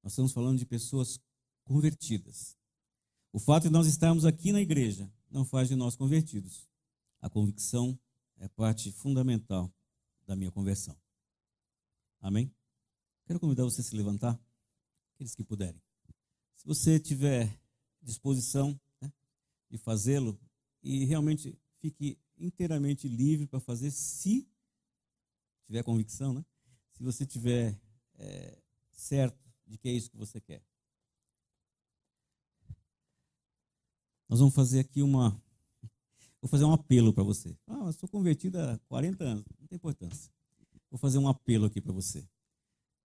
Nós 0.04 0.12
estamos 0.12 0.34
falando 0.34 0.60
de 0.60 0.66
pessoas 0.66 1.20
convertidas, 1.64 2.58
o 3.34 3.40
fato 3.40 3.64
de 3.64 3.72
nós 3.72 3.88
estarmos 3.88 4.26
aqui 4.26 4.52
na 4.52 4.62
igreja 4.62 5.12
não 5.32 5.44
faz 5.44 5.68
de 5.68 5.76
nós 5.76 5.96
convertidos. 5.96 6.70
A 7.20 7.28
convicção 7.28 7.98
é 8.38 8.48
parte 8.48 8.92
fundamental 8.92 9.74
da 10.28 10.36
minha 10.36 10.52
conversão. 10.52 10.96
Amém? 12.22 12.54
Quero 13.26 13.40
convidar 13.40 13.64
você 13.64 13.82
a 13.82 13.84
se 13.84 13.96
levantar, 13.96 14.40
aqueles 15.16 15.34
que 15.34 15.44
puderem. 15.44 15.82
Se 16.58 16.68
você 16.68 17.00
tiver 17.00 17.60
disposição 18.04 18.80
né, 19.02 19.12
de 19.68 19.80
fazê-lo, 19.80 20.40
e 20.84 21.06
realmente 21.06 21.58
fique 21.78 22.20
inteiramente 22.38 23.08
livre 23.08 23.48
para 23.48 23.60
fazer, 23.60 23.92
se 23.92 24.48
tiver 25.66 25.84
convicção, 25.84 26.34
né? 26.34 26.44
se 26.94 27.04
você 27.04 27.26
tiver 27.26 27.80
é, 28.16 28.58
certo 28.92 29.38
de 29.66 29.78
que 29.78 29.90
é 29.90 29.92
isso 29.92 30.10
que 30.10 30.18
você 30.18 30.40
quer. 30.40 30.64
Nós 34.30 34.40
vamos 34.40 34.54
fazer 34.54 34.80
aqui 34.80 35.02
uma. 35.02 35.40
Vou 36.42 36.50
fazer 36.50 36.66
um 36.66 36.74
apelo 36.74 37.14
para 37.14 37.24
você. 37.24 37.56
Ah, 37.68 37.86
eu 37.86 37.94
sou 37.94 38.10
convertido 38.10 38.60
há 38.60 38.80
40 38.88 39.24
anos, 39.24 39.46
não 39.60 39.68
tem 39.68 39.76
importância. 39.76 40.32
Vou 40.90 40.98
fazer 40.98 41.18
um 41.18 41.28
apelo 41.28 41.66
aqui 41.66 41.82
para 41.82 41.94
você. 41.94 42.28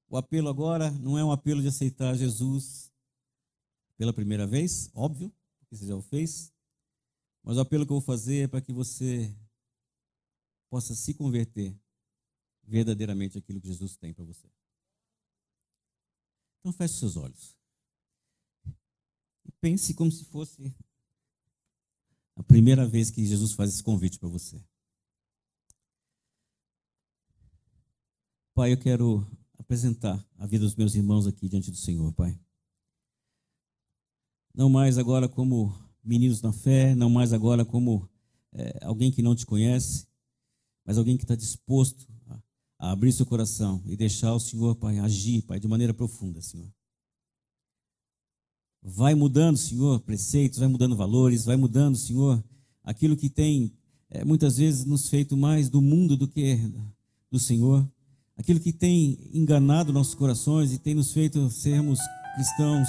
O 0.09 0.17
apelo 0.17 0.49
agora 0.49 0.91
não 0.91 1.19
é 1.19 1.25
um 1.25 1.31
apelo 1.31 1.61
de 1.61 1.69
aceitar 1.69 2.15
Jesus 2.15 2.91
pela 3.97 4.13
primeira 4.13 4.47
vez, 4.47 4.91
óbvio, 4.95 5.33
porque 5.59 5.77
você 5.77 5.87
já 5.87 5.95
o 5.95 6.03
fez. 6.03 6.53
Mas 7.49 7.57
o 7.57 7.61
apelo 7.61 7.87
que 7.87 7.93
eu 7.93 7.99
vou 7.99 8.03
fazer 8.03 8.45
é 8.45 8.47
para 8.47 8.61
que 8.61 8.75
você 8.75 9.35
possa 10.69 10.95
se 10.95 11.15
converter 11.15 11.75
verdadeiramente 12.63 13.39
aquilo 13.39 13.59
que 13.59 13.69
Jesus 13.69 13.97
tem 13.97 14.13
para 14.13 14.23
você. 14.23 14.47
Então 16.61 16.71
feche 16.75 16.99
seus 16.99 17.17
olhos. 17.17 17.57
E 19.47 19.53
pense 19.63 19.95
como 19.95 20.13
se 20.13 20.27
fosse 20.27 20.77
a 22.37 22.43
primeira 22.43 22.87
vez 22.87 23.11
que 23.11 23.25
Jesus 23.25 23.55
faz 23.55 23.73
esse 23.73 23.83
convite 23.83 24.19
para 24.19 24.29
você. 24.29 24.63
Pai, 28.53 28.75
eu 28.75 28.79
quero 28.79 29.27
apresentar 29.59 30.23
a 30.37 30.45
vida 30.45 30.67
dos 30.67 30.77
meus 30.77 30.95
irmãos 30.95 31.27
aqui 31.27 31.49
diante 31.49 31.71
do 31.71 31.79
Senhor, 31.79 32.13
Pai. 32.13 32.39
Não 34.53 34.69
mais 34.69 34.99
agora 34.99 35.27
como 35.27 35.88
meninos 36.05 36.43
na 36.43 36.53
fé, 36.53 36.95
não 36.95 37.11
mais 37.11 37.33
agora 37.33 37.65
como 37.65 38.09
é, 38.53 38.79
alguém 38.83 39.11
que 39.11 39.23
não 39.23 39.35
te 39.35 39.45
conhece, 39.45 40.07
mas 40.85 40.99
alguém 40.99 41.17
que 41.17 41.25
está 41.25 41.35
disposto 41.35 42.07
a, 42.27 42.39
a 42.79 42.91
abrir 42.93 43.13
seu 43.13 43.27
coração 43.27 43.83
e 43.87 43.97
deixar 43.97 44.33
o 44.35 44.41
Senhor, 44.41 44.75
Pai, 44.77 44.99
agir, 44.99 45.43
Pai, 45.43 45.61
de 45.61 45.69
maneira 45.69 45.93
profunda, 45.93 46.41
Senhor. 46.41 46.69
Vai 48.83 49.15
mudando, 49.15 49.57
Senhor, 49.57 50.01
preceitos, 50.01 50.59
vai 50.59 50.69
mudando 50.69 50.97
valores, 50.97 51.45
vai 51.45 51.57
mudando, 51.57 51.97
Senhor, 51.97 52.43
aquilo 52.83 53.17
que 53.17 53.29
tem 53.29 53.73
é, 54.11 54.25
muitas 54.25 54.57
vezes 54.57 54.85
nos 54.85 55.09
feito 55.09 55.37
mais 55.37 55.69
do 55.69 55.83
mundo 55.83 56.17
do 56.17 56.27
que 56.27 56.59
do 57.31 57.39
Senhor, 57.39 57.87
aquilo 58.37 58.61
que 58.61 58.73
tem 58.73 59.19
enganado 59.33 59.93
nossos 59.93 60.15
corações 60.15 60.73
e 60.73 60.79
tem 60.79 60.95
nos 60.95 61.13
feito 61.13 61.51
sermos 61.51 61.99
cristãos 62.35 62.89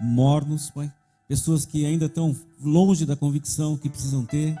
mornos, 0.00 0.70
Pai. 0.70 0.90
Pessoas 1.26 1.64
que 1.64 1.86
ainda 1.86 2.06
estão 2.06 2.36
longe 2.60 3.06
da 3.06 3.16
convicção 3.16 3.76
que 3.76 3.88
precisam 3.88 4.24
ter, 4.26 4.56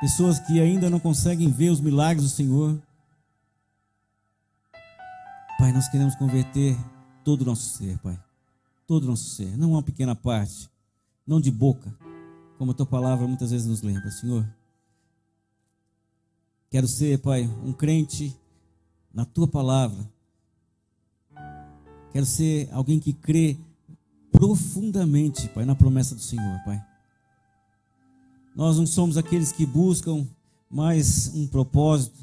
pessoas 0.00 0.38
que 0.38 0.60
ainda 0.60 0.90
não 0.90 1.00
conseguem 1.00 1.50
ver 1.50 1.70
os 1.70 1.80
milagres 1.80 2.24
do 2.24 2.30
Senhor. 2.30 2.80
Pai, 5.58 5.72
nós 5.72 5.88
queremos 5.88 6.14
converter 6.16 6.76
todo 7.24 7.42
o 7.42 7.44
nosso 7.44 7.78
ser, 7.78 7.98
Pai 7.98 8.18
todo 8.92 9.04
o 9.04 9.06
nosso 9.06 9.30
ser, 9.30 9.56
não 9.56 9.70
uma 9.70 9.82
pequena 9.82 10.14
parte, 10.14 10.70
não 11.26 11.40
de 11.40 11.50
boca, 11.50 11.96
como 12.58 12.72
a 12.72 12.74
tua 12.74 12.84
palavra 12.84 13.26
muitas 13.26 13.50
vezes 13.50 13.66
nos 13.66 13.80
lembra, 13.80 14.10
Senhor. 14.10 14.46
Quero 16.70 16.86
ser, 16.86 17.18
Pai, 17.18 17.46
um 17.64 17.72
crente 17.72 18.36
na 19.12 19.24
tua 19.24 19.48
palavra. 19.48 20.06
Quero 22.12 22.26
ser 22.26 22.68
alguém 22.70 23.00
que 23.00 23.14
crê 23.14 23.56
profundamente, 24.32 25.48
Pai, 25.50 25.64
na 25.64 25.74
promessa 25.74 26.14
do 26.14 26.20
Senhor, 26.20 26.58
Pai. 26.64 26.82
Nós 28.56 28.76
não 28.76 28.86
somos 28.86 29.16
aqueles 29.16 29.52
que 29.52 29.64
buscam 29.64 30.26
mais 30.68 31.28
um 31.34 31.46
propósito. 31.46 32.18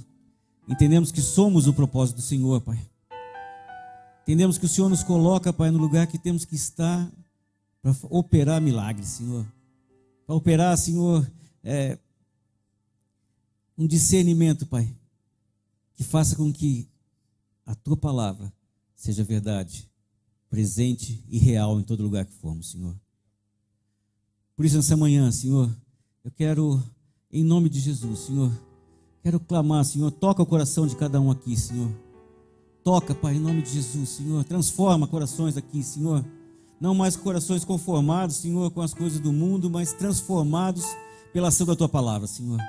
Entendemos 0.67 1.11
que 1.11 1.21
somos 1.21 1.67
o 1.67 1.73
propósito 1.73 2.17
do 2.17 2.21
Senhor, 2.21 2.59
Pai. 2.61 2.79
Entendemos 4.23 4.57
que 4.57 4.65
o 4.65 4.69
Senhor 4.69 4.89
nos 4.89 5.03
coloca, 5.03 5.53
Pai, 5.53 5.71
no 5.71 5.79
lugar 5.79 6.07
que 6.07 6.19
temos 6.19 6.45
que 6.45 6.55
estar 6.55 7.09
para 7.81 7.95
operar 8.09 8.61
milagres, 8.61 9.07
Senhor. 9.07 9.45
Para 10.27 10.35
operar, 10.35 10.77
Senhor, 10.77 11.27
é, 11.63 11.97
um 13.77 13.87
discernimento, 13.87 14.65
Pai, 14.67 14.93
que 15.95 16.03
faça 16.03 16.35
com 16.35 16.51
que 16.51 16.87
a 17.65 17.73
tua 17.73 17.97
palavra 17.97 18.51
seja 18.95 19.23
verdade, 19.23 19.88
presente 20.49 21.23
e 21.29 21.37
real 21.37 21.79
em 21.79 21.83
todo 21.83 22.03
lugar 22.03 22.25
que 22.25 22.33
formos, 22.33 22.71
Senhor. 22.71 22.95
Por 24.55 24.65
isso, 24.65 24.75
nessa 24.75 24.97
manhã, 24.97 25.31
Senhor, 25.31 25.69
eu 26.23 26.31
quero, 26.31 26.83
em 27.31 27.43
nome 27.43 27.69
de 27.69 27.79
Jesus, 27.79 28.19
Senhor, 28.19 28.51
quero 29.21 29.39
clamar, 29.39 29.85
Senhor, 29.85 30.11
toca 30.11 30.41
o 30.41 30.45
coração 30.45 30.85
de 30.85 30.95
cada 30.95 31.21
um 31.21 31.31
aqui, 31.31 31.55
Senhor. 31.55 31.89
Toca, 32.83 33.13
Pai, 33.13 33.35
em 33.35 33.39
nome 33.39 33.61
de 33.61 33.69
Jesus, 33.69 34.09
Senhor. 34.09 34.43
Transforma 34.43 35.07
corações 35.07 35.55
aqui, 35.55 35.83
Senhor. 35.83 36.25
Não 36.81 36.95
mais 36.95 37.15
corações 37.15 37.63
conformados, 37.63 38.37
Senhor, 38.37 38.71
com 38.71 38.81
as 38.81 38.93
coisas 38.93 39.19
do 39.19 39.31
mundo, 39.31 39.69
mas 39.69 39.93
transformados 39.93 40.85
pela 41.31 41.49
ação 41.49 41.67
da 41.67 41.75
tua 41.75 41.89
palavra, 41.89 42.27
Senhor. 42.27 42.59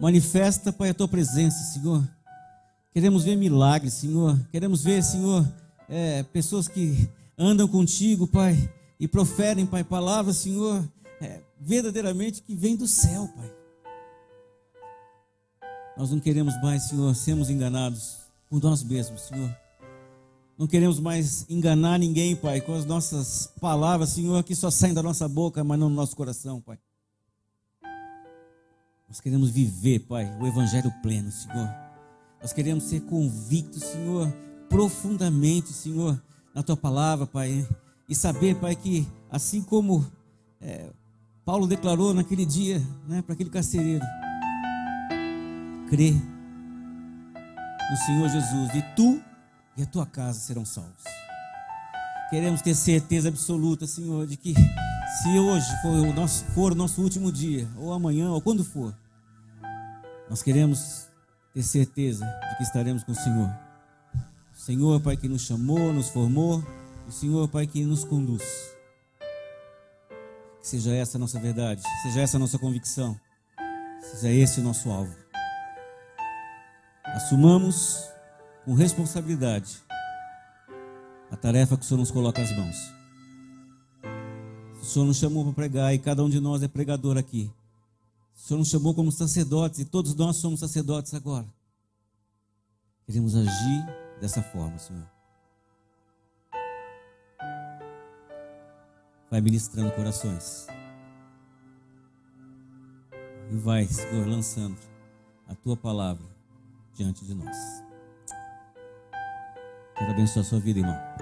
Manifesta, 0.00 0.72
Pai, 0.72 0.90
a 0.90 0.94
tua 0.94 1.08
presença, 1.08 1.74
Senhor. 1.74 2.06
Queremos 2.92 3.24
ver 3.24 3.36
milagres, 3.36 3.94
Senhor. 3.94 4.38
Queremos 4.50 4.82
ver, 4.82 5.02
Senhor, 5.02 5.46
é, 5.88 6.22
pessoas 6.22 6.68
que 6.68 7.08
andam 7.38 7.68
contigo, 7.68 8.26
Pai, 8.26 8.72
e 8.98 9.06
proferem, 9.06 9.66
Pai, 9.66 9.84
palavras, 9.84 10.38
Senhor, 10.38 10.86
é, 11.20 11.40
verdadeiramente 11.60 12.42
que 12.42 12.54
vêm 12.54 12.76
do 12.76 12.86
céu, 12.86 13.28
Pai. 13.36 13.52
Nós 15.96 16.10
não 16.10 16.20
queremos 16.20 16.54
mais, 16.62 16.88
Senhor, 16.88 17.14
sermos 17.14 17.48
enganados 17.48 18.18
por 18.50 18.62
nós 18.62 18.82
mesmos, 18.82 19.22
Senhor. 19.22 19.54
Não 20.58 20.66
queremos 20.66 20.98
mais 20.98 21.44
enganar 21.50 21.98
ninguém, 21.98 22.34
Pai, 22.34 22.60
com 22.60 22.74
as 22.74 22.84
nossas 22.84 23.52
palavras, 23.60 24.10
Senhor, 24.10 24.42
que 24.42 24.54
só 24.54 24.70
saem 24.70 24.94
da 24.94 25.02
nossa 25.02 25.28
boca, 25.28 25.62
mas 25.62 25.78
não 25.78 25.88
do 25.88 25.94
nosso 25.94 26.16
coração, 26.16 26.60
Pai. 26.60 26.78
Nós 29.08 29.20
queremos 29.20 29.50
viver, 29.50 30.00
Pai, 30.00 30.34
o 30.40 30.46
Evangelho 30.46 30.92
pleno, 31.02 31.30
Senhor. 31.30 31.68
Nós 32.40 32.52
queremos 32.52 32.84
ser 32.84 33.00
convictos, 33.02 33.82
Senhor, 33.82 34.32
profundamente, 34.68 35.72
Senhor, 35.72 36.20
na 36.54 36.62
Tua 36.62 36.76
palavra, 36.76 37.26
Pai. 37.26 37.66
E 38.08 38.14
saber, 38.14 38.54
Pai, 38.56 38.76
que 38.76 39.06
assim 39.30 39.62
como 39.62 40.06
é, 40.60 40.90
Paulo 41.44 41.66
declarou 41.66 42.12
naquele 42.12 42.44
dia, 42.44 42.82
né, 43.06 43.22
para 43.22 43.34
aquele 43.34 43.50
carcereiro, 43.50 44.04
crê 45.88 46.12
no 47.90 47.96
Senhor 48.04 48.28
Jesus 48.28 48.74
e 48.74 48.82
tu 48.94 49.22
e 49.76 49.82
a 49.82 49.86
tua 49.86 50.06
casa 50.06 50.40
serão 50.40 50.64
salvos. 50.64 51.04
Queremos 52.30 52.60
ter 52.60 52.74
certeza 52.74 53.28
absoluta, 53.28 53.86
Senhor, 53.86 54.26
de 54.26 54.36
que 54.36 54.54
se 55.22 55.38
hoje 55.38 55.70
for 55.82 55.90
o 55.90 56.12
nosso, 56.12 56.44
for 56.46 56.72
o 56.72 56.74
nosso 56.74 57.00
último 57.00 57.30
dia, 57.30 57.68
ou 57.76 57.92
amanhã, 57.92 58.30
ou 58.30 58.40
quando 58.40 58.64
for, 58.64 58.92
nós 60.28 60.42
queremos 60.42 61.06
ter 61.54 61.62
certeza 61.62 62.26
de 62.50 62.56
que 62.56 62.62
estaremos 62.64 63.04
com 63.04 63.12
o 63.12 63.14
Senhor. 63.14 63.65
Senhor, 64.66 65.00
Pai, 65.00 65.16
que 65.16 65.28
nos 65.28 65.42
chamou, 65.42 65.92
nos 65.92 66.08
formou, 66.08 66.60
o 67.06 67.12
Senhor, 67.12 67.46
Pai, 67.46 67.68
que 67.68 67.84
nos 67.84 68.02
conduz. 68.02 68.42
Que 70.60 70.66
seja 70.66 70.92
essa 70.92 71.16
a 71.16 71.20
nossa 71.20 71.38
verdade, 71.38 71.80
seja 72.02 72.22
essa 72.22 72.36
a 72.36 72.40
nossa 72.40 72.58
convicção, 72.58 73.16
seja 74.00 74.28
esse 74.28 74.58
o 74.58 74.64
nosso 74.64 74.90
alvo. 74.90 75.14
Assumamos 77.04 78.08
com 78.64 78.74
responsabilidade 78.74 79.80
a 81.30 81.36
tarefa 81.36 81.76
que 81.76 81.84
o 81.84 81.86
Senhor 81.86 82.00
nos 82.00 82.10
coloca 82.10 82.42
às 82.42 82.50
mãos. 82.50 82.76
O 84.82 84.84
Senhor 84.84 85.06
nos 85.06 85.18
chamou 85.18 85.44
para 85.44 85.52
pregar 85.52 85.94
e 85.94 85.98
cada 86.00 86.24
um 86.24 86.28
de 86.28 86.40
nós 86.40 86.60
é 86.64 86.66
pregador 86.66 87.16
aqui. 87.16 87.48
O 88.34 88.40
Senhor 88.40 88.58
nos 88.58 88.68
chamou 88.68 88.92
como 88.96 89.12
sacerdotes 89.12 89.78
e 89.78 89.84
todos 89.84 90.12
nós 90.16 90.38
somos 90.38 90.58
sacerdotes 90.58 91.14
agora. 91.14 91.46
Queremos 93.06 93.36
agir 93.36 94.05
dessa 94.20 94.42
forma, 94.42 94.78
Senhor. 94.78 95.06
Vai 99.30 99.40
ministrando 99.40 99.90
corações. 99.92 100.66
E 103.50 103.56
vai, 103.56 103.84
Senhor, 103.84 104.26
lançando 104.26 104.76
a 105.48 105.54
tua 105.54 105.76
palavra 105.76 106.26
diante 106.94 107.24
de 107.24 107.34
nós. 107.34 107.56
Quero 109.96 110.10
abençoar 110.10 110.44
a 110.44 110.48
sua 110.48 110.60
vida, 110.60 110.80
irmão 110.80 111.16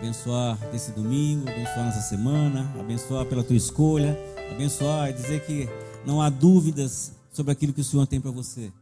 abençoar 0.00 0.56
desse 0.72 0.92
domingo, 0.92 1.48
abençoar 1.48 1.84
nessa 1.84 2.00
semana, 2.00 2.72
abençoar 2.80 3.26
pela 3.26 3.44
tua 3.44 3.56
escolha, 3.56 4.18
abençoar 4.50 5.10
e 5.10 5.12
dizer 5.12 5.44
que 5.44 5.68
não 6.06 6.22
há 6.22 6.30
dúvidas 6.30 7.12
sobre 7.30 7.52
aquilo 7.52 7.74
que 7.74 7.82
o 7.82 7.84
Senhor 7.84 8.06
tem 8.06 8.18
para 8.18 8.30
você. 8.30 8.72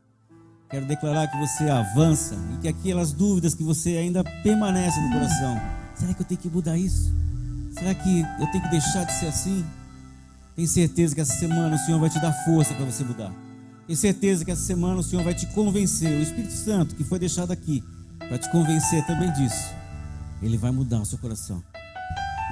Quero 0.71 0.87
declarar 0.87 1.29
que 1.29 1.39
você 1.39 1.69
avança 1.69 2.37
e 2.55 2.59
que 2.59 2.69
aquelas 2.69 3.13
dúvidas 3.13 3.55
que 3.55 3.63
você 3.63 3.97
ainda 3.97 4.23
permanecem 4.43 5.03
no 5.05 5.13
coração. 5.13 5.61
Será 5.95 6.15
que 6.15 6.23
eu 6.23 6.27
tenho 6.27 6.41
que 6.41 6.51
mudar 6.51 6.77
isso? 6.77 7.13
Será 7.73 7.95
que 7.95 8.21
eu 8.21 8.51
tenho 8.51 8.65
que 8.65 8.71
deixar 8.71 9.05
de 9.05 9.13
ser 9.13 9.27
assim? 9.29 9.65
Tenho 10.55 10.69
certeza 10.69 11.15
que 11.15 11.21
essa 11.21 11.35
semana 11.35 11.77
o 11.77 11.79
Senhor 11.79 11.99
vai 11.99 12.11
te 12.11 12.21
dar 12.21 12.33
força 12.45 12.75
para 12.75 12.85
você 12.85 13.05
mudar. 13.05 13.33
Tenho 13.87 13.97
certeza 13.99 14.45
que 14.45 14.51
essa 14.51 14.63
semana 14.63 15.01
o 15.01 15.03
Senhor 15.03 15.25
vai 15.25 15.35
te 15.35 15.47
convencer, 15.47 16.19
o 16.19 16.23
Espírito 16.23 16.53
Santo 16.53 16.95
que 16.95 17.05
foi 17.05 17.19
deixado 17.19 17.51
aqui, 17.51 17.83
para 18.19 18.39
te 18.39 18.51
convencer 18.51 19.07
também 19.07 19.33
disso 19.33 19.79
ele 20.43 20.57
vai 20.57 20.71
mudar 20.71 21.01
o 21.01 21.07
seu 21.07 21.19
coração. 21.19 21.63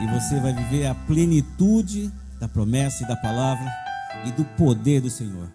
E 0.01 0.07
você 0.07 0.39
vai 0.41 0.53
viver 0.53 0.87
a 0.87 0.95
plenitude 0.95 2.13
da 2.39 2.49
promessa 2.49 3.05
e 3.05 3.09
da 3.09 3.17
palavra 3.17 3.71
e 4.25 4.33
do 4.33 4.45
poder 4.57 5.01
do 5.01 5.11
Senhor. 5.11 5.51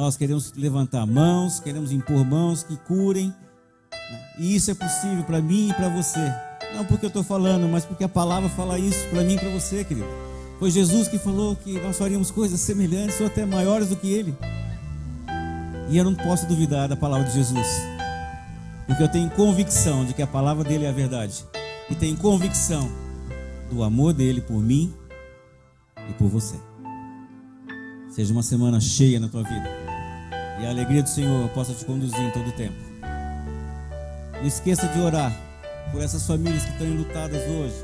Nós 0.00 0.16
queremos 0.16 0.54
levantar 0.56 1.06
mãos, 1.06 1.60
queremos 1.60 1.92
impor 1.92 2.24
mãos 2.24 2.62
que 2.62 2.74
curem. 2.74 3.34
E 4.38 4.56
isso 4.56 4.70
é 4.70 4.74
possível 4.74 5.22
para 5.24 5.42
mim 5.42 5.68
e 5.68 5.74
para 5.74 5.90
você. 5.90 6.20
Não 6.74 6.86
porque 6.86 7.04
eu 7.04 7.08
estou 7.08 7.22
falando, 7.22 7.68
mas 7.68 7.84
porque 7.84 8.02
a 8.02 8.08
palavra 8.08 8.48
fala 8.48 8.78
isso 8.78 9.06
para 9.10 9.22
mim 9.22 9.34
e 9.34 9.38
para 9.38 9.50
você, 9.50 9.84
querido. 9.84 10.06
Foi 10.58 10.70
Jesus 10.70 11.06
que 11.06 11.18
falou 11.18 11.54
que 11.54 11.78
nós 11.80 11.98
faríamos 11.98 12.30
coisas 12.30 12.58
semelhantes 12.60 13.20
ou 13.20 13.26
até 13.26 13.44
maiores 13.44 13.90
do 13.90 13.96
que 13.96 14.10
Ele. 14.10 14.34
E 15.90 15.98
eu 15.98 16.04
não 16.04 16.14
posso 16.14 16.46
duvidar 16.46 16.88
da 16.88 16.96
palavra 16.96 17.28
de 17.28 17.34
Jesus. 17.34 17.68
Porque 18.86 19.02
eu 19.02 19.08
tenho 19.08 19.28
convicção 19.28 20.06
de 20.06 20.14
que 20.14 20.22
a 20.22 20.26
palavra 20.26 20.64
dele 20.64 20.86
é 20.86 20.88
a 20.88 20.92
verdade. 20.92 21.44
E 21.90 21.94
tenho 21.94 22.16
convicção 22.16 22.90
do 23.70 23.82
amor 23.82 24.14
dele 24.14 24.40
por 24.40 24.62
mim 24.62 24.94
e 26.08 26.14
por 26.14 26.28
você. 26.28 26.56
Seja 28.08 28.32
uma 28.32 28.42
semana 28.42 28.80
cheia 28.80 29.20
na 29.20 29.28
tua 29.28 29.42
vida. 29.42 29.79
E 30.60 30.66
a 30.66 30.70
alegria 30.70 31.02
do 31.02 31.08
Senhor 31.08 31.48
possa 31.50 31.72
te 31.74 31.84
conduzir 31.84 32.20
em 32.20 32.30
todo 32.30 32.48
o 32.48 32.52
tempo. 32.52 32.76
Não 34.34 34.46
esqueça 34.46 34.86
de 34.88 35.00
orar 35.00 35.32
por 35.90 36.02
essas 36.02 36.26
famílias 36.26 36.64
que 36.64 36.70
estão 36.70 36.86
enlutadas 36.86 37.42
hoje. 37.48 37.74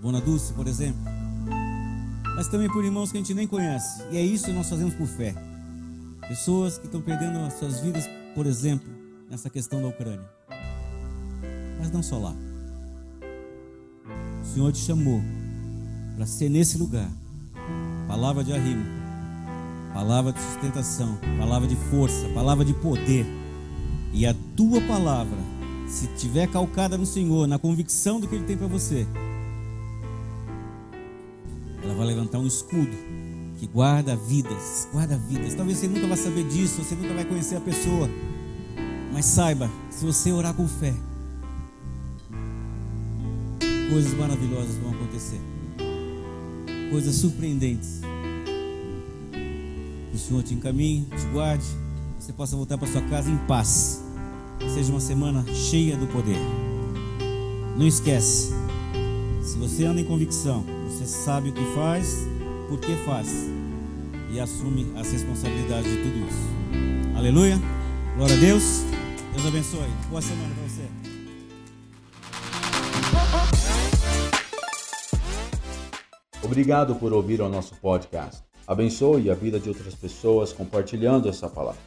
Bona 0.00 0.20
Dulce, 0.20 0.52
por 0.52 0.66
exemplo. 0.66 1.00
Mas 2.34 2.48
também 2.48 2.68
por 2.68 2.84
irmãos 2.84 3.12
que 3.12 3.18
a 3.18 3.20
gente 3.20 3.34
nem 3.34 3.46
conhece. 3.46 4.02
E 4.10 4.16
é 4.16 4.20
isso 4.20 4.46
que 4.46 4.52
nós 4.52 4.68
fazemos 4.68 4.94
por 4.94 5.06
fé. 5.06 5.34
Pessoas 6.28 6.78
que 6.78 6.86
estão 6.86 7.00
perdendo 7.00 7.38
as 7.40 7.54
suas 7.54 7.80
vidas, 7.80 8.08
por 8.34 8.46
exemplo, 8.46 8.88
nessa 9.30 9.48
questão 9.48 9.80
da 9.80 9.88
Ucrânia. 9.88 10.28
Mas 11.78 11.90
não 11.90 12.02
só 12.02 12.18
lá. 12.18 12.34
O 14.42 14.44
Senhor 14.44 14.72
te 14.72 14.78
chamou 14.78 15.20
para 16.16 16.26
ser 16.26 16.48
nesse 16.48 16.78
lugar. 16.78 17.08
Palavra 18.08 18.42
de 18.42 18.52
arrimo, 18.52 18.84
palavra 19.92 20.32
de 20.32 20.40
sustentação, 20.40 21.18
palavra 21.38 21.68
de 21.68 21.76
força, 21.76 22.28
palavra 22.30 22.64
de 22.64 22.74
poder. 22.74 23.26
E 24.12 24.26
a 24.26 24.34
tua 24.56 24.80
palavra, 24.82 25.38
se 25.86 26.06
tiver 26.18 26.46
calcada 26.48 26.98
no 26.98 27.06
Senhor, 27.06 27.46
na 27.46 27.58
convicção 27.58 28.20
do 28.20 28.28
que 28.28 28.34
Ele 28.34 28.44
tem 28.44 28.56
para 28.56 28.66
você, 28.66 29.06
ela 31.82 31.94
vai 31.94 32.06
levantar 32.06 32.38
um 32.38 32.46
escudo 32.46 32.96
que 33.58 33.66
guarda 33.66 34.16
vidas, 34.16 34.88
guarda 34.92 35.16
vidas. 35.16 35.54
Talvez 35.54 35.78
você 35.78 35.88
nunca 35.88 36.06
vai 36.06 36.16
saber 36.16 36.44
disso, 36.48 36.82
você 36.82 36.94
nunca 36.94 37.14
vai 37.14 37.24
conhecer 37.24 37.56
a 37.56 37.60
pessoa, 37.60 38.08
mas 39.12 39.24
saiba, 39.24 39.70
se 39.90 40.04
você 40.04 40.32
orar 40.32 40.54
com 40.54 40.66
fé, 40.66 40.92
coisas 43.90 44.14
maravilhosas 44.14 44.74
vão 44.76 44.92
acontecer. 44.92 45.40
Coisas 46.90 47.14
surpreendentes. 47.16 48.00
Que 50.12 50.16
o 50.16 50.18
Senhor 50.18 50.42
te 50.44 50.54
encaminhe, 50.54 51.06
te 51.06 51.26
guarde, 51.32 51.64
você 52.20 52.32
possa 52.32 52.54
voltar 52.54 52.78
para 52.78 52.86
sua 52.86 53.02
casa 53.02 53.28
em 53.30 53.36
paz. 53.48 54.04
Seja 54.74 54.92
uma 54.92 55.00
semana 55.00 55.42
cheia 55.52 55.96
do 55.96 56.06
poder. 56.06 56.38
Não 57.76 57.86
esquece, 57.86 58.52
se 59.42 59.58
você 59.58 59.84
anda 59.86 60.00
em 60.00 60.04
convicção, 60.04 60.64
você 60.86 61.04
sabe 61.04 61.48
o 61.48 61.52
que 61.52 61.64
faz 61.74 62.28
por 62.68 62.78
que 62.78 62.94
faz 63.04 63.28
e 64.30 64.38
assume 64.38 64.92
as 64.96 65.10
responsabilidades 65.10 65.90
de 65.90 65.96
tudo 65.96 66.18
isso. 66.28 67.16
Aleluia. 67.16 67.58
Glória 68.16 68.36
a 68.36 68.38
Deus. 68.38 68.82
Deus 69.34 69.46
abençoe. 69.46 69.90
Boa 70.08 70.22
semana 70.22 70.54
para 70.54 70.68
você. 70.68 70.88
Obrigado 76.42 76.94
por 76.96 77.12
ouvir 77.12 77.40
o 77.40 77.48
nosso 77.48 77.74
podcast. 77.76 78.51
Abençoe 78.66 79.30
a 79.30 79.34
vida 79.34 79.58
de 79.58 79.68
outras 79.68 79.94
pessoas 79.94 80.52
compartilhando 80.52 81.28
essa 81.28 81.48
palavra. 81.48 81.80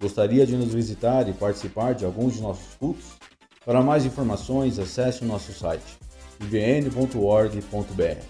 Gostaria 0.00 0.46
de 0.46 0.56
nos 0.56 0.72
visitar 0.72 1.28
e 1.28 1.32
participar 1.32 1.94
de 1.94 2.04
alguns 2.04 2.34
de 2.34 2.40
nossos 2.40 2.74
cultos? 2.78 3.04
Para 3.64 3.82
mais 3.82 4.06
informações, 4.06 4.78
acesse 4.78 5.22
o 5.22 5.26
nosso 5.26 5.52
site 5.52 5.98
ivn.org.br 6.40 8.24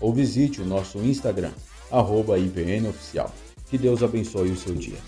ou 0.00 0.12
visite 0.12 0.60
o 0.60 0.64
nosso 0.64 0.98
Instagram, 0.98 1.52
arroba 1.90 2.38
IVNOficial. 2.38 3.32
Que 3.70 3.78
Deus 3.78 4.02
abençoe 4.02 4.50
o 4.50 4.56
seu 4.56 4.74
dia. 4.74 4.98